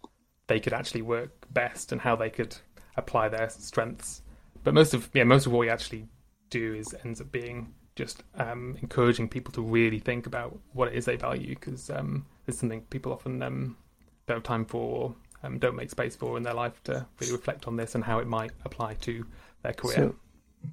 they 0.48 0.60
could 0.60 0.74
actually 0.74 1.02
work 1.02 1.32
best 1.52 1.92
and 1.92 2.02
how 2.02 2.16
they 2.16 2.30
could 2.30 2.56
apply 2.98 3.30
their 3.30 3.50
strengths. 3.50 4.22
But 4.64 4.74
most 4.74 4.94
of 4.94 5.10
yeah, 5.14 5.24
most 5.24 5.46
of 5.46 5.52
what 5.52 5.60
we 5.60 5.70
actually 5.70 6.08
do 6.50 6.74
is 6.74 6.96
ends 7.04 7.22
up 7.22 7.32
being 7.32 7.74
just 7.96 8.24
um, 8.36 8.78
encouraging 8.82 9.28
people 9.28 9.52
to 9.54 9.62
really 9.62 10.00
think 10.00 10.26
about 10.26 10.58
what 10.74 10.88
it 10.88 10.94
is 10.96 11.06
they 11.06 11.16
value 11.16 11.56
because 11.56 11.90
um, 11.90 12.26
it's 12.48 12.60
something 12.60 12.82
people 12.84 13.12
often 13.12 13.42
um, 13.42 13.76
don't 14.28 14.38
have 14.38 14.44
time 14.44 14.66
for 14.66 14.82
or 14.82 15.16
um, 15.44 15.60
don't 15.60 15.76
make 15.76 15.90
space 15.90 16.16
for 16.16 16.38
in 16.38 16.44
their 16.44 16.54
life 16.54 16.82
to 16.84 17.06
really 17.20 17.34
reflect 17.34 17.68
on 17.68 17.76
this 17.76 17.96
and 17.96 18.04
how 18.04 18.20
it 18.20 18.28
might 18.28 18.52
apply 18.64 18.94
to 18.96 19.26
their 19.64 19.74
career. 19.74 19.96
So, 19.96 20.16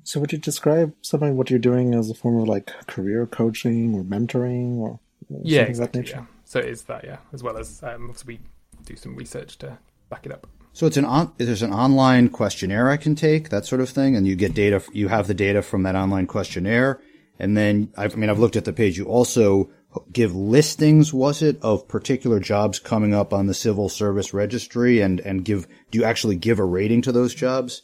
so 0.04 0.20
would 0.20 0.32
you 0.32 0.38
describe 0.38 0.94
something 1.02 1.36
what 1.36 1.50
you're 1.50 1.58
doing 1.58 1.94
as 1.94 2.10
a 2.10 2.14
form 2.14 2.40
of 2.40 2.48
like 2.48 2.66
career 2.86 3.26
coaching 3.26 3.94
or 3.94 4.02
mentoring 4.02 4.78
or 4.78 5.00
yeah, 5.28 5.60
something 5.60 5.60
of 5.60 5.66
that 5.66 5.68
exactly. 5.68 6.00
nature? 6.00 6.16
Yeah. 6.16 6.24
So 6.44 6.58
it 6.60 6.66
is 6.66 6.82
that, 6.84 7.04
yeah, 7.04 7.18
as 7.32 7.42
well 7.42 7.58
as 7.58 7.82
um, 7.82 8.08
obviously 8.08 8.34
we 8.34 8.40
do 8.84 8.96
some 8.96 9.14
research 9.14 9.58
to 9.58 9.78
back 10.08 10.24
it 10.24 10.32
up. 10.32 10.46
So 10.72 10.86
it's 10.86 10.96
an 10.96 11.04
on, 11.04 11.32
there's 11.38 11.62
an 11.62 11.72
online 11.72 12.28
questionnaire 12.28 12.88
I 12.88 12.96
can 12.96 13.14
take, 13.14 13.48
that 13.48 13.66
sort 13.66 13.80
of 13.80 13.90
thing, 13.90 14.16
and 14.16 14.26
you 14.26 14.36
get 14.36 14.54
data. 14.54 14.82
You 14.92 15.08
have 15.08 15.26
the 15.26 15.34
data 15.34 15.60
from 15.60 15.82
that 15.82 15.96
online 15.96 16.26
questionnaire, 16.26 17.00
and 17.38 17.56
then 17.56 17.92
I 17.96 18.08
mean 18.08 18.30
I've 18.30 18.38
looked 18.38 18.56
at 18.56 18.64
the 18.64 18.72
page. 18.72 18.96
You 18.96 19.06
also 19.06 19.70
give 20.12 20.36
listings, 20.36 21.12
was 21.12 21.42
it, 21.42 21.58
of 21.62 21.88
particular 21.88 22.38
jobs 22.38 22.78
coming 22.78 23.12
up 23.12 23.32
on 23.32 23.46
the 23.46 23.54
civil 23.54 23.88
service 23.88 24.32
registry, 24.32 25.00
and 25.00 25.20
and 25.20 25.44
give 25.44 25.66
do 25.90 25.98
you 25.98 26.04
actually 26.04 26.36
give 26.36 26.60
a 26.60 26.64
rating 26.64 27.02
to 27.02 27.12
those 27.12 27.34
jobs? 27.34 27.82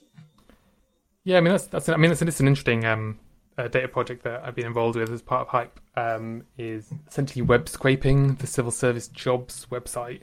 Yeah, 1.25 1.39
I 1.39 1.41
mean 1.41 1.53
that's 1.53 1.67
that's 1.67 1.89
I 1.89 1.97
mean 1.97 2.11
it's, 2.11 2.23
it's 2.23 2.41
an 2.41 2.49
interesting 2.49 2.85
um, 2.85 3.19
uh, 3.57 3.69
data 3.69 3.89
project 3.89 4.25
that 4.25 4.43
I've 4.45 4.55
been 4.55 4.67
involved 4.67 4.97
with 4.97 5.11
as 5.11 5.23
part 5.23 5.43
of 5.43 5.49
HIPE. 5.49 5.81
Um, 5.97 6.45
is 6.59 6.93
essentially 7.09 7.43
web 7.43 7.69
scraping 7.69 8.35
the 8.37 8.47
civil 8.47 8.71
service 8.71 9.09
jobs 9.09 9.67
website, 9.71 10.21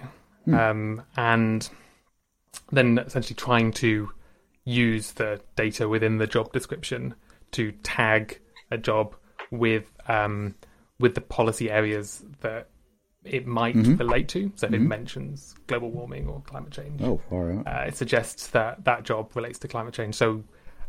um, 0.54 1.02
and 1.18 1.70
then 2.72 2.98
essentially 3.00 3.36
trying 3.36 3.72
to 3.74 4.12
use 4.66 5.14
the 5.14 5.42
data 5.56 5.88
within 5.90 6.18
the 6.18 6.28
job 6.28 6.52
description 6.54 7.16
to 7.52 7.72
tag 7.84 8.40
a 8.70 8.78
job 8.78 9.16
with 9.50 9.92
um, 10.08 10.56
with 11.00 11.16
the 11.16 11.22
policy 11.22 11.72
areas 11.72 12.24
that 12.42 12.68
it 13.24 13.46
might 13.48 13.76
relate 13.76 14.28
to. 14.30 14.52
So 14.56 14.68
if 14.68 14.74
it 14.74 14.80
mentions 14.82 15.56
global 15.68 15.90
warming 15.92 16.28
or 16.28 16.42
climate 16.42 16.72
change, 16.72 17.02
Oh, 17.02 17.22
all 17.32 17.44
right. 17.44 17.66
uh, 17.68 17.86
it 17.88 17.96
suggests 17.96 18.48
that 18.48 18.84
that 18.86 19.04
job 19.04 19.36
relates 19.36 19.58
to 19.60 19.68
climate 19.68 19.94
change. 19.94 20.16
So 20.16 20.44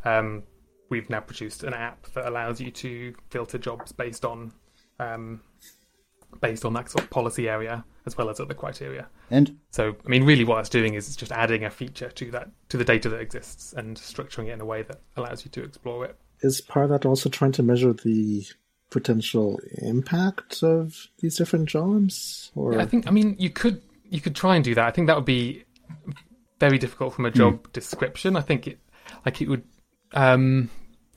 um, 0.05 0.43
we've 0.89 1.09
now 1.09 1.21
produced 1.21 1.65
an 1.65 1.75
app 1.75 2.07
that 2.15 2.27
allows 2.27 2.61
you 2.61 2.71
to 2.71 3.15
filter 3.31 3.59
jobs 3.59 3.93
based 3.93 4.25
on 4.25 4.53
um, 4.99 5.41
based 6.41 6.65
on 6.65 6.73
that 6.75 6.91
sort 6.91 7.05
of 7.05 7.11
policy 7.11 7.49
area 7.49 7.85
as 8.07 8.17
well 8.17 8.29
as 8.29 8.41
other 8.41 8.55
criteria. 8.55 9.09
And 9.31 9.59
So 9.71 9.97
I 10.05 10.09
mean, 10.09 10.25
really, 10.25 10.45
what 10.45 10.61
it's 10.61 10.69
doing 10.69 10.95
is 10.95 11.07
it's 11.07 11.17
just 11.17 11.33
adding 11.33 11.65
a 11.65 11.71
feature 11.71 12.11
to 12.11 12.31
that 12.33 12.51
to 12.71 12.77
the 12.77 12.85
data 12.85 13.09
that 13.11 13.21
exists 13.21 13.73
and 13.73 13.97
structuring 13.97 14.49
it 14.49 14.53
in 14.53 14.61
a 14.61 14.65
way 14.65 14.83
that 14.83 15.01
allows 15.17 15.45
you 15.45 15.51
to 15.53 15.63
explore 15.63 16.05
it. 16.05 16.17
Is 16.41 16.61
part 16.61 16.85
of 16.85 16.91
that 16.91 17.07
also 17.07 17.31
trying 17.31 17.53
to 17.53 17.63
measure 17.63 17.93
the 17.93 18.45
potential 18.91 19.61
impact 19.79 20.63
of 20.63 21.09
these 21.21 21.37
different 21.37 21.69
jobs? 21.69 22.51
Or 22.55 22.79
I 22.79 22.87
think 22.87 23.07
I 23.07 23.11
mean 23.11 23.37
you 23.39 23.51
could 23.51 23.83
you 24.11 24.21
could 24.21 24.35
try 24.35 24.57
and 24.57 24.65
do 24.65 24.75
that. 24.75 24.87
I 24.87 24.91
think 24.91 25.07
that 25.07 25.17
would 25.17 25.25
be 25.25 25.65
very 26.59 26.79
difficult 26.79 27.15
from 27.15 27.27
a 27.27 27.31
job 27.31 27.73
description. 27.73 28.37
I 28.37 28.43
think 28.43 28.67
it 28.67 28.79
like 29.25 29.41
it 29.41 29.49
would 29.49 29.65
um 30.15 30.71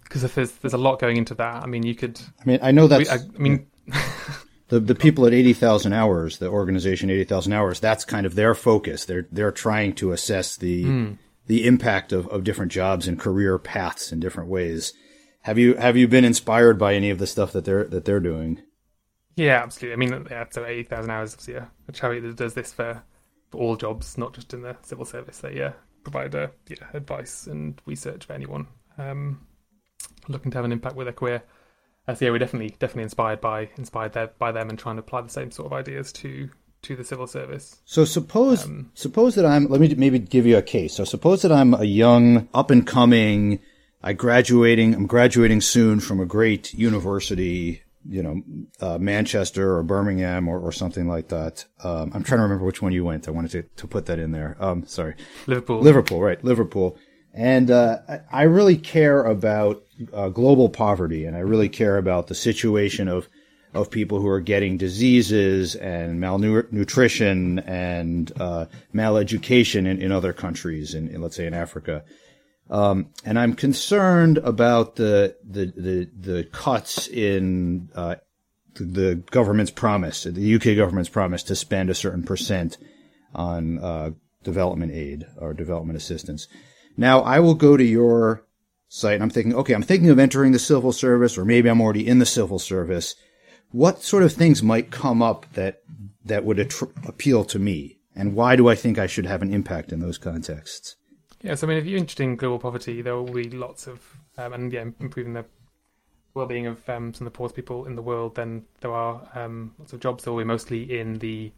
because 0.04 0.24
if 0.24 0.36
there's 0.36 0.52
there's 0.52 0.74
a 0.74 0.78
lot 0.78 1.00
going 1.00 1.18
into 1.18 1.36
that. 1.36 1.64
I 1.64 1.66
mean, 1.66 1.84
you 1.84 1.96
could. 1.96 2.20
I 2.39 2.46
mean, 2.46 2.60
I 2.62 2.72
know 2.72 2.88
that. 2.88 3.10
I, 3.10 3.16
I 3.16 3.38
mean, 3.38 3.68
the 4.70 4.80
the 4.80 4.96
people 4.96 5.26
at 5.26 5.34
eighty 5.34 5.54
thousand 5.54 5.93
hours, 5.93 6.38
the 6.38 6.48
organization 6.48 7.10
eighty 7.10 7.26
thousand 7.26 7.54
hours. 7.54 7.80
That's 7.80 8.06
kind 8.06 8.26
of 8.26 8.36
their 8.36 8.56
focus. 8.56 9.06
They're 9.06 9.28
they're 9.32 9.52
trying 9.52 9.93
to 9.96 10.12
assess 10.12 10.56
the 10.56 11.18
the 11.48 11.68
impact 11.68 12.14
of, 12.14 12.28
of 12.28 12.43
different 12.43 12.72
jobs 12.72 13.08
and 13.08 13.20
career 13.20 13.58
paths 13.58 14.12
in 14.12 14.20
different 14.20 14.50
ways. 14.50 14.93
Have 15.41 15.58
you 15.58 15.76
have 15.76 15.98
you 15.98 16.08
been 16.08 16.26
inspired 16.26 16.80
by 16.80 16.96
any 16.96 17.10
of 17.10 17.20
the 17.20 17.28
stuff 17.28 17.52
that 17.52 17.66
they're 17.66 17.86
that 17.86 18.06
they're 18.06 18.20
doing? 18.20 18.62
yeah, 19.36 19.62
absolutely. 19.64 19.93
I 19.93 20.10
mean, 20.10 20.28
yeah, 20.30 20.46
so 20.50 20.66
eighty 20.66 20.84
thousand 20.84 21.12
hours. 21.12 21.34
Obviously, 21.34 21.56
a, 21.56 21.70
a 21.88 21.91
charity 21.91 22.22
that 22.22 22.38
does 22.38 22.54
this 22.54 22.72
for 22.72 23.04
for 23.50 23.58
all 23.58 23.76
jobs, 23.76 24.18
not 24.18 24.34
just 24.34 24.54
in 24.54 24.62
the 24.62 24.78
civil 24.84 25.06
service. 25.06 25.39
They 25.39 25.58
yeah 25.58 25.74
provide 26.04 26.36
uh, 26.36 26.48
yeah, 26.68 26.86
advice 26.93 27.48
and 27.48 27.82
research 27.86 28.26
for 28.26 28.34
anyone 28.34 28.68
um, 28.98 29.46
looking 30.28 30.52
to 30.52 30.58
have 30.58 30.66
an 30.66 30.72
impact 30.72 30.96
with 30.96 31.06
their 31.06 31.14
career. 31.14 31.43
Uh, 32.08 32.14
so 32.14 32.26
yeah, 32.26 32.32
we're 32.32 32.39
definitely 32.39 32.70
definitely 32.80 33.04
inspired 33.04 33.41
by 33.41 33.70
inspired 33.78 34.14
there, 34.14 34.32
by 34.38 34.52
them 34.52 34.70
and 34.70 34.78
trying 34.78 34.96
to 34.96 35.02
apply 35.02 35.22
the 35.22 35.30
same 35.30 35.52
sort 35.52 35.68
of 35.68 35.74
ideas 35.74 36.12
to 36.14 36.50
to 36.84 36.96
the 36.96 37.04
civil 37.04 37.26
service. 37.26 37.82
So 37.86 38.06
suppose 38.06 38.68
suppose 38.93 39.36
that 39.36 39.46
I'm 39.46 39.68
let 39.68 39.82
me 39.82 39.93
maybe 39.96 40.20
give 40.20 40.46
you 40.46 40.58
a 40.58 40.62
case. 40.62 40.93
So 40.93 41.04
suppose 41.04 41.41
that 41.41 41.52
I'm 41.52 41.74
a 41.74 41.84
young 41.84 42.48
up 42.54 42.70
and 42.70 42.86
coming 42.86 43.60
I 44.04 44.14
graduating 44.14 44.93
I'm 44.93 45.08
graduating 45.08 45.62
soon 45.62 46.00
from 46.00 46.20
a 46.20 46.26
great 46.26 46.76
university, 46.76 47.82
you 48.08 48.22
know, 48.22 48.43
uh, 48.80 49.00
Manchester 49.00 49.78
or 49.78 49.82
Birmingham 49.82 50.48
or, 50.48 50.60
or 50.60 50.72
something 50.72 51.08
like 51.08 51.30
that. 51.30 51.66
Um, 51.84 52.12
I'm 52.14 52.24
trying 52.24 52.38
to 52.38 52.43
remember 52.43 52.66
which 52.66 52.84
one 52.84 52.91
you 52.91 53.04
went. 53.04 53.28
I 53.28 53.32
wanted 53.32 53.52
to, 53.52 53.64
to 53.64 53.88
put 53.88 54.06
that 54.06 54.20
in 54.20 54.32
there. 54.32 54.56
Um, 54.60 54.86
sorry. 54.86 55.16
Liverpool. 55.48 55.80
Liverpool, 55.80 56.22
right? 56.22 56.41
Liverpool. 56.43 57.00
And 57.36 57.70
uh, 57.70 57.98
I- 58.32 58.44
really 58.44 58.78
care 58.78 59.22
about 59.22 59.84
uh, 60.14 60.30
global 60.30 60.70
poverty, 60.70 61.26
and 61.26 61.36
I 61.36 61.42
really 61.42 61.68
care 61.68 61.98
about 61.98 62.28
the 62.28 62.36
situation 62.36 63.10
of 63.10 63.28
of 63.74 63.92
people 63.92 64.22
who 64.22 64.28
are 64.30 64.40
getting 64.40 64.78
diseases 64.78 65.76
and 65.76 66.18
malnutrition 66.18 67.60
and 67.60 68.32
uh, 68.40 68.68
maleducation 68.94 69.86
in, 69.86 70.02
in 70.02 70.14
other 70.14 70.32
countries, 70.32 70.94
in, 70.94 71.10
in 71.10 71.22
let's 71.22 71.36
say 71.36 71.46
in 71.46 71.54
Africa. 71.54 72.06
Um, 72.70 73.10
and 73.26 73.38
I'm 73.38 73.54
concerned 73.54 74.38
about 74.38 74.96
the 74.96 75.36
the 75.44 75.66
the, 75.76 76.10
the 76.18 76.44
cuts 76.46 77.10
in 77.10 77.90
uh, 77.96 78.16
the 78.76 79.16
government's 79.30 79.72
promise, 79.72 80.24
the 80.24 80.56
UK 80.56 80.78
government's 80.78 81.10
promise 81.10 81.44
to 81.44 81.56
spend 81.58 81.90
a 81.90 81.96
certain 81.96 82.24
percent 82.24 82.78
on 83.34 83.78
uh, 83.80 84.12
development 84.44 84.94
aid 84.94 85.26
or 85.38 85.54
development 85.54 85.98
assistance. 85.98 86.48
Now, 86.98 87.22
I 87.22 87.39
will 87.39 87.56
go 87.56 87.78
to 87.78 87.84
your 87.84 88.43
site 88.88 89.16
and 89.16 89.24
I'm 89.24 89.30
thinking, 89.30 89.56
okay, 89.56 89.74
I'm 89.74 89.84
thinking 89.84 90.10
of 90.10 90.20
entering 90.20 90.52
the 90.52 90.60
civil 90.60 90.91
service, 90.91 91.38
or 91.38 91.46
maybe 91.46 91.70
I'm 91.70 91.82
already 91.82 92.08
in 92.08 92.20
the 92.20 92.26
civil 92.26 92.60
service. 92.60 93.16
What 93.72 94.02
sort 94.02 94.24
of 94.24 94.32
things 94.32 94.64
might 94.64 94.91
come 94.91 95.22
up 95.22 95.46
that 95.54 95.82
that 96.24 96.46
would 96.46 96.60
appeal 97.06 97.43
to 97.46 97.60
me, 97.60 98.00
and 98.16 98.34
why 98.34 98.56
do 98.56 98.70
I 98.70 98.76
think 98.76 98.98
I 98.98 99.08
should 99.08 99.26
have 99.26 99.41
an 99.41 99.54
impact 99.54 99.91
in 99.91 100.00
those 100.00 100.18
contexts? 100.18 100.96
Yes, 101.41 101.64
I 101.64 101.68
mean, 101.68 101.78
if 101.78 101.86
you're 101.86 102.00
interested 102.00 102.24
in 102.24 102.38
global 102.38 102.58
poverty, 102.58 103.02
there 103.02 103.16
will 103.16 103.26
be 103.26 103.50
lots 103.50 103.86
of, 103.86 104.02
um, 104.38 104.54
and 104.54 104.74
yeah, 104.74 104.86
improving 105.00 105.34
the 105.34 105.46
well-being 106.34 106.66
of 106.68 106.89
um, 106.89 107.14
some 107.14 107.28
of 107.28 107.34
the 107.34 107.38
poorest 107.38 107.56
people 107.56 107.86
in 107.86 107.96
the 107.96 108.02
world. 108.02 108.36
Then 108.36 108.66
there 108.82 108.93
are 108.93 109.30
um, 109.36 109.74
lots 109.78 109.93
of 109.93 110.00
jobs 110.00 110.24
that 110.24 110.32
will 110.32 110.39
be 110.39 110.46
mostly 110.46 111.00
in 111.00 111.20
the 111.20 111.52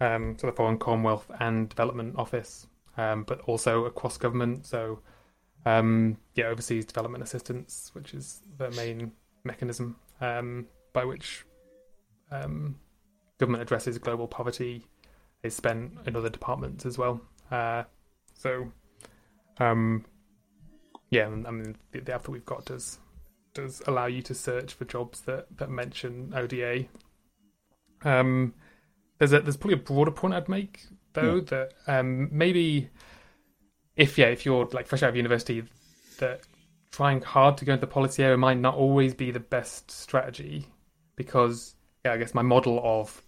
um, 0.00 0.38
sort 0.38 0.52
of 0.52 0.56
foreign 0.56 0.78
Commonwealth 0.78 1.30
and 1.40 1.68
Development 1.68 2.14
Office. 2.16 2.66
Um, 2.96 3.24
but 3.24 3.40
also 3.42 3.84
across 3.84 4.16
government. 4.16 4.66
So, 4.66 5.00
um, 5.66 6.18
yeah, 6.34 6.46
overseas 6.46 6.84
development 6.84 7.22
assistance, 7.22 7.90
which 7.92 8.14
is 8.14 8.40
the 8.58 8.70
main 8.72 9.12
mechanism 9.44 9.96
um, 10.20 10.66
by 10.92 11.04
which 11.04 11.44
um, 12.30 12.76
government 13.38 13.62
addresses 13.62 13.98
global 13.98 14.26
poverty, 14.26 14.86
is 15.42 15.54
spent 15.54 15.92
in 16.06 16.16
other 16.16 16.30
departments 16.30 16.86
as 16.86 16.96
well. 16.96 17.20
Uh, 17.50 17.84
so, 18.32 18.72
um, 19.58 20.04
yeah, 21.10 21.26
I 21.26 21.50
mean, 21.50 21.76
the, 21.92 22.00
the 22.00 22.14
app 22.14 22.24
that 22.24 22.30
we've 22.30 22.44
got 22.44 22.64
does 22.64 22.98
does 23.52 23.80
allow 23.86 24.06
you 24.06 24.20
to 24.20 24.34
search 24.34 24.72
for 24.72 24.84
jobs 24.84 25.20
that, 25.22 25.46
that 25.58 25.70
mention 25.70 26.32
ODA. 26.34 26.86
Um, 28.02 28.52
there's 29.18 29.32
a 29.32 29.40
there's 29.40 29.56
probably 29.56 29.78
a 29.78 29.82
broader 29.82 30.10
point 30.10 30.34
I'd 30.34 30.48
make 30.48 30.86
though 31.14 31.36
Yeah. 31.36 31.40
that 31.46 31.72
um, 31.86 32.28
maybe 32.30 32.90
if 33.96 34.18
yeah 34.18 34.26
if 34.26 34.44
you're 34.44 34.66
like 34.72 34.86
fresh 34.86 35.02
out 35.02 35.10
of 35.10 35.16
university 35.16 35.64
that 36.18 36.42
trying 36.90 37.20
hard 37.22 37.56
to 37.58 37.64
go 37.64 37.72
into 37.72 37.80
the 37.80 37.92
policy 37.92 38.22
area 38.22 38.36
might 38.36 38.58
not 38.58 38.74
always 38.74 39.14
be 39.14 39.30
the 39.30 39.40
best 39.40 39.90
strategy 39.90 40.66
because 41.16 41.74
yeah 42.04 42.12
I 42.12 42.16
guess 42.18 42.34
my 42.34 42.42
model 42.42 42.80
of 42.84 43.22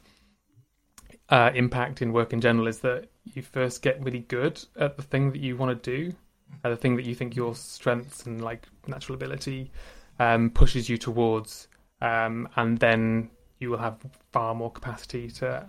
uh, 1.28 1.50
impact 1.54 2.02
in 2.02 2.12
work 2.12 2.32
in 2.32 2.40
general 2.40 2.66
is 2.68 2.80
that 2.80 3.08
you 3.24 3.42
first 3.42 3.82
get 3.82 4.02
really 4.04 4.20
good 4.20 4.64
at 4.78 4.96
the 4.96 5.02
thing 5.02 5.32
that 5.32 5.40
you 5.40 5.56
want 5.56 5.82
to 5.82 5.90
do, 5.96 6.14
uh, 6.62 6.70
the 6.70 6.76
thing 6.76 6.94
that 6.96 7.04
you 7.04 7.14
think 7.14 7.34
your 7.34 7.54
strengths 7.54 8.26
and 8.26 8.42
like 8.42 8.68
natural 8.86 9.16
ability 9.16 9.72
um, 10.20 10.50
pushes 10.50 10.88
you 10.88 10.96
towards, 10.96 11.66
um, 12.00 12.48
and 12.56 12.78
then 12.78 13.28
you 13.58 13.70
will 13.70 13.78
have 13.78 13.98
far 14.32 14.54
more 14.54 14.70
capacity 14.70 15.28
to 15.30 15.66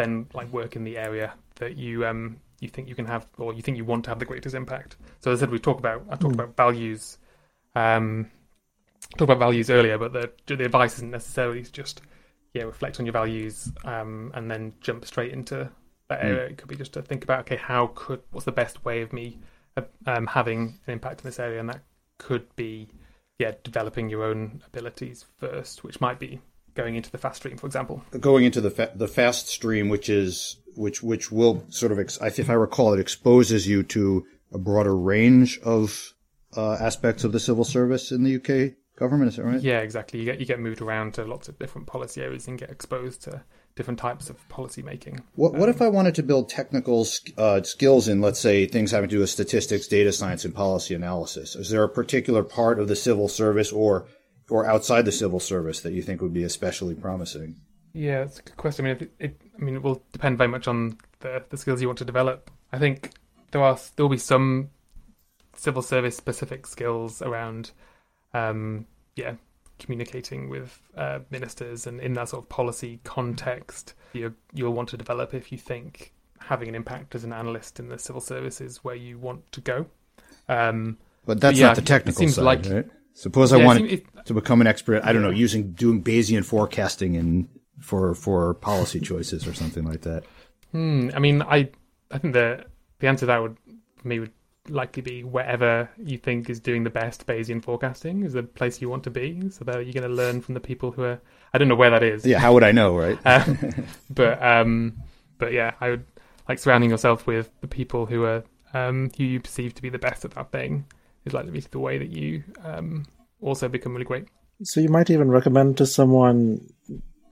then 0.00 0.26
like 0.34 0.52
work 0.52 0.76
in 0.76 0.84
the 0.84 0.96
area 0.96 1.32
that 1.56 1.76
you 1.76 2.06
um 2.06 2.38
you 2.60 2.68
think 2.68 2.88
you 2.88 2.94
can 2.94 3.06
have 3.06 3.26
or 3.38 3.52
you 3.54 3.62
think 3.62 3.76
you 3.76 3.84
want 3.84 4.04
to 4.04 4.10
have 4.10 4.18
the 4.18 4.24
greatest 4.24 4.54
impact. 4.54 4.96
So 5.20 5.30
as 5.30 5.38
I 5.38 5.40
said, 5.40 5.50
we 5.50 5.58
talk 5.58 5.78
about 5.78 6.04
I 6.10 6.16
talked 6.16 6.34
about 6.34 6.56
values, 6.56 7.18
um, 7.74 8.30
talked 9.16 9.22
about 9.30 9.38
values 9.38 9.70
earlier, 9.70 9.98
but 9.98 10.12
the 10.12 10.30
the 10.46 10.64
advice 10.64 10.94
isn't 10.94 11.10
necessarily 11.10 11.62
just 11.62 12.02
yeah 12.54 12.64
reflect 12.64 12.98
on 12.98 13.06
your 13.06 13.12
values 13.12 13.70
um 13.84 14.32
and 14.34 14.50
then 14.50 14.72
jump 14.80 15.04
straight 15.04 15.32
into 15.32 15.70
that 16.08 16.24
area. 16.24 16.46
It 16.46 16.58
could 16.58 16.68
be 16.68 16.76
just 16.76 16.92
to 16.94 17.02
think 17.02 17.24
about 17.24 17.40
okay 17.40 17.56
how 17.56 17.92
could 17.94 18.20
what's 18.32 18.46
the 18.46 18.52
best 18.52 18.84
way 18.84 19.02
of 19.02 19.12
me 19.12 19.38
uh, 19.76 19.82
um 20.06 20.26
having 20.26 20.80
an 20.86 20.92
impact 20.92 21.20
in 21.20 21.28
this 21.28 21.38
area, 21.38 21.60
and 21.60 21.68
that 21.68 21.82
could 22.18 22.44
be 22.56 22.88
yeah 23.38 23.52
developing 23.62 24.10
your 24.10 24.24
own 24.24 24.62
abilities 24.66 25.24
first, 25.38 25.84
which 25.84 26.00
might 26.00 26.18
be 26.18 26.40
going 26.80 26.96
into 26.96 27.10
the 27.10 27.18
fast 27.18 27.36
stream, 27.36 27.56
for 27.56 27.66
example. 27.66 28.02
going 28.18 28.44
into 28.44 28.60
the 28.60 28.70
fa- 28.70 28.92
the 28.94 29.08
fast 29.08 29.48
stream, 29.48 29.88
which 29.88 30.08
is 30.08 30.56
which 30.74 31.02
which 31.02 31.30
will 31.30 31.64
sort 31.68 31.92
of, 31.92 31.98
ex- 31.98 32.18
if 32.20 32.48
I 32.50 32.54
recall, 32.54 32.92
it 32.94 33.00
exposes 33.00 33.66
you 33.66 33.82
to 33.84 34.24
a 34.52 34.58
broader 34.58 34.96
range 34.96 35.58
of 35.60 36.14
uh, 36.56 36.74
aspects 36.74 37.24
of 37.24 37.32
the 37.32 37.40
civil 37.40 37.64
service 37.64 38.10
in 38.12 38.24
the 38.24 38.36
UK 38.36 38.74
government. 38.96 39.30
Is 39.30 39.36
that 39.36 39.44
right? 39.44 39.60
Yeah, 39.60 39.78
exactly. 39.80 40.18
You 40.20 40.24
get 40.24 40.40
you 40.40 40.46
get 40.46 40.60
moved 40.60 40.80
around 40.80 41.14
to 41.14 41.24
lots 41.24 41.48
of 41.48 41.58
different 41.58 41.86
policy 41.86 42.22
areas 42.22 42.46
and 42.48 42.58
get 42.58 42.70
exposed 42.70 43.22
to 43.22 43.42
different 43.76 44.00
types 44.00 44.28
of 44.28 44.46
policy 44.48 44.82
making. 44.82 45.20
What 45.36 45.54
what 45.54 45.68
if 45.68 45.80
I 45.80 45.88
wanted 45.88 46.14
to 46.16 46.22
build 46.22 46.48
technical 46.48 47.06
uh, 47.38 47.62
skills 47.62 48.08
in, 48.08 48.20
let's 48.20 48.40
say, 48.40 48.66
things 48.66 48.90
having 48.90 49.08
to 49.08 49.16
do 49.16 49.20
with 49.20 49.30
statistics, 49.30 49.86
data 49.86 50.12
science, 50.12 50.44
and 50.44 50.54
policy 50.54 50.94
analysis? 50.94 51.54
Is 51.54 51.70
there 51.70 51.84
a 51.84 51.88
particular 51.88 52.42
part 52.42 52.78
of 52.80 52.88
the 52.88 52.96
civil 52.96 53.28
service 53.28 53.72
or 53.72 54.06
or 54.50 54.66
outside 54.66 55.04
the 55.04 55.12
civil 55.12 55.40
service 55.40 55.80
that 55.80 55.92
you 55.92 56.02
think 56.02 56.20
would 56.20 56.34
be 56.34 56.42
especially 56.44 56.94
promising? 56.94 57.56
Yeah, 57.92 58.22
it's 58.22 58.38
a 58.38 58.42
good 58.42 58.56
question. 58.56 58.86
I 58.86 58.88
mean, 58.88 58.96
it, 59.00 59.10
it 59.18 59.40
I 59.58 59.62
mean, 59.64 59.74
it 59.76 59.82
will 59.82 60.02
depend 60.12 60.38
very 60.38 60.48
much 60.48 60.68
on 60.68 60.98
the 61.20 61.42
the 61.50 61.56
skills 61.56 61.80
you 61.80 61.88
want 61.88 61.98
to 61.98 62.04
develop. 62.04 62.50
I 62.72 62.78
think 62.78 63.10
there 63.50 63.62
are 63.62 63.78
there 63.96 64.04
will 64.04 64.10
be 64.10 64.16
some 64.18 64.70
civil 65.56 65.82
service 65.82 66.16
specific 66.16 66.66
skills 66.66 67.20
around, 67.20 67.72
um, 68.32 68.86
yeah, 69.16 69.34
communicating 69.78 70.48
with 70.48 70.80
uh, 70.96 71.18
ministers 71.30 71.86
and 71.86 72.00
in 72.00 72.12
that 72.14 72.28
sort 72.28 72.44
of 72.44 72.48
policy 72.48 73.00
context. 73.04 73.94
You 74.12 74.34
you'll 74.52 74.72
want 74.72 74.88
to 74.90 74.96
develop 74.96 75.34
if 75.34 75.50
you 75.52 75.58
think 75.58 76.12
having 76.38 76.68
an 76.68 76.74
impact 76.74 77.14
as 77.14 77.24
an 77.24 77.32
analyst 77.32 77.78
in 77.80 77.88
the 77.88 77.98
civil 77.98 78.20
service 78.20 78.60
is 78.60 78.78
where 78.84 78.94
you 78.96 79.18
want 79.18 79.50
to 79.52 79.60
go. 79.60 79.86
Um, 80.48 80.96
But 81.26 81.40
that's 81.40 81.58
Yeah, 81.58 81.66
not 81.68 81.76
the 81.76 81.82
it 81.82 81.86
technical 81.86 82.18
seems 82.20 82.34
side, 82.36 82.42
like- 82.44 82.64
right? 82.66 82.88
Suppose 83.14 83.52
I 83.52 83.58
yeah, 83.58 83.66
wanted 83.66 83.92
it- 83.92 84.06
to 84.26 84.34
become 84.34 84.60
an 84.60 84.66
expert. 84.66 85.02
I 85.04 85.12
don't 85.12 85.22
know, 85.22 85.30
using 85.30 85.72
doing 85.72 86.02
Bayesian 86.02 86.44
forecasting 86.44 87.16
and 87.16 87.48
for 87.80 88.14
for 88.14 88.54
policy 88.54 89.00
choices 89.00 89.46
or 89.46 89.54
something 89.54 89.84
like 89.84 90.02
that. 90.02 90.24
Hmm. 90.72 91.10
I 91.14 91.18
mean, 91.18 91.42
I 91.42 91.70
I 92.10 92.18
think 92.18 92.34
the 92.34 92.64
the 92.98 93.08
answer 93.08 93.20
to 93.20 93.26
that 93.26 93.42
would 93.42 93.56
for 93.96 94.08
me 94.08 94.20
would 94.20 94.32
likely 94.68 95.02
be 95.02 95.24
wherever 95.24 95.88
you 95.98 96.16
think 96.18 96.48
is 96.50 96.60
doing 96.60 96.84
the 96.84 96.90
best 96.90 97.26
Bayesian 97.26 97.62
forecasting 97.62 98.22
is 98.22 98.34
the 98.34 98.42
place 98.42 98.80
you 98.80 98.88
want 98.88 99.02
to 99.04 99.10
be. 99.10 99.48
So 99.50 99.64
that 99.64 99.84
you're 99.84 99.94
going 99.94 100.08
to 100.08 100.14
learn 100.14 100.40
from 100.42 100.54
the 100.54 100.60
people 100.60 100.92
who 100.92 101.02
are. 101.02 101.20
I 101.52 101.58
don't 101.58 101.68
know 101.68 101.74
where 101.74 101.90
that 101.90 102.02
is. 102.02 102.24
Yeah, 102.24 102.38
how 102.38 102.52
would 102.52 102.62
I 102.62 102.72
know, 102.72 102.96
right? 102.96 103.18
Um, 103.24 103.86
but 104.10 104.40
um, 104.42 104.94
but 105.38 105.52
yeah, 105.52 105.72
I 105.80 105.90
would 105.90 106.04
like 106.48 106.58
surrounding 106.58 106.90
yourself 106.90 107.26
with 107.26 107.50
the 107.60 107.68
people 107.68 108.06
who 108.06 108.24
are 108.24 108.44
um 108.74 109.10
who 109.16 109.24
you 109.24 109.40
perceive 109.40 109.74
to 109.74 109.82
be 109.82 109.88
the 109.88 109.98
best 109.98 110.24
at 110.24 110.30
that 110.32 110.52
thing 110.52 110.84
is 111.24 111.32
likely 111.32 111.48
to 111.48 111.52
be 111.52 111.60
the 111.60 111.78
way 111.78 111.98
that 111.98 112.10
you 112.10 112.42
um 112.64 113.06
also 113.40 113.68
become 113.68 113.92
really 113.92 114.04
great. 114.04 114.26
So 114.62 114.80
you 114.80 114.88
might 114.88 115.10
even 115.10 115.30
recommend 115.30 115.78
to 115.78 115.86
someone 115.86 116.68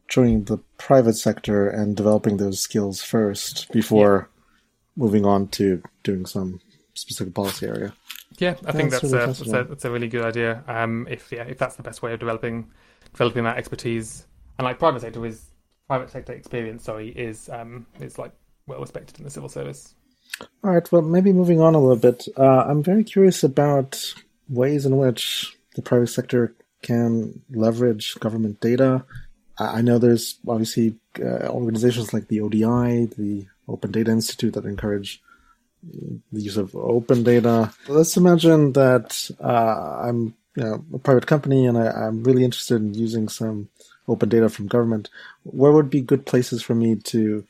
joining 0.09 0.45
the 0.45 0.59
private 0.79 1.15
sector 1.15 1.69
and 1.69 1.97
developing 1.97 2.39
those 2.39 2.61
skills 2.61 3.03
first 3.03 3.71
before 3.73 4.31
moving 4.97 5.27
on 5.27 5.49
to 5.49 5.83
doing 6.03 6.25
some 6.27 6.61
specific 6.95 7.35
policy 7.35 7.67
area. 7.67 7.93
Yeah, 8.39 8.55
I 8.67 8.73
think 8.73 8.91
That's 8.91 9.11
that's 9.11 9.13
really 9.13 9.25
a, 9.25 9.27
that's 9.27 9.41
a 9.41 9.65
that's 9.65 9.85
a 9.85 9.91
really 9.91 10.09
good 10.09 10.25
idea. 10.25 10.63
Um, 10.67 11.07
if 11.11 11.33
yeah, 11.33 11.43
if 11.43 11.59
that's 11.59 11.77
the 11.77 11.83
best 11.83 12.03
way 12.03 12.13
of 12.13 12.21
developing 12.21 12.71
developing 13.13 13.45
that 13.45 13.59
expertise, 13.59 14.27
and 14.59 14.65
like 14.65 14.79
private 14.79 15.01
sector 15.01 15.25
is 15.27 15.51
private 15.87 16.11
sector 16.11 16.33
experience, 16.33 16.85
sorry, 16.85 17.09
is 17.09 17.49
um 17.49 17.87
is 18.01 18.19
like 18.19 18.33
well 18.67 18.81
respected 18.81 19.19
in 19.19 19.25
the 19.25 19.31
civil 19.31 19.49
service. 19.49 19.95
All 20.63 20.73
right, 20.73 20.91
well, 20.93 21.03
maybe 21.03 21.33
moving 21.33 21.61
on 21.61 21.75
a 21.75 21.81
little 21.81 21.97
bit. 21.97 22.27
Uh, 22.37 22.65
I'm 22.67 22.83
very 22.83 23.05
curious 23.05 23.43
about 23.43 24.15
ways 24.49 24.87
in 24.87 24.97
which 24.97 25.57
the 25.75 25.83
private 25.83 26.09
sector 26.09 26.55
can 26.83 27.43
leverage 27.51 28.15
government 28.21 28.61
data. 28.61 29.05
I 29.59 29.83
know 29.83 29.99
there's 29.99 30.39
obviously 30.47 30.97
uh, 31.21 31.49
organizations 31.49 32.13
like 32.13 32.29
the 32.29 32.41
ODI, 32.41 33.07
the 33.07 33.47
Open 33.69 33.91
Data 33.91 34.11
Institute, 34.13 34.55
that 34.55 34.65
encourage 34.65 35.21
the 35.83 36.41
use 36.41 36.57
of 36.57 36.75
open 36.75 37.23
data. 37.23 37.73
Let's 37.89 38.17
imagine 38.17 38.73
that 38.73 39.31
uh, 39.41 40.01
I'm 40.09 40.35
you 40.57 40.65
know, 40.65 40.85
a 40.95 40.99
private 40.99 41.27
company 41.27 41.67
and 41.67 41.79
I, 41.79 41.91
I'm 41.91 42.25
really 42.25 42.45
interested 42.45 42.77
in 42.77 42.95
using 42.95 43.29
some 43.29 43.69
open 44.09 44.29
data 44.29 44.49
from 44.49 44.67
government. 44.67 45.09
Where 45.45 45.73
would 45.73 45.91
be 45.91 46.01
good 46.01 46.27
places 46.27 46.63
for 46.63 46.75
me 46.75 46.97
to 46.97 47.45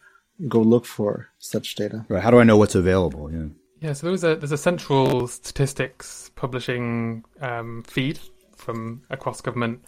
go 0.47 0.61
look 0.61 0.85
for 0.85 1.29
such 1.39 1.75
data? 1.75 2.07
right. 2.09 2.23
How 2.23 2.31
do 2.31 2.39
I 2.39 2.45
know 2.45 2.57
what's 2.57 2.75
available? 2.75 3.33
Yeah. 3.33 3.47
Yeah, 3.81 3.93
so 3.93 4.09
there's 4.09 4.25
a 4.25 4.35
there's 4.35 4.53
a 4.53 4.59
central 4.59 5.29
statistics 5.29 6.31
publishing 6.35 7.25
um, 7.41 7.85
feed 7.85 8.19
from 8.57 9.03
across 9.09 9.41
government. 9.41 9.85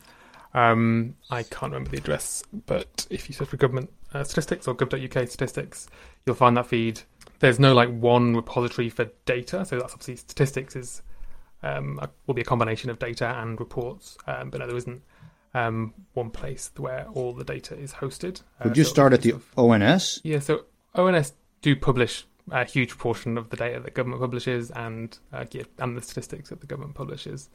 Um, 0.54 1.16
I 1.30 1.42
can't 1.42 1.72
remember 1.72 1.90
the 1.90 1.98
address, 1.98 2.42
but 2.66 3.06
if 3.10 3.28
you 3.28 3.34
search 3.34 3.48
for 3.48 3.56
government 3.56 3.92
uh, 4.12 4.24
statistics 4.24 4.66
or 4.68 4.76
gov.uk 4.76 5.28
statistics, 5.28 5.88
you'll 6.24 6.36
find 6.36 6.56
that 6.56 6.66
feed. 6.66 7.02
There's 7.40 7.58
no 7.58 7.74
like 7.74 7.88
one 7.88 8.36
repository 8.36 8.90
for 8.90 9.10
data, 9.26 9.64
so 9.64 9.78
that's 9.78 9.92
obviously 9.92 10.16
statistics 10.16 10.76
is 10.76 11.02
um, 11.62 11.98
a, 12.00 12.08
will 12.26 12.34
be 12.34 12.42
a 12.42 12.44
combination 12.44 12.90
of 12.90 12.98
data 12.98 13.26
and 13.40 13.58
reports, 13.58 14.18
um, 14.26 14.50
but 14.50 14.58
no, 14.58 14.66
there 14.66 14.76
isn't 14.76 15.02
um, 15.54 15.94
one 16.14 16.30
place 16.30 16.70
where 16.76 17.06
all 17.14 17.32
the 17.32 17.44
data 17.44 17.76
is 17.78 17.92
hosted. 17.94 18.42
Uh, 18.60 18.64
Would 18.68 18.76
you 18.76 18.84
so 18.84 18.90
start 18.90 19.12
at 19.12 19.22
the 19.22 19.32
of- 19.32 19.46
ONS? 19.56 20.20
yeah, 20.24 20.38
so 20.38 20.64
ONS 20.94 21.32
do 21.62 21.76
publish 21.76 22.24
a 22.50 22.64
huge 22.64 22.98
portion 22.98 23.38
of 23.38 23.50
the 23.50 23.56
data 23.56 23.78
that 23.80 23.94
government 23.94 24.20
publishes 24.20 24.70
and 24.72 25.18
uh, 25.32 25.44
yeah, 25.52 25.62
and 25.78 25.96
the 25.96 26.02
statistics 26.02 26.48
that 26.48 26.60
the 26.60 26.66
government 26.66 26.94
publishes 26.94 27.48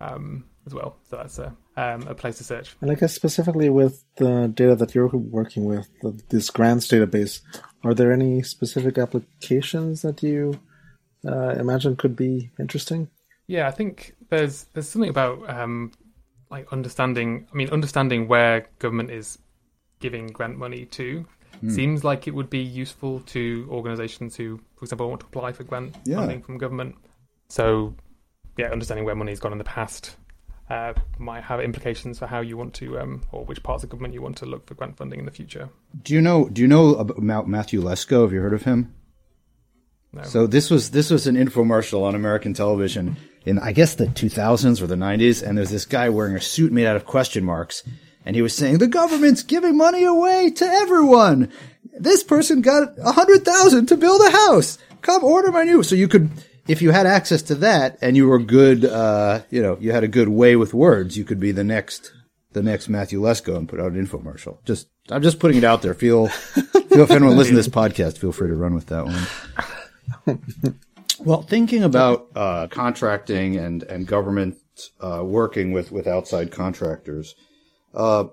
um, 0.00 0.44
as 0.66 0.72
well. 0.74 0.96
So 1.10 1.16
that's 1.16 1.38
a 1.38 1.54
um, 1.76 2.06
a 2.06 2.14
place 2.14 2.38
to 2.38 2.44
search. 2.44 2.76
And 2.80 2.90
I 2.90 2.94
guess 2.94 3.14
specifically 3.14 3.68
with 3.68 4.04
the 4.16 4.48
data 4.54 4.74
that 4.76 4.94
you're 4.94 5.08
working 5.08 5.64
with, 5.64 5.88
the, 6.02 6.18
this 6.30 6.50
grants 6.50 6.88
database, 6.88 7.40
are 7.84 7.94
there 7.94 8.12
any 8.12 8.42
specific 8.42 8.96
applications 8.98 10.02
that 10.02 10.22
you 10.22 10.58
uh, 11.26 11.50
imagine 11.50 11.96
could 11.96 12.16
be 12.16 12.50
interesting? 12.58 13.08
Yeah, 13.48 13.66
I 13.66 13.70
think 13.70 14.14
there's 14.30 14.64
there's 14.72 14.88
something 14.88 15.10
about 15.10 15.48
um, 15.50 15.92
like 16.50 16.72
understanding. 16.72 17.46
I 17.52 17.56
mean, 17.56 17.70
understanding 17.70 18.28
where 18.28 18.66
government 18.78 19.10
is 19.10 19.38
giving 20.00 20.28
grant 20.28 20.56
money 20.58 20.84
to 20.86 21.26
seems 21.68 22.04
like 22.04 22.28
it 22.28 22.34
would 22.34 22.48
be 22.48 22.60
useful 22.60 23.18
to 23.26 23.66
organisations 23.68 24.36
who, 24.36 24.60
for 24.76 24.84
example, 24.84 25.08
want 25.08 25.20
to 25.22 25.26
apply 25.26 25.50
for 25.52 25.64
grant 25.64 25.96
Yeah. 26.04 26.18
funding 26.18 26.40
from 26.40 26.56
government. 26.56 26.94
So, 27.48 27.94
yeah, 28.56 28.66
understanding 28.70 29.04
where 29.04 29.16
money 29.16 29.32
has 29.32 29.40
gone 29.40 29.50
in 29.50 29.58
the 29.58 29.64
past 29.64 30.16
uh, 30.70 30.92
might 31.18 31.42
have 31.42 31.60
implications 31.60 32.18
for 32.18 32.26
how 32.26 32.40
you 32.42 32.56
want 32.56 32.74
to, 32.74 33.00
um, 33.00 33.22
or 33.32 33.44
which 33.44 33.62
parts 33.62 33.82
of 33.82 33.90
government 33.90 34.14
you 34.14 34.22
want 34.22 34.36
to 34.36 34.46
look 34.46 34.66
for 34.66 34.74
grant 34.74 34.96
funding 34.96 35.18
in 35.18 35.24
the 35.24 35.32
future. 35.32 35.68
Do 36.04 36.14
you 36.14 36.20
know? 36.20 36.48
Do 36.48 36.62
you 36.62 36.68
know 36.68 36.94
about 36.94 37.48
Matthew 37.48 37.80
Lesko? 37.82 38.22
Have 38.22 38.32
you 38.32 38.40
heard 38.40 38.52
of 38.52 38.62
him? 38.62 38.94
No. 40.12 40.22
So 40.22 40.46
this 40.46 40.70
was 40.70 40.90
this 40.90 41.10
was 41.10 41.26
an 41.26 41.36
infomercial 41.36 42.02
on 42.02 42.14
American 42.14 42.54
television 42.54 43.16
in 43.44 43.58
I 43.58 43.72
guess 43.72 43.94
the 43.94 44.06
2000s 44.06 44.80
or 44.80 44.86
the 44.86 44.94
90s, 44.94 45.46
and 45.46 45.56
there's 45.58 45.70
this 45.70 45.84
guy 45.86 46.08
wearing 46.08 46.34
a 46.34 46.40
suit 46.40 46.72
made 46.72 46.86
out 46.86 46.96
of 46.96 47.04
question 47.04 47.44
marks, 47.44 47.82
and 48.24 48.34
he 48.34 48.42
was 48.42 48.54
saying 48.54 48.78
the 48.78 48.86
government's 48.86 49.42
giving 49.42 49.76
money 49.76 50.04
away 50.04 50.50
to 50.50 50.64
everyone. 50.64 51.50
This 51.98 52.22
person 52.22 52.62
got 52.62 52.94
a 52.98 53.12
hundred 53.12 53.44
thousand 53.44 53.86
to 53.86 53.96
build 53.96 54.20
a 54.22 54.30
house. 54.30 54.78
Come 55.02 55.24
order 55.24 55.52
my 55.52 55.64
new. 55.64 55.82
So 55.82 55.94
you 55.94 56.08
could, 56.08 56.30
if 56.66 56.82
you 56.82 56.90
had 56.90 57.06
access 57.06 57.42
to 57.42 57.54
that, 57.56 57.98
and 58.00 58.16
you 58.16 58.28
were 58.28 58.38
good, 58.38 58.84
uh, 58.84 59.42
you 59.50 59.62
know, 59.62 59.76
you 59.80 59.92
had 59.92 60.04
a 60.04 60.08
good 60.08 60.28
way 60.28 60.56
with 60.56 60.74
words, 60.74 61.16
you 61.16 61.24
could 61.24 61.40
be 61.40 61.52
the 61.52 61.64
next 61.64 62.12
the 62.52 62.62
next 62.62 62.88
Matthew 62.88 63.20
Lesko 63.20 63.56
and 63.56 63.68
put 63.68 63.80
out 63.80 63.92
an 63.92 64.06
infomercial. 64.06 64.64
Just 64.64 64.88
I'm 65.10 65.22
just 65.22 65.38
putting 65.38 65.58
it 65.58 65.64
out 65.64 65.82
there. 65.82 65.94
Feel 65.94 66.28
feel 66.28 67.02
if 67.02 67.10
anyone 67.10 67.36
listens 67.36 67.50
to 67.50 67.56
this 67.56 67.68
podcast, 67.82 68.18
feel 68.18 68.32
free 68.32 68.48
to 68.48 68.54
run 68.54 68.74
with 68.74 68.86
that 68.86 69.04
one. 69.04 69.26
well, 71.20 71.42
thinking 71.42 71.82
about 71.82 72.28
uh, 72.34 72.66
contracting 72.68 73.56
and 73.56 73.82
and 73.84 74.06
government 74.06 74.56
uh, 75.00 75.22
working 75.24 75.72
with 75.72 75.90
with 75.90 76.06
outside 76.06 76.50
contractors, 76.50 77.34
uh, 77.94 78.24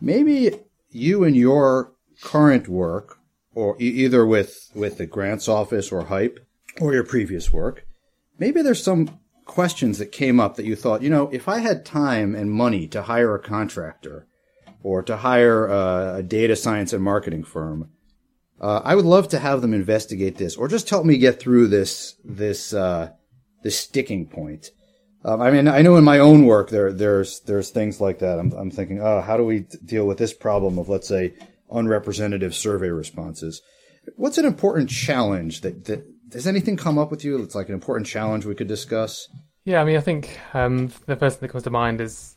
maybe 0.00 0.58
you 0.90 1.24
and 1.24 1.36
your 1.36 1.92
current 2.22 2.68
work, 2.68 3.18
or 3.54 3.76
e- 3.80 4.04
either 4.04 4.26
with 4.26 4.70
with 4.74 4.98
the 4.98 5.06
grants 5.06 5.48
office 5.48 5.92
or 5.92 6.04
HIPE, 6.04 6.40
or 6.80 6.92
your 6.92 7.04
previous 7.04 7.52
work, 7.52 7.86
maybe 8.38 8.62
there's 8.62 8.82
some 8.82 9.18
questions 9.46 9.98
that 9.98 10.12
came 10.12 10.38
up 10.38 10.56
that 10.56 10.66
you 10.66 10.76
thought, 10.76 11.02
you 11.02 11.08
know, 11.08 11.30
if 11.30 11.48
I 11.48 11.60
had 11.60 11.86
time 11.86 12.34
and 12.34 12.50
money 12.50 12.86
to 12.88 13.02
hire 13.02 13.34
a 13.34 13.38
contractor 13.42 14.26
or 14.82 15.02
to 15.02 15.16
hire 15.18 15.66
a, 15.66 16.16
a 16.16 16.22
data 16.22 16.56
science 16.56 16.92
and 16.92 17.02
marketing 17.02 17.44
firm, 17.44 17.90
uh, 18.60 18.80
I 18.84 18.94
would 18.94 19.04
love 19.04 19.28
to 19.28 19.38
have 19.38 19.60
them 19.60 19.74
investigate 19.74 20.36
this 20.36 20.56
or 20.56 20.68
just 20.68 20.88
help 20.88 21.04
me 21.04 21.18
get 21.18 21.38
through 21.38 21.68
this 21.68 22.16
this 22.24 22.72
uh, 22.72 23.10
this 23.62 23.78
sticking 23.78 24.26
point. 24.26 24.70
Um, 25.24 25.40
I 25.42 25.50
mean, 25.50 25.66
I 25.66 25.82
know 25.82 25.96
in 25.96 26.04
my 26.04 26.18
own 26.18 26.46
work 26.46 26.70
there 26.70 26.92
there's 26.92 27.40
there's 27.40 27.70
things 27.70 28.00
like 28.00 28.20
that. 28.20 28.38
I'm 28.38 28.52
I'm 28.52 28.70
thinking, 28.70 29.00
oh, 29.00 29.20
how 29.20 29.36
do 29.36 29.44
we 29.44 29.66
deal 29.84 30.06
with 30.06 30.18
this 30.18 30.32
problem 30.32 30.78
of 30.78 30.88
let's 30.88 31.08
say 31.08 31.34
unrepresentative 31.70 32.54
survey 32.54 32.88
responses? 32.88 33.60
What's 34.14 34.38
an 34.38 34.46
important 34.46 34.88
challenge 34.88 35.62
that 35.62 35.84
that 35.86 36.30
does 36.30 36.46
anything 36.46 36.76
come 36.76 36.98
up 36.98 37.10
with 37.10 37.24
you? 37.24 37.42
It's 37.42 37.54
like 37.54 37.68
an 37.68 37.74
important 37.74 38.06
challenge 38.06 38.46
we 38.46 38.54
could 38.54 38.68
discuss. 38.68 39.28
Yeah, 39.64 39.80
I 39.80 39.84
mean, 39.84 39.96
I 39.96 40.00
think 40.00 40.38
um, 40.54 40.92
the 41.06 41.16
first 41.16 41.40
thing 41.40 41.48
that 41.48 41.52
comes 41.52 41.64
to 41.64 41.70
mind 41.70 42.00
is 42.00 42.35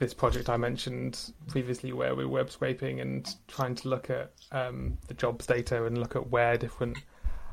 this 0.00 0.14
project 0.14 0.48
I 0.48 0.56
mentioned 0.56 1.32
previously, 1.46 1.92
where 1.92 2.16
we're 2.16 2.26
web 2.26 2.50
scraping 2.50 3.00
and 3.00 3.32
trying 3.46 3.76
to 3.76 3.88
look 3.88 4.10
at 4.10 4.32
um, 4.50 4.98
the 5.06 5.14
jobs 5.14 5.46
data 5.46 5.84
and 5.84 5.98
look 5.98 6.16
at 6.16 6.30
where 6.30 6.56
different 6.56 6.98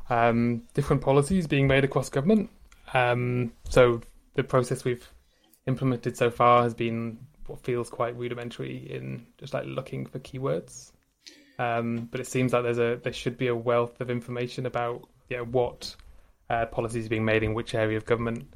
um, 0.09 0.63
different 0.73 1.01
policies 1.01 1.45
being 1.45 1.67
made 1.67 1.83
across 1.83 2.09
government. 2.09 2.49
Um, 2.93 3.51
so 3.69 4.01
the 4.35 4.43
process 4.43 4.85
we've 4.85 5.07
implemented 5.67 6.15
so 6.17 6.31
far 6.31 6.63
has 6.63 6.73
been 6.73 7.19
what 7.47 7.59
feels 7.59 7.89
quite 7.89 8.15
rudimentary 8.17 8.77
in 8.89 9.25
just 9.37 9.53
like 9.53 9.65
looking 9.65 10.05
for 10.05 10.19
keywords. 10.19 10.93
Um, 11.59 12.07
but 12.09 12.21
it 12.21 12.27
seems 12.27 12.53
like 12.53 12.63
there's 12.63 12.79
a 12.79 12.99
there 13.03 13.13
should 13.13 13.37
be 13.37 13.47
a 13.47 13.55
wealth 13.55 13.99
of 13.99 14.09
information 14.09 14.65
about 14.65 15.07
yeah 15.29 15.41
what 15.41 15.95
uh, 16.49 16.65
policies 16.67 17.09
being 17.09 17.25
made 17.25 17.43
in 17.43 17.53
which 17.53 17.75
area 17.75 17.97
of 17.97 18.05
government 18.05 18.53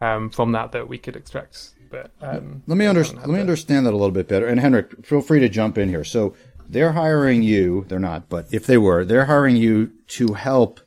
um, 0.00 0.30
from 0.30 0.52
that 0.52 0.72
that 0.72 0.88
we 0.88 0.96
could 0.96 1.14
extract. 1.14 1.74
But 1.94 2.36
um, 2.36 2.62
let 2.66 2.76
me 2.76 2.86
understand. 2.86 3.20
Let 3.20 3.30
me 3.30 3.40
understand 3.40 3.86
that 3.86 3.92
a 3.92 3.96
little 3.96 4.10
bit 4.10 4.28
better. 4.28 4.46
And 4.46 4.60
Henrik, 4.60 5.04
feel 5.04 5.20
free 5.20 5.40
to 5.40 5.48
jump 5.48 5.78
in 5.78 5.88
here. 5.88 6.04
So 6.04 6.34
they're 6.68 6.92
hiring 6.92 7.42
you. 7.42 7.84
They're 7.88 7.98
not, 7.98 8.28
but 8.28 8.46
if 8.52 8.66
they 8.66 8.78
were, 8.78 9.04
they're 9.04 9.26
hiring 9.26 9.56
you 9.56 9.92
to 10.08 10.34
help 10.34 10.80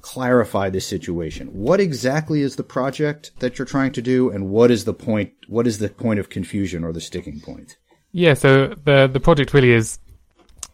clarify 0.00 0.70
this 0.70 0.86
situation. 0.86 1.48
What 1.48 1.80
exactly 1.80 2.40
is 2.42 2.56
the 2.56 2.62
project 2.62 3.32
that 3.40 3.58
you're 3.58 3.66
trying 3.66 3.92
to 3.92 4.02
do, 4.02 4.30
and 4.30 4.48
what 4.48 4.70
is 4.70 4.84
the 4.84 4.94
point? 4.94 5.32
What 5.48 5.66
is 5.66 5.78
the 5.78 5.88
point 5.88 6.20
of 6.20 6.30
confusion 6.30 6.84
or 6.84 6.92
the 6.92 7.00
sticking 7.00 7.40
point? 7.40 7.76
Yeah. 8.12 8.34
So 8.34 8.68
the 8.84 9.08
the 9.12 9.20
project 9.20 9.52
really 9.52 9.72
is 9.72 9.98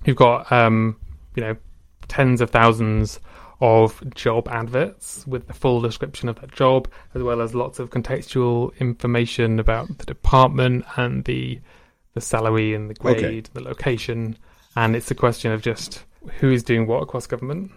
you've 0.04 0.16
got 0.16 0.50
um, 0.52 0.96
you 1.34 1.42
know 1.42 1.56
tens 2.08 2.40
of 2.40 2.50
thousands 2.50 3.18
of 3.60 4.02
job 4.14 4.48
adverts 4.48 5.26
with 5.26 5.46
the 5.46 5.54
full 5.54 5.80
description 5.80 6.28
of 6.28 6.40
that 6.40 6.52
job, 6.52 6.88
as 7.14 7.22
well 7.22 7.40
as 7.40 7.54
lots 7.54 7.78
of 7.78 7.90
contextual 7.90 8.76
information 8.78 9.58
about 9.58 9.98
the 9.98 10.04
department 10.04 10.84
and 10.96 11.24
the 11.24 11.60
the 12.14 12.20
salary 12.20 12.74
and 12.74 12.88
the 12.88 12.94
grade, 12.94 13.18
Okay. 13.18 13.40
the 13.54 13.60
location, 13.62 14.36
and 14.76 14.94
it's 14.94 15.10
a 15.10 15.14
question 15.16 15.50
of 15.50 15.62
just 15.62 16.04
who 16.38 16.50
is 16.50 16.62
doing 16.62 16.86
what 16.86 17.02
across 17.02 17.26
government. 17.26 17.72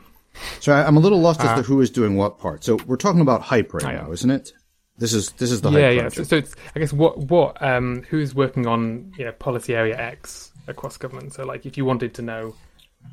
So 0.60 0.72
I'm 0.72 0.96
a 0.96 1.00
little 1.00 1.20
lost 1.20 1.42
as 1.42 1.58
to 1.58 1.64
who 1.64 1.82
is 1.82 1.90
doing 1.90 2.16
what 2.16 2.38
part. 2.38 2.64
So 2.64 2.78
we're 2.86 2.98
talking 2.98 3.22
about 3.22 3.42
HIPE 3.42 3.74
right 3.74 3.96
now, 3.96 4.12
isn't 4.12 4.30
it? 4.30 4.54
This 5.00 5.14
is 5.14 5.32
this 5.34 5.52
is 5.52 5.62
the 5.62 5.72
yeah, 5.72 5.90
HIPE 5.90 5.96
yeah. 6.04 6.10
So, 6.10 6.24
so 6.24 6.36
it's 6.38 6.56
I 6.76 6.80
guess 6.80 6.94
what 6.94 7.18
what 7.18 7.60
um 7.62 8.04
who's 8.10 8.36
working 8.36 8.68
on 8.68 9.12
you 9.18 9.26
know 9.26 9.32
policy 9.32 9.76
area 9.76 9.98
X 9.98 10.52
across 10.68 10.98
government. 10.98 11.34
So 11.34 11.44
like 11.46 11.66
if 11.66 11.78
you 11.78 11.86
wanted 11.86 12.14
to 12.16 12.22
know 12.22 12.56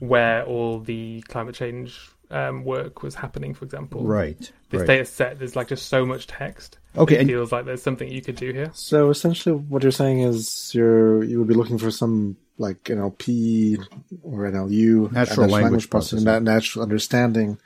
where 0.01 0.45
all 0.45 0.81
the 0.81 1.23
climate 1.29 1.55
change 1.55 2.11
um, 2.35 2.65
work 2.65 3.03
was 3.03 3.15
happening, 3.15 3.55
for 3.55 3.65
example, 3.65 4.03
right. 4.03 4.51
this 4.71 4.81
right. 4.81 4.87
data 4.87 5.05
set 5.05 5.39
there's 5.39 5.55
like 5.55 5.69
just 5.69 5.87
so 5.89 6.05
much 6.05 6.27
text. 6.27 6.79
Okay, 6.97 7.21
it 7.21 7.27
feels 7.27 7.53
like 7.53 7.65
there's 7.65 7.83
something 7.83 8.11
you 8.11 8.21
could 8.23 8.35
do 8.37 8.53
here. 8.53 8.71
So 8.75 9.09
essentially, 9.11 9.55
what 9.55 9.83
you're 9.83 9.93
saying 9.93 10.21
is 10.21 10.75
you're 10.75 11.23
you 11.23 11.39
would 11.39 11.47
be 11.49 11.55
looking 11.55 11.79
for 11.79 11.93
some 11.93 12.37
like 12.59 12.83
NLP 12.85 13.79
or 14.23 14.51
NLU, 14.51 15.13
Natural 15.13 15.49
language 15.49 15.91
processing, 15.91 16.25
processing. 16.25 16.25
that 16.25 16.43
natural 16.43 16.83
understanding, 16.83 17.59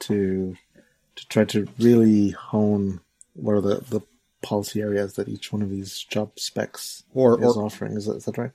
to 0.00 0.56
to 1.16 1.28
try 1.28 1.44
to 1.44 1.68
really 1.78 2.30
hone 2.30 3.00
what 3.34 3.52
are 3.52 3.60
the 3.60 3.84
the 3.90 4.00
policy 4.40 4.80
areas 4.80 5.14
that 5.14 5.28
each 5.28 5.52
one 5.52 5.60
of 5.60 5.68
these 5.68 5.98
job 5.98 6.38
specs 6.38 7.02
Or- 7.12 7.38
is 7.42 7.56
or- 7.56 7.64
offering. 7.64 7.96
Is 7.96 8.06
that, 8.06 8.16
is 8.16 8.24
that 8.24 8.38
right? 8.38 8.52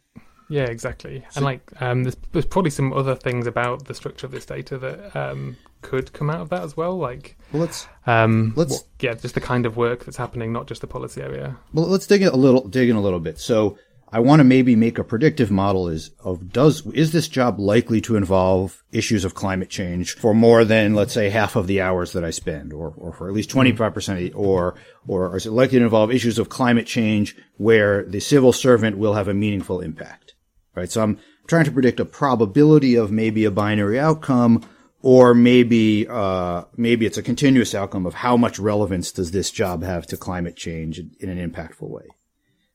Yeah, 0.53 0.65
exactly. 0.65 1.25
and 1.35 1.43
like, 1.43 1.61
um, 1.81 2.03
there's, 2.03 2.15
there's 2.31 2.45
probably 2.45 2.69
some 2.69 2.93
other 2.93 3.15
things 3.15 3.47
about 3.47 3.85
the 3.85 3.95
structure 3.95 4.27
of 4.27 4.31
this 4.31 4.45
data 4.45 4.77
that 4.77 5.15
um, 5.15 5.57
could 5.81 6.13
come 6.13 6.29
out 6.29 6.41
of 6.41 6.49
that 6.49 6.61
as 6.61 6.77
well. 6.77 6.95
Like, 6.95 7.35
Well, 7.51 7.61
let's 7.63 7.87
um, 8.05 8.53
Let's- 8.55 8.83
yeah, 8.99 9.15
just 9.15 9.33
the 9.33 9.41
kind 9.41 9.65
of 9.65 9.77
work 9.77 10.05
that's 10.05 10.17
happening, 10.17 10.53
not 10.53 10.67
just 10.67 10.81
the 10.81 10.87
policy 10.87 11.23
area. 11.23 11.57
Well, 11.73 11.87
let's 11.87 12.05
dig 12.05 12.21
in 12.21 12.27
a 12.27 12.35
little, 12.35 12.67
dig 12.67 12.87
in 12.87 12.95
a 12.95 13.01
little 13.01 13.19
bit. 13.19 13.39
So 13.39 13.79
I 14.11 14.19
want 14.19 14.41
to 14.41 14.43
maybe 14.43 14.75
make 14.75 14.99
a 14.99 15.03
predictive 15.03 15.49
model 15.49 15.87
is 15.89 16.11
of 16.23 16.51
does, 16.53 16.85
is 16.93 17.11
this 17.13 17.27
job 17.27 17.59
likely 17.59 17.99
to 18.01 18.15
involve 18.15 18.83
issues 18.91 19.25
of 19.25 19.33
climate 19.33 19.71
change 19.71 20.15
for 20.17 20.35
more 20.35 20.63
than, 20.63 20.93
let's 20.93 21.13
say, 21.13 21.31
half 21.31 21.55
of 21.55 21.65
the 21.65 21.81
hours 21.81 22.13
that 22.13 22.23
I 22.23 22.29
spend 22.29 22.73
or, 22.73 22.93
or 22.95 23.11
for 23.11 23.27
at 23.27 23.33
least 23.33 23.49
25% 23.49 24.33
or, 24.35 24.75
or 25.07 25.35
is 25.35 25.47
it 25.47 25.51
likely 25.51 25.79
to 25.79 25.85
involve 25.85 26.11
issues 26.11 26.37
of 26.37 26.49
climate 26.49 26.85
change 26.85 27.35
where 27.57 28.03
the 28.03 28.19
civil 28.19 28.53
servant 28.53 28.99
will 28.99 29.15
have 29.15 29.27
a 29.27 29.33
meaningful 29.33 29.79
impact? 29.81 30.32
Right. 30.75 30.91
So 30.91 31.03
I'm 31.03 31.19
trying 31.47 31.65
to 31.65 31.71
predict 31.71 31.99
a 31.99 32.05
probability 32.05 32.95
of 32.95 33.11
maybe 33.11 33.45
a 33.45 33.51
binary 33.51 33.99
outcome 33.99 34.65
or 35.03 35.33
maybe 35.33 36.07
uh, 36.07 36.63
maybe 36.77 37.05
it's 37.05 37.17
a 37.17 37.23
continuous 37.23 37.75
outcome 37.75 38.05
of 38.05 38.15
how 38.15 38.37
much 38.37 38.57
relevance 38.57 39.11
does 39.11 39.31
this 39.31 39.51
job 39.51 39.83
have 39.83 40.07
to 40.07 40.17
climate 40.17 40.55
change 40.55 40.99
in 41.19 41.29
an 41.29 41.51
impactful 41.51 41.89
way. 41.89 42.05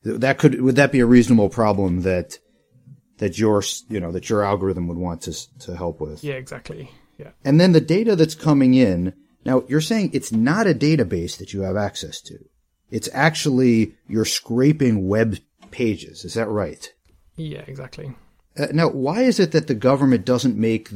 That 0.03 0.37
could 0.37 0.61
would 0.61 0.75
that 0.77 0.93
be 0.93 1.01
a 1.01 1.05
reasonable 1.05 1.49
problem 1.49 2.03
that 2.03 2.39
that 3.17 3.37
your 3.37 3.63
you 3.89 3.99
know 3.99 4.11
that 4.11 4.29
your 4.29 4.43
algorithm 4.43 4.87
would 4.87 4.97
want 4.97 5.23
to 5.23 5.59
to 5.59 5.75
help 5.75 5.99
with? 5.99 6.23
Yeah, 6.23 6.35
exactly. 6.35 6.91
Yeah. 7.17 7.31
And 7.43 7.59
then 7.59 7.73
the 7.73 7.81
data 7.81 8.15
that's 8.15 8.35
coming 8.35 8.75
in. 8.75 9.13
Now 9.43 9.63
you're 9.67 9.81
saying 9.81 10.11
it's 10.13 10.31
not 10.31 10.67
a 10.67 10.73
database 10.73 11.37
that 11.37 11.53
you 11.53 11.61
have 11.61 11.75
access 11.75 12.21
to. 12.21 12.37
It's 12.91 13.09
actually 13.13 13.95
you're 14.07 14.25
scraping 14.25 15.07
web 15.07 15.37
pages. 15.71 16.25
Is 16.25 16.35
that 16.35 16.47
right? 16.47 16.93
Yeah, 17.39 17.63
exactly. 17.67 18.13
Uh, 18.57 18.67
now, 18.73 18.89
why 18.89 19.21
is 19.21 19.39
it 19.39 19.51
that 19.53 19.67
the 19.67 19.75
government 19.75 20.25
doesn't 20.25 20.57
make 20.57 20.89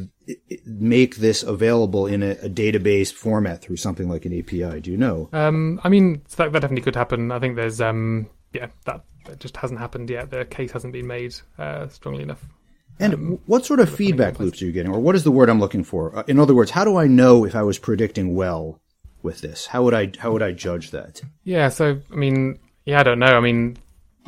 make 0.66 1.18
this 1.18 1.44
available 1.44 2.06
in 2.06 2.22
a, 2.22 2.32
a 2.32 2.50
database 2.50 3.12
format 3.14 3.62
through 3.62 3.78
something 3.78 4.10
like 4.10 4.26
an 4.26 4.38
API? 4.38 4.82
Do 4.82 4.92
you 4.92 4.98
know? 4.98 5.30
Um, 5.32 5.80
I 5.84 5.90
mean, 5.90 6.22
that, 6.36 6.52
that 6.52 6.60
definitely 6.60 6.82
could 6.82 6.96
happen. 6.96 7.32
I 7.32 7.40
think 7.40 7.56
there's, 7.56 7.80
um, 7.80 8.30
yeah, 8.52 8.68
that, 8.86 9.06
that 9.26 9.40
just 9.40 9.56
hasn't 9.58 9.80
happened 9.80 10.10
yet. 10.10 10.30
The 10.30 10.44
case 10.46 10.72
hasn't 10.72 10.92
been 10.92 11.08
made 11.08 11.36
uh, 11.58 11.88
strongly 11.88 12.24
enough. 12.24 12.44
And 13.00 13.14
w- 13.14 13.40
what 13.46 13.66
sort 13.66 13.80
of 13.80 13.94
feedback 13.94 14.40
loops 14.40 14.62
are 14.62 14.66
you 14.66 14.72
getting, 14.72 14.92
or 14.92 15.00
what 15.00 15.16
is 15.16 15.24
the 15.24 15.32
word 15.32 15.50
I'm 15.50 15.60
looking 15.60 15.84
for? 15.84 16.18
Uh, 16.18 16.24
in 16.28 16.40
other 16.40 16.54
words, 16.54 16.72
how 16.72 16.84
do 16.84 16.98
I 16.98 17.08
know 17.08 17.46
if 17.46 17.56
I 17.56 17.64
was 17.64 17.80
predicting 17.80 18.36
well 18.36 18.82
with 19.22 19.42
this? 19.42 19.68
How 19.68 19.84
would 19.84 19.94
I 19.94 20.12
how 20.20 20.32
would 20.32 20.44
I 20.44 20.52
judge 20.52 20.92
that? 20.92 21.22
Yeah, 21.44 21.70
so 21.70 22.00
I 22.12 22.16
mean, 22.16 22.60
yeah, 22.86 23.00
I 23.00 23.04
don't 23.04 23.20
know. 23.20 23.38
I 23.38 23.40
mean, 23.40 23.78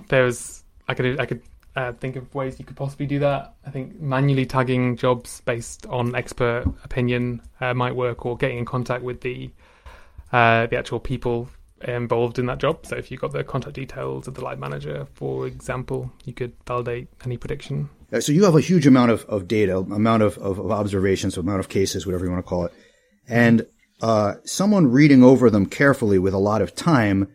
there's 0.07 0.63
I 0.87 0.93
could 0.93 1.19
I 1.19 1.25
could 1.25 1.41
uh, 1.75 1.91
think 1.93 2.15
of 2.15 2.33
ways 2.33 2.59
you 2.59 2.65
could 2.65 2.77
possibly 2.77 3.05
do 3.05 3.19
that. 3.19 3.53
I 3.65 3.71
think 3.71 3.99
manually 3.99 4.45
tagging 4.45 4.97
jobs 4.97 5.41
based 5.41 5.85
on 5.87 6.15
expert 6.15 6.65
opinion 6.83 7.41
uh, 7.61 7.73
might 7.73 7.95
work, 7.95 8.25
or 8.25 8.37
getting 8.37 8.57
in 8.57 8.65
contact 8.65 9.03
with 9.03 9.21
the 9.21 9.49
uh, 10.31 10.67
the 10.67 10.77
actual 10.77 10.99
people 10.99 11.49
involved 11.87 12.39
in 12.39 12.45
that 12.47 12.57
job. 12.57 12.85
So 12.85 12.95
if 12.95 13.11
you 13.11 13.17
got 13.17 13.31
the 13.31 13.43
contact 13.43 13.75
details 13.75 14.27
of 14.27 14.33
the 14.33 14.41
line 14.41 14.59
manager, 14.59 15.07
for 15.13 15.45
example, 15.45 16.11
you 16.23 16.33
could 16.33 16.53
validate 16.65 17.07
any 17.25 17.37
prediction. 17.37 17.89
Uh, 18.11 18.21
So 18.21 18.31
you 18.31 18.43
have 18.45 18.55
a 18.55 18.61
huge 18.61 18.87
amount 18.87 19.11
of, 19.11 19.25
of 19.25 19.47
data, 19.47 19.77
amount 19.77 20.23
of, 20.23 20.37
of, 20.37 20.59
of 20.59 20.71
observations, 20.71 21.37
amount 21.37 21.59
of 21.59 21.69
cases, 21.69 22.05
whatever 22.05 22.25
you 22.25 22.31
want 22.31 22.43
to 22.45 22.49
call 22.49 22.65
it. 22.65 22.73
And 23.27 23.65
uh, 24.01 24.35
someone 24.45 24.91
reading 24.91 25.23
over 25.23 25.49
them 25.49 25.65
carefully 25.65 26.17
with 26.17 26.33
a 26.33 26.39
lot 26.39 26.61
of 26.61 26.73
time, 26.73 27.27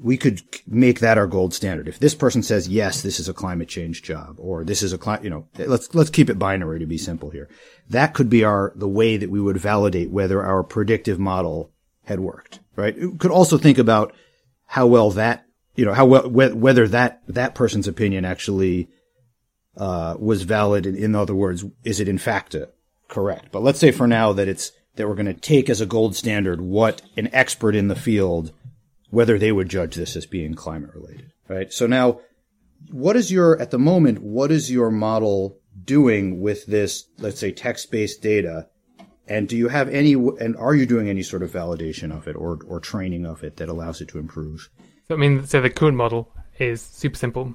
we 0.00 0.16
could 0.16 0.42
make 0.66 1.00
that 1.00 1.18
our 1.18 1.26
gold 1.26 1.52
standard. 1.52 1.88
If 1.88 1.98
this 1.98 2.14
person 2.14 2.42
says 2.42 2.68
yes, 2.68 3.02
this 3.02 3.18
is 3.18 3.28
a 3.28 3.34
climate 3.34 3.68
change 3.68 4.02
job, 4.02 4.36
or 4.38 4.64
this 4.64 4.82
is 4.82 4.92
a 4.92 4.98
climate, 4.98 5.24
you 5.24 5.30
know, 5.30 5.48
let's 5.58 5.94
let's 5.94 6.10
keep 6.10 6.30
it 6.30 6.38
binary 6.38 6.78
to 6.78 6.86
be 6.86 6.98
simple 6.98 7.30
here. 7.30 7.48
That 7.90 8.14
could 8.14 8.30
be 8.30 8.44
our 8.44 8.72
the 8.76 8.88
way 8.88 9.16
that 9.16 9.30
we 9.30 9.40
would 9.40 9.56
validate 9.56 10.10
whether 10.10 10.42
our 10.42 10.62
predictive 10.62 11.18
model 11.18 11.72
had 12.04 12.20
worked. 12.20 12.60
Right? 12.76 12.96
We 12.96 13.16
could 13.16 13.32
also 13.32 13.58
think 13.58 13.78
about 13.78 14.14
how 14.66 14.86
well 14.86 15.10
that 15.12 15.46
you 15.74 15.84
know 15.84 15.94
how 15.94 16.06
well 16.06 16.28
whether 16.28 16.86
that 16.88 17.22
that 17.28 17.54
person's 17.54 17.88
opinion 17.88 18.24
actually 18.24 18.88
uh, 19.76 20.16
was 20.18 20.42
valid. 20.42 20.86
In, 20.86 20.96
in 20.96 21.14
other 21.14 21.34
words, 21.34 21.64
is 21.84 22.00
it 22.00 22.08
in 22.08 22.18
fact 22.18 22.54
a, 22.54 22.70
correct? 23.08 23.48
But 23.50 23.62
let's 23.62 23.78
say 23.78 23.90
for 23.90 24.06
now 24.06 24.32
that 24.32 24.48
it's 24.48 24.72
that 24.98 25.08
we're 25.08 25.14
going 25.14 25.26
to 25.26 25.34
take 25.34 25.70
as 25.70 25.80
a 25.80 25.86
gold 25.86 26.14
standard 26.14 26.60
what 26.60 27.00
an 27.16 27.30
expert 27.32 27.74
in 27.74 27.88
the 27.88 27.96
field, 27.96 28.52
whether 29.10 29.38
they 29.38 29.52
would 29.52 29.68
judge 29.68 29.94
this 29.94 30.16
as 30.16 30.26
being 30.26 30.54
climate 30.54 30.94
related, 30.94 31.32
right? 31.48 31.72
So 31.72 31.86
now, 31.86 32.20
what 32.90 33.16
is 33.16 33.32
your, 33.32 33.60
at 33.60 33.70
the 33.70 33.78
moment, 33.78 34.22
what 34.22 34.50
is 34.50 34.70
your 34.70 34.90
model 34.90 35.58
doing 35.84 36.40
with 36.40 36.66
this, 36.66 37.04
let's 37.18 37.40
say 37.40 37.52
text 37.52 37.90
based 37.90 38.22
data? 38.22 38.68
And 39.26 39.48
do 39.48 39.56
you 39.56 39.68
have 39.68 39.88
any, 39.88 40.14
and 40.14 40.56
are 40.56 40.74
you 40.74 40.86
doing 40.86 41.08
any 41.08 41.22
sort 41.22 41.42
of 41.42 41.50
validation 41.50 42.16
of 42.16 42.26
it 42.28 42.36
or, 42.36 42.58
or 42.66 42.80
training 42.80 43.26
of 43.26 43.44
it 43.44 43.56
that 43.56 43.68
allows 43.68 44.00
it 44.00 44.08
to 44.08 44.18
improve? 44.18 44.70
So, 45.06 45.14
I 45.14 45.18
mean, 45.18 45.46
so 45.46 45.60
the 45.60 45.70
current 45.70 45.96
model 45.96 46.32
is 46.58 46.80
super 46.80 47.16
simple 47.16 47.54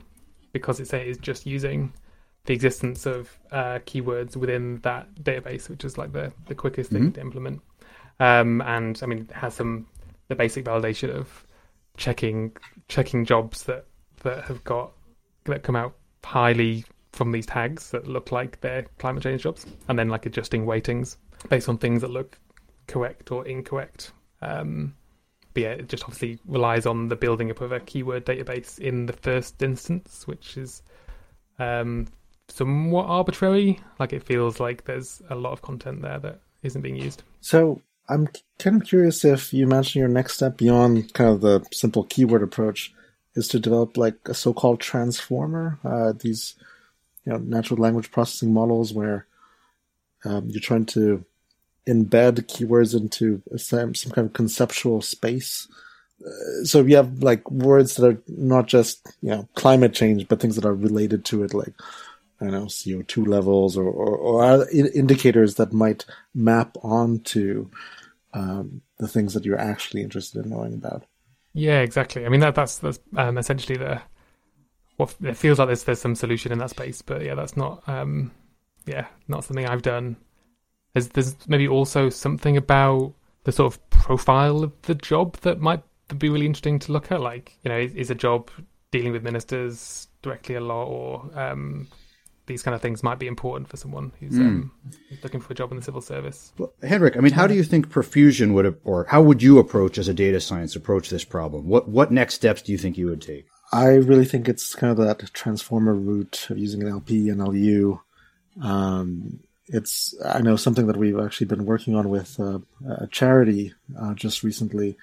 because 0.52 0.80
it's, 0.80 0.94
it's 0.94 1.18
just 1.18 1.46
using 1.46 1.94
the 2.46 2.54
existence 2.54 3.06
of 3.06 3.40
uh, 3.52 3.80
keywords 3.86 4.36
within 4.36 4.80
that 4.82 5.16
database, 5.16 5.70
which 5.70 5.86
is 5.86 5.98
like 5.98 6.12
the, 6.12 6.32
the 6.48 6.56
quickest 6.56 6.92
thing 6.92 7.04
mm-hmm. 7.04 7.12
to 7.12 7.22
implement. 7.22 7.62
Um, 8.20 8.62
and 8.62 9.00
I 9.02 9.06
mean, 9.06 9.20
it 9.20 9.32
has 9.32 9.56
some 9.56 9.88
the 10.28 10.36
basic 10.36 10.66
validation 10.66 11.10
of 11.10 11.46
checking 11.98 12.56
checking 12.88 13.26
jobs 13.26 13.64
that 13.64 13.86
that 14.24 14.44
have 14.46 14.64
got 14.64 14.92
that 15.46 15.64
come 15.64 15.76
out 15.76 15.96
highly 16.24 16.86
from 17.12 17.32
these 17.32 17.46
tags 17.46 17.92
that 17.92 18.08
look 18.08 18.32
like 18.32 18.60
they're 18.62 18.86
climate 18.98 19.24
change 19.24 19.44
jobs, 19.44 19.66
and 19.88 19.98
then 19.98 20.10
like 20.10 20.26
adjusting 20.26 20.66
weightings 20.66 21.18
based 21.50 21.70
on 21.70 21.78
things 21.78 22.02
that 22.02 22.10
look 22.10 22.38
correct 22.88 23.32
or 23.32 23.46
incorrect. 23.48 24.12
Um, 24.42 24.96
but 25.54 25.64
yeah, 25.64 25.70
it 25.70 25.88
just 25.88 26.04
obviously 26.04 26.40
relies 26.48 26.86
on 26.86 27.08
the 27.08 27.16
building 27.16 27.52
up 27.52 27.62
of 27.62 27.72
a 27.72 27.80
keyword 27.80 28.26
database 28.26 28.80
in 28.80 29.06
the 29.06 29.14
first 29.14 29.62
instance, 29.62 30.26
which 30.26 30.58
is 30.58 30.82
um, 31.60 32.08
somewhat 32.48 33.06
arbitrary. 33.06 33.80
Like 34.00 34.14
it 34.14 34.24
feels 34.24 34.60
like 34.60 34.84
there's 34.86 35.22
a 35.30 35.36
lot 35.36 35.54
of 35.54 35.62
content 35.62 36.02
there 36.02 36.20
that 36.20 36.40
isn't 36.64 36.82
being 36.82 36.96
used. 36.96 37.24
So 37.42 37.80
I'm 38.10 38.28
kind 38.60 38.82
of 38.82 38.88
curious 38.88 39.24
if 39.24 39.54
you 39.54 39.64
imagine 39.64 40.00
your 40.00 40.10
next 40.10 40.36
step 40.36 40.58
beyond 40.58 41.14
kind 41.14 41.30
of 41.30 41.42
the 41.42 41.66
simple 41.72 42.04
keyword 42.04 42.44
approach 42.44 42.94
is 43.36 43.48
to 43.50 43.60
develop 43.60 43.98
like 43.98 44.18
a 44.26 44.34
so-called 44.34 44.80
transformer. 44.80 45.80
Uh, 45.84 46.14
these 46.18 46.56
you 47.26 47.32
know 47.32 47.40
natural 47.40 47.80
language 47.80 48.12
processing 48.12 48.54
models 48.54 48.94
where 48.94 49.26
um, 50.26 50.50
you're 50.50 50.62
trying 50.62 50.86
to 50.86 51.24
embed 51.88 52.46
keywords 52.48 52.96
into 52.96 53.42
some, 53.58 53.94
some 53.94 54.12
kind 54.12 54.28
of 54.28 54.34
conceptual 54.34 55.02
space. 55.02 55.68
Uh, 56.26 56.64
so 56.64 56.82
you 56.82 56.96
have 56.96 57.22
like 57.22 57.50
words 57.52 57.96
that 57.96 58.08
are 58.08 58.22
not 58.28 58.68
just 58.68 59.06
you 59.22 59.30
know 59.30 59.48
climate 59.56 59.94
change, 59.94 60.28
but 60.28 60.40
things 60.40 60.56
that 60.56 60.66
are 60.66 60.76
related 60.76 61.26
to 61.26 61.44
it, 61.44 61.54
like 61.54 61.74
I 62.44 62.50
know 62.50 62.66
CO2 62.66 63.28
levels 63.28 63.78
or, 63.78 63.86
or, 63.86 64.18
or 64.18 64.70
indicators 64.70 65.56
that 65.56 65.74
might 65.74 66.06
map 66.34 66.76
onto 66.84 67.70
um, 68.34 68.82
the 69.00 69.08
things 69.08 69.34
that 69.34 69.46
you're 69.46 69.60
actually 69.60 70.02
interested 70.02 70.44
in 70.44 70.52
knowing 70.52 70.74
about. 70.74 71.06
Yeah, 71.54 71.82
exactly. 71.82 72.26
I 72.26 72.30
mean 72.30 72.40
that 72.40 72.56
that's 72.56 72.80
that's 72.80 73.00
um, 73.16 73.38
essentially 73.38 73.78
the 73.78 74.02
what 74.98 75.16
it 75.24 75.38
feels 75.38 75.60
like. 75.60 75.68
There's 75.68 75.84
there's 75.84 76.02
some 76.02 76.16
solution 76.16 76.52
in 76.52 76.58
that 76.60 76.72
space, 76.72 77.02
but 77.02 77.22
yeah, 77.22 77.36
that's 77.36 77.56
not 77.56 77.88
um, 77.88 78.32
yeah 78.86 79.06
not 79.28 79.44
something 79.44 79.68
I've 79.68 79.84
done. 79.84 80.18
There's 80.94 81.10
there's 81.10 81.36
maybe 81.48 81.68
also 81.68 82.10
something 82.10 82.58
about 82.58 83.14
the 83.44 83.52
sort 83.52 83.74
of 83.74 83.90
profile 83.90 84.64
of 84.64 84.72
the 84.84 84.96
job 84.96 85.38
that 85.38 85.60
might 85.60 85.84
be 86.18 86.30
really 86.30 86.46
interesting 86.46 86.80
to 86.80 86.92
look 86.92 87.12
at. 87.12 87.22
Like 87.22 87.58
you 87.64 87.70
know, 87.70 87.78
is, 87.78 87.94
is 87.94 88.10
a 88.10 88.16
job 88.16 88.50
dealing 88.92 89.12
with 89.12 89.24
ministers 89.24 90.08
directly 90.24 90.56
a 90.56 90.62
lot, 90.62 90.86
or 90.86 91.30
um, 91.40 91.88
these 92.46 92.62
kind 92.62 92.76
of 92.76 92.82
things 92.82 93.04
might 93.04 93.20
be 93.20 93.28
important 93.28 93.70
for 93.70 93.78
someone 93.78 94.12
who's, 94.20 94.34
mm. 94.34 94.42
um, 94.42 94.72
looking 95.24 95.40
for 95.40 95.54
a 95.54 95.56
job 95.56 95.72
in 95.72 95.78
the 95.78 95.84
civil 95.84 96.02
service. 96.02 96.52
Well, 96.58 96.74
Henrik, 96.84 97.16
I 97.16 97.22
mean, 97.22 97.34
how 97.34 97.48
do 97.48 97.54
you 97.54 97.64
think 97.64 97.90
Profusion 97.90 98.54
would, 98.54 98.80
or 98.84 99.06
how 99.06 99.22
would 99.22 99.42
you 99.42 99.60
approach 99.60 99.98
as 99.98 100.08
a 100.08 100.14
data 100.14 100.42
science 100.42 100.76
approach 100.76 101.10
this 101.10 101.24
problem? 101.24 101.68
What 101.68 101.88
what 101.88 102.12
next 102.12 102.36
steps 102.36 102.62
do 102.62 102.72
you 102.72 102.78
think 102.78 102.98
you 102.98 103.08
would 103.08 103.22
take? 103.22 103.48
I 103.72 103.96
really 103.96 104.26
think 104.26 104.48
it's 104.48 104.76
kind 104.76 104.92
of 104.92 104.98
that 104.98 105.34
transformer 105.34 105.96
route 105.96 106.48
of 106.50 106.58
using 106.58 106.82
NLP 106.82 107.32
and 107.32 107.42
NLU. 107.42 108.00
Um, 108.62 109.40
it's 109.68 110.14
I 110.24 110.42
know 110.42 110.58
something 110.58 110.88
that 110.88 110.98
we've 110.98 111.20
actually 111.20 111.48
been 111.48 111.66
working 111.66 111.96
on 111.96 112.10
with 112.10 112.40
uh, 112.40 112.60
a 112.86 113.08
charity 113.08 113.74
uh, 114.00 114.14
just 114.14 114.44
recently, 114.44 114.98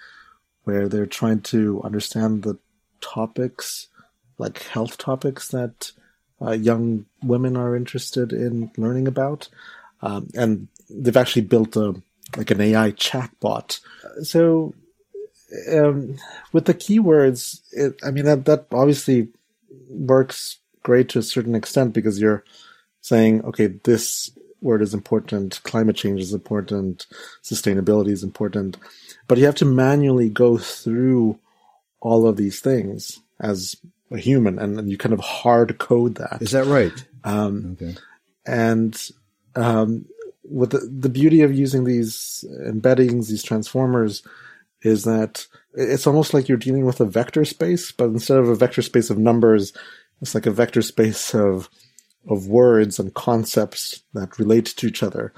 where 0.65 0.89
they're 0.89 1.07
trying 1.07 1.41
to 1.43 1.83
understand 1.83 2.43
the 2.43 2.59
topics, 3.01 3.89
like 4.37 4.63
health 4.65 4.99
topics 4.99 5.49
that 5.49 5.93
uh, 6.43 6.53
young 6.53 7.07
women 7.23 7.57
are 7.57 7.77
interested 7.77 8.33
in 8.33 8.71
learning 8.77 9.07
about, 9.07 9.49
um, 10.03 10.29
and 10.35 10.69
they've 10.89 11.17
actually 11.17 11.43
built 11.43 11.77
a 11.77 11.95
like 12.37 12.51
an 12.51 12.61
AI 12.61 12.93
chatbot. 12.93 13.81
So 14.23 14.75
um, 15.73 16.17
with 16.53 16.67
the 16.67 16.75
keywords, 16.75 17.61
it, 17.73 17.99
I 18.05 18.11
mean 18.11 18.25
that 18.25 18.45
that 18.47 18.67
obviously 18.73 19.29
works 19.89 20.59
great 20.83 21.09
to 21.11 21.19
a 21.19 21.23
certain 21.23 21.55
extent 21.55 21.93
because 21.93 22.21
you're 22.21 22.45
saying, 23.01 23.45
okay, 23.45 23.67
this 23.67 24.31
word 24.61 24.83
is 24.83 24.95
important, 24.95 25.61
climate 25.65 25.97
change 25.97 26.21
is 26.21 26.35
important, 26.35 27.07
sustainability 27.43 28.11
is 28.11 28.23
important, 28.23 28.77
but 29.27 29.39
you 29.39 29.47
have 29.47 29.55
to 29.57 29.65
manually 29.65 30.29
go 30.29 30.59
through 30.59 31.39
all 32.01 32.27
of 32.27 32.37
these 32.37 32.61
things 32.61 33.21
as 33.41 33.77
a 34.11 34.19
human, 34.19 34.59
and, 34.59 34.91
you 34.91 34.99
kind 34.99 35.13
of 35.13 35.21
hard 35.21 35.79
code 35.79 36.17
that. 36.17 36.39
Is 36.41 36.51
that 36.51 36.67
right? 36.67 36.93
Um, 37.25 37.77
okay. 37.81 37.97
And 38.47 39.01
um, 39.55 40.07
with 40.45 40.71
the, 40.71 40.79
the 40.79 41.09
beauty 41.09 41.43
of 41.43 41.55
using 41.55 41.85
these 41.85 42.45
embeddings, 42.67 43.29
these 43.29 43.43
transformers, 43.43 44.23
is 44.83 45.05
that 45.05 45.47
it's 45.75 46.07
almost 46.07 46.35
like 46.35 46.49
you're 46.49 46.59
dealing 46.59 46.87
with 46.87 47.01
a 47.01 47.05
vector 47.05 47.45
space, 47.45 47.93
but 47.93 48.07
instead 48.07 48.39
of 48.39 48.49
a 48.49 48.55
vector 48.55 48.83
space 48.83 49.11
of 49.11 49.19
numbers, 49.19 49.73
it's 50.21 50.35
like 50.35 50.47
a 50.47 50.51
vector 50.51 50.83
space 50.83 51.35
of 51.35 51.69
of 52.29 52.49
words 52.49 52.99
and 52.99 53.15
concepts 53.15 54.03
that 54.13 54.39
relate 54.39 54.67
to 54.67 54.87
each 54.87 55.03
other. 55.03 55.33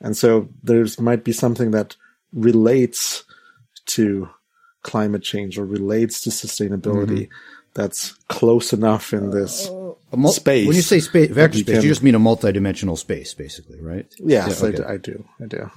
And 0.00 0.16
so 0.16 0.48
there's 0.62 1.00
might 1.00 1.24
be 1.24 1.32
something 1.32 1.70
that 1.70 1.96
relates 2.32 3.24
to 3.86 4.28
climate 4.82 5.22
change 5.22 5.58
or 5.58 5.64
relates 5.64 6.20
to 6.22 6.30
sustainability. 6.30 7.28
Mm-hmm 7.28 7.52
that's 7.76 8.12
close 8.28 8.72
enough 8.72 9.12
in 9.12 9.30
this 9.30 9.70
mul- 10.14 10.32
space. 10.32 10.66
When 10.66 10.74
you 10.74 10.82
say 10.82 10.98
space, 10.98 11.30
vector 11.30 11.58
space, 11.58 11.74
can, 11.74 11.82
you 11.82 11.88
just 11.88 12.02
mean 12.02 12.14
a 12.14 12.18
multidimensional 12.18 12.96
space, 12.98 13.34
basically, 13.34 13.80
right? 13.80 14.06
Yes, 14.18 14.60
yeah, 14.60 14.68
okay. 14.68 14.84
I, 14.84 14.96
do, 14.96 15.24
I 15.40 15.44
do. 15.44 15.70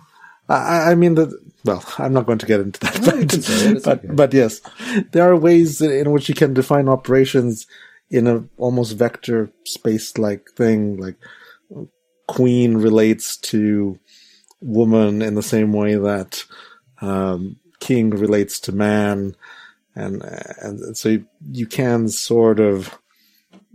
I, 0.48 0.92
I 0.92 0.96
mean 0.96 1.16
that. 1.16 1.38
Well, 1.66 1.84
I'm 1.98 2.14
not 2.14 2.26
going 2.26 2.38
to 2.38 2.46
get 2.46 2.62
into 2.62 2.80
that, 2.80 3.02
no, 3.02 3.18
but, 3.26 3.84
but, 3.84 3.98
okay. 3.98 4.14
but 4.14 4.34
yes, 4.34 4.62
there 5.12 5.30
are 5.30 5.36
ways 5.36 5.82
in 5.82 6.12
which 6.12 6.30
you 6.30 6.36
can 6.36 6.54
define 6.54 6.88
operations 6.88 7.68
in 8.10 8.28
a 8.28 8.46
almost 8.58 8.96
vector 8.96 9.52
space 9.66 10.18
like 10.18 10.50
thing, 10.52 10.98
like 10.98 11.18
queen 12.28 12.78
relates 12.78 13.36
to 13.38 14.00
woman 14.62 15.22
in 15.22 15.36
the 15.36 15.44
same 15.44 15.74
way 15.74 15.96
that 15.96 16.46
um, 17.02 17.58
king 17.80 18.10
relates 18.10 18.60
to 18.60 18.72
man 18.72 19.36
and 20.00 20.22
and 20.62 20.98
so 20.98 21.10
you, 21.10 21.26
you 21.52 21.66
can 21.66 22.08
sort 22.10 22.60
of 22.60 22.98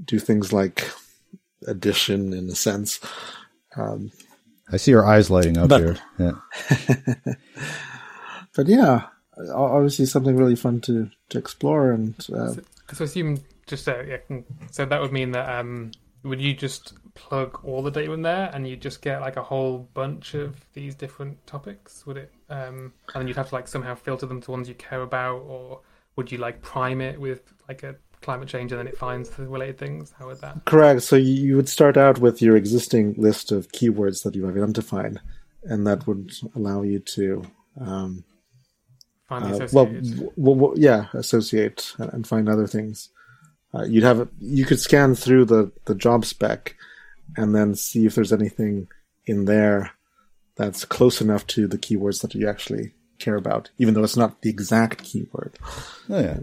do 0.05 0.19
things 0.19 0.53
like 0.53 0.91
addition 1.67 2.33
in 2.33 2.49
a 2.49 2.55
sense. 2.55 3.01
Um, 3.77 4.11
I 4.73 4.77
see 4.77 4.91
your 4.91 5.07
eyes 5.07 5.31
lighting 5.31 5.59
up 5.59 5.69
but, 5.69 5.81
here. 5.81 5.99
Yeah. 6.19 7.35
but 8.57 8.67
yeah, 8.67 9.07
obviously 9.53 10.07
something 10.07 10.37
really 10.37 10.57
fun 10.57 10.81
to 10.83 11.11
to 11.31 11.39
explore 11.39 11.93
and. 11.93 12.15
Uh, 12.33 12.55
so, 12.55 12.63
so 12.93 13.05
assume 13.05 13.39
just 13.67 13.89
uh, 13.89 14.03
yeah, 14.03 14.19
so 14.71 14.85
that 14.85 15.01
would 15.01 15.13
mean 15.13 15.33
that 15.33 15.49
um, 15.49 15.91
would 16.23 16.41
you 16.41 16.55
just 16.55 16.95
plug 17.15 17.61
all 17.65 17.83
the 17.83 17.91
data 17.91 18.13
in 18.13 18.23
there 18.23 18.51
and 18.53 18.67
you 18.67 18.77
just 18.77 19.01
get 19.01 19.21
like 19.21 19.37
a 19.37 19.43
whole 19.43 19.89
bunch 19.95 20.35
of 20.35 20.57
these 20.73 20.95
different 20.95 21.47
topics? 21.47 22.07
Would 22.07 22.17
it? 22.17 22.33
Um, 22.51 22.93
and 23.15 23.21
then 23.21 23.29
you'd 23.29 23.37
have 23.37 23.51
to 23.51 23.55
like 23.55 23.69
somehow 23.69 23.95
filter 23.95 24.27
them 24.27 24.41
to 24.43 24.51
ones 24.51 24.69
you 24.69 24.75
care 24.75 25.03
about, 25.03 25.39
or 25.39 25.81
would 26.17 26.31
you 26.31 26.39
like 26.39 26.63
prime 26.63 27.01
it 27.01 27.21
with 27.21 27.53
like 27.69 27.83
a 27.83 27.97
climate 28.23 28.49
change 28.49 28.73
and 28.73 28.79
then 28.79 28.87
it 28.87 28.97
finds 28.97 29.31
the 29.31 29.47
related 29.47 29.79
things? 29.79 30.13
How 30.19 30.27
would 30.27 30.41
that? 30.41 30.65
Correct. 30.65 31.03
So 31.03 31.17
you 31.17 31.57
would 31.57 31.69
start 31.69 31.97
out 31.97 32.19
with 32.19 32.41
your 32.41 32.57
existing 32.57 33.15
list 33.19 33.53
of 33.53 33.69
keywords 33.69 34.23
that 34.23 34.35
you 34.35 34.47
have 34.47 34.57
identified, 34.57 35.21
and 35.65 35.87
that 35.87 36.07
would 36.07 36.33
allow 36.55 36.83
you 36.83 37.01
to, 37.01 37.45
um, 37.81 38.25
Find 39.29 39.47
the 39.47 39.65
uh, 39.65 39.69
well, 39.73 39.87
w- 39.87 40.31
w- 40.37 40.75
yeah, 40.77 41.07
associate 41.15 41.95
and, 41.99 42.13
and 42.13 42.27
find 42.27 42.49
other 42.49 42.67
things. 42.67 43.09
Uh, 43.75 43.85
you'd 43.85 44.05
have 44.05 44.29
you 44.39 44.65
could 44.65 44.79
scan 44.79 45.15
through 45.15 45.47
the 45.47 45.73
the 45.87 45.95
job 45.95 46.25
spec, 46.27 46.77
and 47.37 47.55
then 47.55 47.75
see 47.75 48.05
if 48.05 48.15
there's 48.15 48.33
anything 48.33 48.87
in 49.27 49.47
there 49.47 49.93
that's 50.57 50.85
close 50.85 51.21
enough 51.21 51.47
to 51.49 51.67
the 51.67 51.79
keywords 51.79 52.21
that 52.23 52.35
you 52.35 52.49
actually 52.49 52.94
care 53.19 53.37
about, 53.37 53.71
even 53.79 53.95
though 53.95 54.05
it's 54.05 54.17
not 54.17 54.43
the 54.43 54.51
exact 54.51 55.03
keyword 55.05 55.57
Oh 56.11 56.21
yeah. 56.21 56.39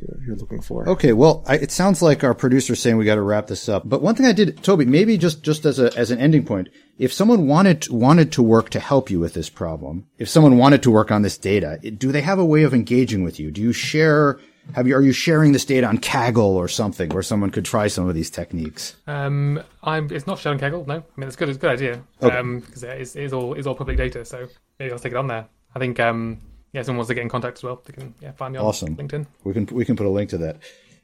you're, 0.00 0.26
you're 0.26 0.36
looking 0.36 0.60
for. 0.60 0.88
Okay, 0.88 1.12
well, 1.12 1.42
I, 1.46 1.56
it 1.56 1.70
sounds 1.70 2.02
like 2.02 2.22
our 2.24 2.34
producer's 2.34 2.80
saying 2.80 2.96
we 2.96 3.04
got 3.04 3.14
to 3.16 3.22
wrap 3.22 3.46
this 3.46 3.68
up. 3.68 3.88
But 3.88 4.02
one 4.02 4.14
thing 4.14 4.26
I 4.26 4.32
did, 4.32 4.62
Toby, 4.62 4.84
maybe 4.84 5.16
just 5.18 5.42
just 5.42 5.64
as 5.64 5.78
a 5.78 5.96
as 5.96 6.10
an 6.10 6.18
ending 6.18 6.44
point, 6.44 6.68
if 6.98 7.12
someone 7.12 7.46
wanted 7.46 7.88
wanted 7.90 8.32
to 8.32 8.42
work 8.42 8.70
to 8.70 8.80
help 8.80 9.10
you 9.10 9.20
with 9.20 9.34
this 9.34 9.50
problem, 9.50 10.06
if 10.18 10.28
someone 10.28 10.58
wanted 10.58 10.82
to 10.82 10.90
work 10.90 11.10
on 11.10 11.22
this 11.22 11.38
data, 11.38 11.78
do 11.78 12.12
they 12.12 12.20
have 12.22 12.38
a 12.38 12.44
way 12.44 12.62
of 12.64 12.74
engaging 12.74 13.22
with 13.22 13.38
you? 13.40 13.50
Do 13.50 13.60
you 13.60 13.72
share? 13.72 14.38
Have 14.74 14.86
you 14.88 14.96
are 14.96 15.02
you 15.02 15.12
sharing 15.12 15.52
this 15.52 15.66
data 15.66 15.86
on 15.86 15.98
Kaggle 15.98 16.54
or 16.54 16.68
something 16.68 17.10
where 17.10 17.22
someone 17.22 17.50
could 17.50 17.66
try 17.66 17.86
some 17.86 18.08
of 18.08 18.14
these 18.14 18.30
techniques? 18.30 18.96
Um, 19.06 19.62
I'm. 19.82 20.10
It's 20.10 20.26
not 20.26 20.38
shown 20.38 20.58
Kaggle. 20.58 20.86
No, 20.86 20.94
I 20.94 21.20
mean 21.20 21.28
it's 21.28 21.36
good. 21.36 21.50
It's 21.50 21.58
a 21.58 21.60
good 21.60 21.72
idea. 21.72 22.02
Okay. 22.22 22.36
Um, 22.36 22.60
because 22.60 22.82
it 22.82 23.00
is, 23.00 23.14
it 23.14 23.24
is 23.24 23.32
all 23.34 23.54
is 23.54 23.66
all 23.66 23.74
public 23.74 23.98
data. 23.98 24.24
So 24.24 24.48
maybe 24.78 24.90
I'll 24.90 24.98
stick 24.98 25.12
it 25.12 25.16
on 25.18 25.26
there. 25.26 25.46
I 25.74 25.78
think 25.78 25.98
um, 26.00 26.38
yeah, 26.72 26.82
someone 26.82 26.98
wants 26.98 27.08
to 27.08 27.14
get 27.14 27.22
in 27.22 27.28
contact 27.28 27.58
as 27.58 27.62
well. 27.62 27.82
They 27.84 27.92
can 27.92 28.14
yeah, 28.20 28.32
find 28.32 28.52
me 28.52 28.58
on 28.58 28.66
awesome. 28.66 28.96
LinkedIn. 28.96 29.26
We 29.44 29.52
can 29.52 29.66
we 29.66 29.84
can 29.84 29.96
put 29.96 30.06
a 30.06 30.10
link 30.10 30.30
to 30.30 30.38
that. 30.38 30.58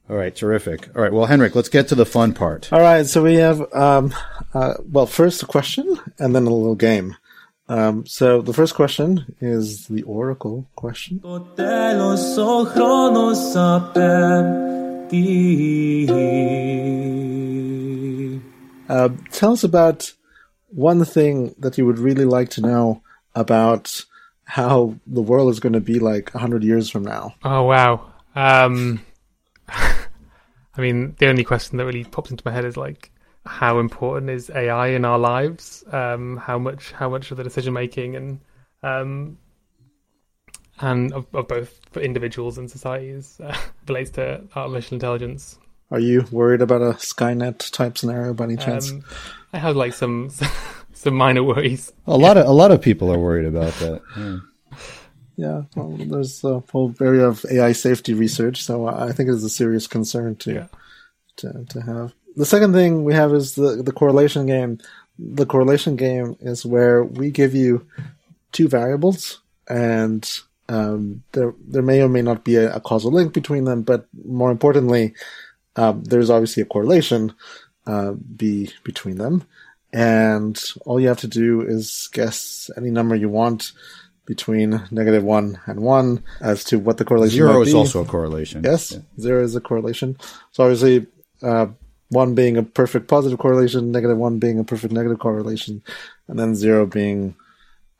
All 0.08 0.16
right, 0.16 0.34
terrific. 0.34 0.88
All 0.96 1.02
right, 1.02 1.12
well, 1.12 1.26
Henrik, 1.26 1.54
let's 1.54 1.68
get 1.68 1.86
to 1.88 1.94
the 1.94 2.04
fun 2.04 2.34
part. 2.34 2.72
All 2.72 2.80
right, 2.80 3.06
so 3.06 3.22
we 3.22 3.34
have 3.36 3.60
um, 3.72 4.12
uh, 4.54 4.74
well, 4.90 5.06
first 5.06 5.42
a 5.42 5.46
question 5.46 5.98
and 6.18 6.34
then 6.34 6.46
a 6.46 6.50
little 6.50 6.74
game. 6.74 7.16
Um, 7.68 8.04
so 8.04 8.42
the 8.42 8.52
first 8.52 8.74
question 8.74 9.36
is 9.40 9.86
the 9.86 10.02
Oracle 10.02 10.68
question. 10.74 11.20
Uh, 11.24 11.38
tell 19.30 19.52
us 19.52 19.62
about 19.62 20.12
one 20.70 21.04
thing 21.04 21.54
that 21.58 21.78
you 21.78 21.86
would 21.86 22.00
really 22.00 22.24
like 22.24 22.50
to 22.50 22.60
know 22.60 23.02
about 23.36 24.04
how 24.51 24.96
the 25.07 25.22
world 25.22 25.48
is 25.48 25.61
going 25.61 25.74
to 25.74 25.80
be 25.80 26.01
like 26.01 26.34
100 26.34 26.64
years 26.64 26.90
from 26.90 27.05
now. 27.05 27.34
Oh 27.44 27.62
wow. 27.62 28.12
Um, 28.34 29.01
I 29.68 30.80
mean, 30.80 31.14
the 31.20 31.28
only 31.28 31.44
question 31.44 31.78
that 31.78 31.84
really 31.84 32.03
pops 32.03 32.32
into 32.32 32.42
my 32.44 32.51
head 32.51 32.64
is 32.64 32.76
like, 32.76 33.12
how 33.46 33.78
important 33.78 34.28
is 34.28 34.51
AI 34.51 34.88
in 34.88 35.05
our 35.05 35.20
lives? 35.20 35.84
Um, 35.92 36.36
how 36.36 36.59
much, 36.59 36.90
how 36.90 37.09
much 37.09 37.30
of 37.30 37.36
the 37.36 37.44
decision 37.44 37.72
making 37.72 38.16
and 38.16 38.40
um, 38.82 39.38
and 40.80 41.12
of, 41.12 41.26
of 41.32 41.46
both 41.46 41.80
for 41.92 42.01
individuals 42.01 42.59
and 42.59 42.68
societies 42.68 43.40
uh, 43.44 43.57
relates 43.88 44.11
to 44.12 44.42
artificial 44.57 44.94
intelligence. 44.94 45.59
Are 45.92 46.01
you 46.01 46.24
worried 46.32 46.62
about 46.62 46.82
a 46.82 46.94
Skynet 46.94 47.70
type 47.70 47.98
scenario 47.98 48.32
by 48.34 48.44
any 48.44 48.57
chance? 48.57 48.90
Um, 48.90 49.05
I 49.53 49.59
have 49.59 49.76
like 49.76 49.92
some 49.92 50.30
some 51.05 51.14
minor 51.14 51.42
worries. 51.42 51.92
A 52.07 52.16
lot 52.16 52.36
of 52.36 52.46
a 52.46 52.53
lot 52.53 52.70
of 52.70 52.80
people 52.82 53.11
are 53.12 53.18
worried 53.18 53.46
about 53.46 53.72
that. 53.74 54.01
Yeah. 54.16 54.38
yeah, 55.36 55.62
well, 55.74 55.96
there's 55.96 56.44
a 56.44 56.61
whole 56.70 56.94
area 57.01 57.26
of 57.26 57.44
AI 57.51 57.72
safety 57.72 58.12
research, 58.14 58.62
so 58.62 58.86
I 58.86 59.12
think 59.12 59.28
it 59.28 59.32
is 59.34 59.44
a 59.44 59.51
serious 59.51 59.86
concern 59.86 60.36
to 60.36 60.53
Yeah. 60.53 60.66
to, 61.36 61.64
to 61.70 61.80
have. 61.80 62.12
The 62.36 62.46
second 62.46 62.72
thing 62.74 63.05
we 63.05 63.14
have 63.14 63.32
is 63.34 63.55
the 63.55 63.82
the 63.82 63.92
correlation 63.92 64.46
game. 64.46 64.78
The 65.18 65.46
correlation 65.46 65.96
game 65.96 66.36
is 66.40 66.64
where 66.64 67.05
we 67.05 67.30
give 67.30 67.55
you 67.55 67.86
two 68.53 68.68
variables, 68.68 69.40
and 69.68 70.22
um, 70.68 71.22
there 71.32 71.53
there 71.72 71.82
may 71.82 72.01
or 72.03 72.09
may 72.09 72.22
not 72.22 72.44
be 72.44 72.57
a, 72.57 72.74
a 72.76 72.80
causal 72.80 73.11
link 73.12 73.32
between 73.32 73.64
them, 73.64 73.82
but 73.82 74.07
more 74.24 74.51
importantly, 74.51 75.14
um, 75.76 76.05
there's 76.05 76.30
obviously 76.30 76.62
a 76.62 76.66
correlation 76.74 77.34
uh, 77.86 78.12
be 78.36 78.70
between 78.84 79.16
them, 79.18 79.42
and 79.93 80.61
all 80.86 81.01
you 81.01 81.09
have 81.09 81.20
to 81.20 81.28
do 81.28 81.62
is 81.62 82.09
guess 82.12 82.70
any 82.76 82.91
number 82.91 83.14
you 83.16 83.28
want 83.28 83.72
between 84.26 84.80
negative 84.93 85.24
one 85.24 85.59
and 85.66 85.80
one 85.80 86.22
as 86.41 86.62
to 86.64 86.78
what 86.78 86.99
the 86.99 87.05
correlation 87.05 87.36
Zero 87.36 87.62
is 87.62 87.74
also 87.74 88.03
a 88.03 88.05
correlation. 88.05 88.62
Yes, 88.62 88.93
Yeah. 88.93 88.99
zero 89.18 89.43
is 89.43 89.57
a 89.57 89.61
correlation. 89.61 90.16
So 90.53 90.62
obviously, 90.64 91.07
uh, 91.43 91.66
one 92.11 92.34
being 92.34 92.57
a 92.57 92.62
perfect 92.62 93.09
positive 93.09 93.38
correlation, 93.38 93.91
negative 93.93 94.18
one 94.18 94.38
being 94.38 94.59
a 94.59 94.64
perfect 94.64 94.93
negative 94.93 95.18
correlation, 95.18 95.82
and 96.28 96.38
then 96.38 96.55
zero 96.55 96.86
being, 96.86 97.34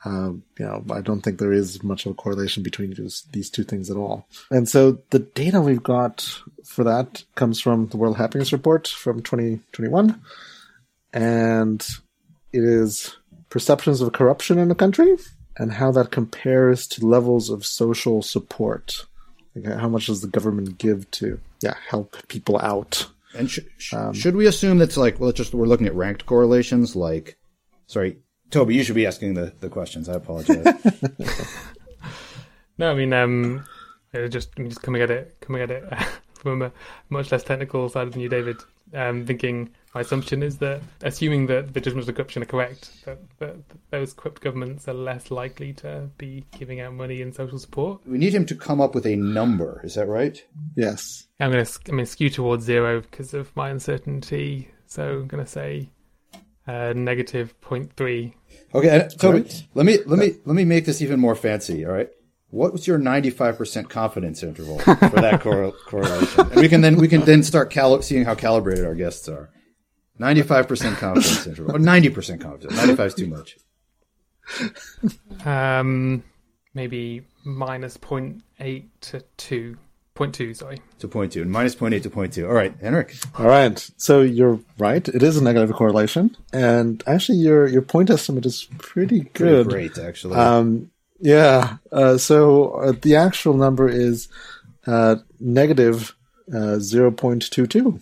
uh, 0.05 0.31
you 0.59 0.65
know, 0.67 0.85
I 0.93 1.01
don't 1.01 1.21
think 1.21 1.39
there 1.39 1.53
is 1.53 1.83
much 1.83 2.07
of 2.07 2.13
a 2.13 2.15
correlation 2.15 2.63
between 2.63 2.95
these, 2.95 3.25
these 3.33 3.51
two 3.51 3.65
things 3.65 3.91
at 3.91 3.97
all. 3.97 4.27
And 4.51 4.69
so 4.69 4.99
the 5.11 5.21
data 5.21 5.61
we've 5.61 5.83
got 5.83 6.29
for 6.65 6.85
that 6.85 7.25
comes 7.35 7.61
from 7.61 7.89
the 7.89 7.97
World 7.97 8.17
Happiness 8.19 8.53
Report 8.53 8.87
from 8.87 9.21
2021, 9.23 10.21
and 11.13 11.87
it 12.53 12.63
is 12.65 13.17
perceptions 13.49 14.01
of 14.01 14.13
corruption 14.13 14.59
in 14.59 14.71
a 14.71 14.75
country 14.75 15.17
and 15.57 15.73
how 15.73 15.91
that 15.93 16.11
compares 16.11 16.87
to 16.89 17.07
levels 17.07 17.51
of 17.51 17.67
social 17.67 18.23
support. 18.23 19.07
Like 19.55 19.75
how 19.79 19.89
much 19.89 20.07
does 20.07 20.21
the 20.21 20.29
government 20.29 20.79
give 20.79 21.11
to 21.13 21.41
yeah 21.61 21.75
help 21.89 22.17
people 22.29 22.59
out? 22.61 23.07
And 23.37 23.51
sh- 23.51 23.61
sh- 23.79 23.95
Um, 23.95 24.13
should 24.13 24.37
we 24.37 24.47
assume 24.47 24.79
that's 24.79 24.97
like 24.97 25.19
well, 25.21 25.27
let's 25.27 25.39
just 25.39 25.55
we're 25.55 25.67
looking 25.67 25.87
at 25.87 25.95
ranked 25.95 26.27
correlations? 26.27 26.95
Like, 26.97 27.37
sorry, 27.87 28.19
Toby, 28.51 28.75
you 28.75 28.83
should 28.85 28.95
be 28.97 29.07
asking 29.07 29.35
the, 29.35 29.53
the 29.61 29.69
questions. 29.69 30.09
I 30.09 30.15
apologize. 30.15 30.65
No, 32.79 32.91
I 32.91 32.95
mean, 32.95 33.13
um, 33.13 33.65
just 34.31 34.51
I 34.57 34.63
mean, 34.63 34.71
just 34.71 34.81
coming 34.83 35.03
at 35.03 35.11
it, 35.11 35.37
coming 35.43 35.61
at 35.61 35.71
it 35.71 35.85
from 36.35 36.63
a 36.63 36.73
much 37.11 37.31
less 37.31 37.43
technical 37.45 37.89
side 37.91 38.11
than 38.13 38.21
you, 38.23 38.29
David. 38.31 38.57
Um, 38.93 39.25
thinking 39.25 39.71
my 39.95 40.01
assumption 40.01 40.43
is 40.43 40.59
that, 40.59 40.81
assuming 41.03 41.47
that 41.47 41.75
the 41.75 41.81
judgments 41.81 42.09
of 42.09 42.15
corruption 42.15 42.43
are 42.43 42.47
correct, 42.47 43.05
that, 43.05 43.19
that 43.39 43.57
those 43.91 44.13
corrupt 44.13 44.41
governments 44.41 44.87
are 44.89 44.95
less 44.95 45.31
likely 45.31 45.73
to 45.75 46.09
be 46.19 46.45
giving 46.59 46.81
out 46.81 46.93
money 46.95 47.23
and 47.23 47.35
social 47.35 47.59
support. 47.59 48.01
we 48.07 48.19
need 48.19 48.35
him 48.35 48.47
to 48.47 48.55
come 48.55 48.81
up 48.81 48.95
with 48.95 49.07
a 49.07 49.17
number. 49.17 49.81
Is 49.85 49.95
that 49.95 50.07
right? 50.07 50.43
Yes. 50.77 51.27
I'm 51.41 51.51
going 51.51 51.65
to 51.65 51.73
I'm 51.89 51.97
going 51.97 52.05
to 52.05 52.11
skew 52.11 52.31
towards 52.31 52.65
zero 52.65 53.01
because 53.01 53.35
of 53.35 53.55
my 53.57 53.71
uncertainty. 53.71 54.71
So 54.87 55.21
I'm 55.21 55.27
going 55.29 55.45
to 55.45 55.51
say 55.51 55.91
uh, 56.67 56.93
negative 56.95 57.55
0.3. 57.61 58.33
Okay, 58.75 58.89
uh, 58.89 59.09
Toby, 59.09 59.41
Correct. 59.43 59.65
let 59.75 59.87
me 59.87 59.99
let 60.07 60.19
me 60.19 60.35
let 60.45 60.55
me 60.55 60.65
make 60.65 60.85
this 60.85 61.03
even 61.03 61.19
more 61.19 61.35
fancy. 61.35 61.85
All 61.85 61.93
right, 61.93 62.09
what 62.51 62.73
was 62.73 62.87
your 62.87 62.99
ninety 62.99 63.31
five 63.31 63.57
percent 63.59 63.89
confidence 63.89 64.43
interval 64.43 64.79
for 64.79 64.95
that 65.21 65.41
cor- 65.41 65.73
correlation? 65.87 66.41
And 66.53 66.57
we 66.61 66.69
can 66.69 66.81
then 66.81 66.97
we 66.97 67.09
can 67.09 67.23
then 67.23 67.43
start 67.43 67.71
cali- 67.71 68.03
seeing 68.03 68.25
how 68.25 68.35
calibrated 68.35 68.85
our 68.85 68.95
guests 68.95 69.29
are. 69.29 69.51
Ninety 70.19 70.43
five 70.43 70.69
percent 70.69 70.99
confidence 70.99 71.47
interval, 71.47 71.77
or 71.77 71.79
ninety 71.79 72.11
percent 72.11 72.41
confidence. 72.41 72.77
Ninety 72.77 72.95
five 72.97 73.07
is 73.09 73.15
too 73.15 73.27
much. 73.29 73.57
Um, 75.45 76.23
maybe 76.75 77.23
minus 77.45 77.97
0.8 77.97 78.85
to 79.01 79.21
2. 79.37 79.77
0.2, 80.17 80.57
sorry. 80.57 80.83
To 80.99 81.09
point 81.09 81.33
two, 81.33 81.41
and 81.41 81.51
minus 81.51 81.75
point 81.75 81.95
eight 81.95 82.03
to 82.03 82.11
point 82.11 82.35
two. 82.35 82.47
All 82.47 82.53
right, 82.53 82.75
Henrik. 82.83 83.15
All 83.39 83.47
right. 83.47 83.79
So 83.97 84.21
you're 84.21 84.61
right. 84.77 85.09
It 85.09 85.23
is 85.23 85.39
a 85.39 85.43
negative 85.43 85.73
correlation, 85.75 86.37
and 86.53 87.03
actually, 87.07 87.39
your 87.39 87.67
your 87.67 87.81
point 87.81 88.11
estimate 88.11 88.45
is 88.45 88.67
pretty 88.77 89.23
Pretty 89.23 89.31
good. 89.33 89.69
great, 89.69 89.97
actually. 89.97 90.37
Um, 90.37 90.90
yeah. 91.21 91.77
Uh, 91.93 92.19
so 92.19 92.71
uh, 92.73 92.93
the 93.01 93.17
actual 93.17 93.55
number 93.55 93.89
is 93.89 94.29
uh, 94.87 95.17
uh, 96.55 96.79
zero 96.79 97.11
point 97.11 97.51
two 97.51 97.67
two. 97.67 98.01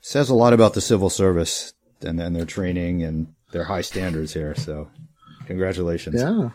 Says 0.00 0.28
a 0.30 0.34
lot 0.34 0.52
about 0.52 0.74
the 0.74 0.80
civil 0.80 1.10
service 1.10 1.72
and, 2.00 2.20
and 2.20 2.34
their 2.34 2.46
training 2.46 3.02
and 3.02 3.32
their 3.52 3.64
high 3.64 3.82
standards 3.82 4.32
here. 4.34 4.54
So, 4.54 4.88
congratulations. 5.46 6.20
Yeah. 6.20 6.50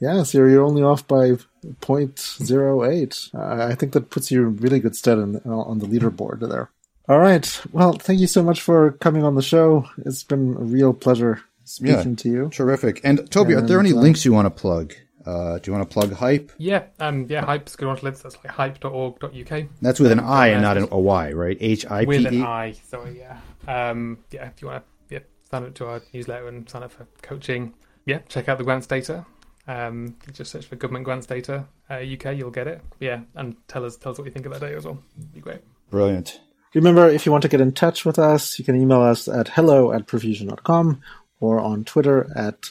Yeah, 0.00 0.24
so 0.24 0.38
you're 0.38 0.64
only 0.64 0.82
off 0.82 1.06
by 1.06 1.36
0.08. 1.64 3.34
I 3.34 3.70
I 3.70 3.74
think 3.76 3.92
that 3.92 4.10
puts 4.10 4.30
you 4.30 4.48
in 4.48 4.56
really 4.56 4.80
good 4.80 4.96
stead 4.96 5.18
in, 5.18 5.36
on 5.36 5.78
the 5.78 5.86
leaderboard 5.86 6.40
there. 6.48 6.70
All 7.08 7.18
right. 7.20 7.60
Well, 7.72 7.92
thank 7.92 8.20
you 8.20 8.26
so 8.26 8.42
much 8.42 8.60
for 8.60 8.92
coming 8.92 9.22
on 9.24 9.34
the 9.36 9.42
show. 9.42 9.86
It's 10.04 10.24
been 10.24 10.56
a 10.56 10.64
real 10.64 10.92
pleasure 10.92 11.42
speaking 11.64 12.10
Yeah. 12.10 12.16
to 12.16 12.28
you. 12.28 12.48
Terrific. 12.52 13.00
And 13.04 13.30
Toby, 13.30 13.54
are 13.54 13.60
there 13.60 13.80
any 13.80 13.90
And, 13.90 13.98
uh, 13.98 14.02
links 14.02 14.24
you 14.24 14.32
want 14.32 14.46
to 14.46 14.50
plug? 14.50 14.94
Uh, 15.24 15.58
do 15.58 15.70
you 15.70 15.76
want 15.76 15.88
to 15.88 15.92
plug 15.92 16.12
HIPE? 16.12 16.52
Yeah, 16.58 16.84
um, 17.00 17.26
yeah, 17.28 17.44
HIPE's 17.44 17.76
good 17.76 17.86
one 17.86 17.96
to 17.96 18.04
live. 18.04 18.22
That's 18.22 18.36
like 18.44 18.54
hipe.org.uk. 18.54 19.68
That's 19.80 20.00
with 20.00 20.12
an 20.12 20.20
I 20.20 20.48
and 20.48 20.62
not 20.62 20.76
an, 20.76 20.88
a 20.90 20.98
Y, 20.98 21.32
right? 21.32 21.56
H 21.60 21.86
I 21.90 22.00
P 22.00 22.06
With 22.06 22.26
an 22.26 22.34
E. 22.34 22.42
I, 22.42 22.72
sorry, 22.72 23.18
yeah. 23.18 23.38
Um, 23.68 24.18
yeah, 24.30 24.48
if 24.48 24.60
you 24.60 24.68
want 24.68 24.84
to 25.08 25.14
yeah, 25.14 25.20
sign 25.50 25.64
up 25.64 25.74
to 25.74 25.86
our 25.86 26.02
newsletter 26.12 26.48
and 26.48 26.68
sign 26.68 26.82
up 26.82 26.92
for 26.92 27.06
coaching, 27.22 27.74
yeah, 28.04 28.18
check 28.28 28.48
out 28.48 28.58
the 28.58 28.64
grants 28.64 28.86
data. 28.86 29.24
Um, 29.68 30.16
just 30.32 30.50
search 30.50 30.66
for 30.66 30.74
government 30.74 31.04
grants 31.04 31.26
data 31.26 31.66
uh, 31.88 31.98
UK, 31.98 32.36
you'll 32.36 32.50
get 32.50 32.66
it. 32.66 32.80
Yeah, 33.00 33.20
and 33.34 33.56
tell 33.68 33.84
us 33.84 33.96
tell 33.96 34.12
us 34.12 34.18
what 34.18 34.24
you 34.24 34.32
think 34.32 34.46
of 34.46 34.52
that 34.52 34.60
data 34.60 34.76
as 34.76 34.84
well. 34.84 35.02
It'd 35.16 35.32
be 35.32 35.40
great. 35.40 35.60
Brilliant. 35.90 36.40
Remember, 36.74 37.08
if 37.08 37.26
you 37.26 37.32
want 37.32 37.42
to 37.42 37.48
get 37.48 37.60
in 37.60 37.72
touch 37.72 38.04
with 38.04 38.18
us, 38.18 38.58
you 38.58 38.64
can 38.64 38.80
email 38.80 39.02
us 39.02 39.28
at 39.28 39.48
hello 39.48 39.92
at 39.92 40.06
profusion.com 40.06 41.02
or 41.38 41.60
on 41.60 41.84
Twitter 41.84 42.32
at 42.34 42.70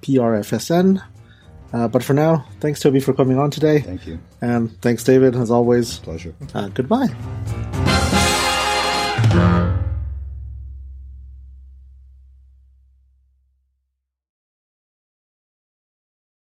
PRFSN. 0.00 1.02
Uh, 1.72 1.88
but 1.88 2.02
for 2.04 2.12
now, 2.14 2.44
thanks 2.60 2.80
Toby 2.80 3.00
for 3.00 3.12
coming 3.14 3.38
on 3.38 3.50
today, 3.50 3.80
Thank 3.80 4.06
you. 4.06 4.18
and 4.40 4.70
thanks 4.82 5.04
David 5.04 5.34
as 5.36 5.50
always. 5.50 5.98
Pleasure. 6.00 6.34
Uh, 6.54 6.68
goodbye. 6.68 7.91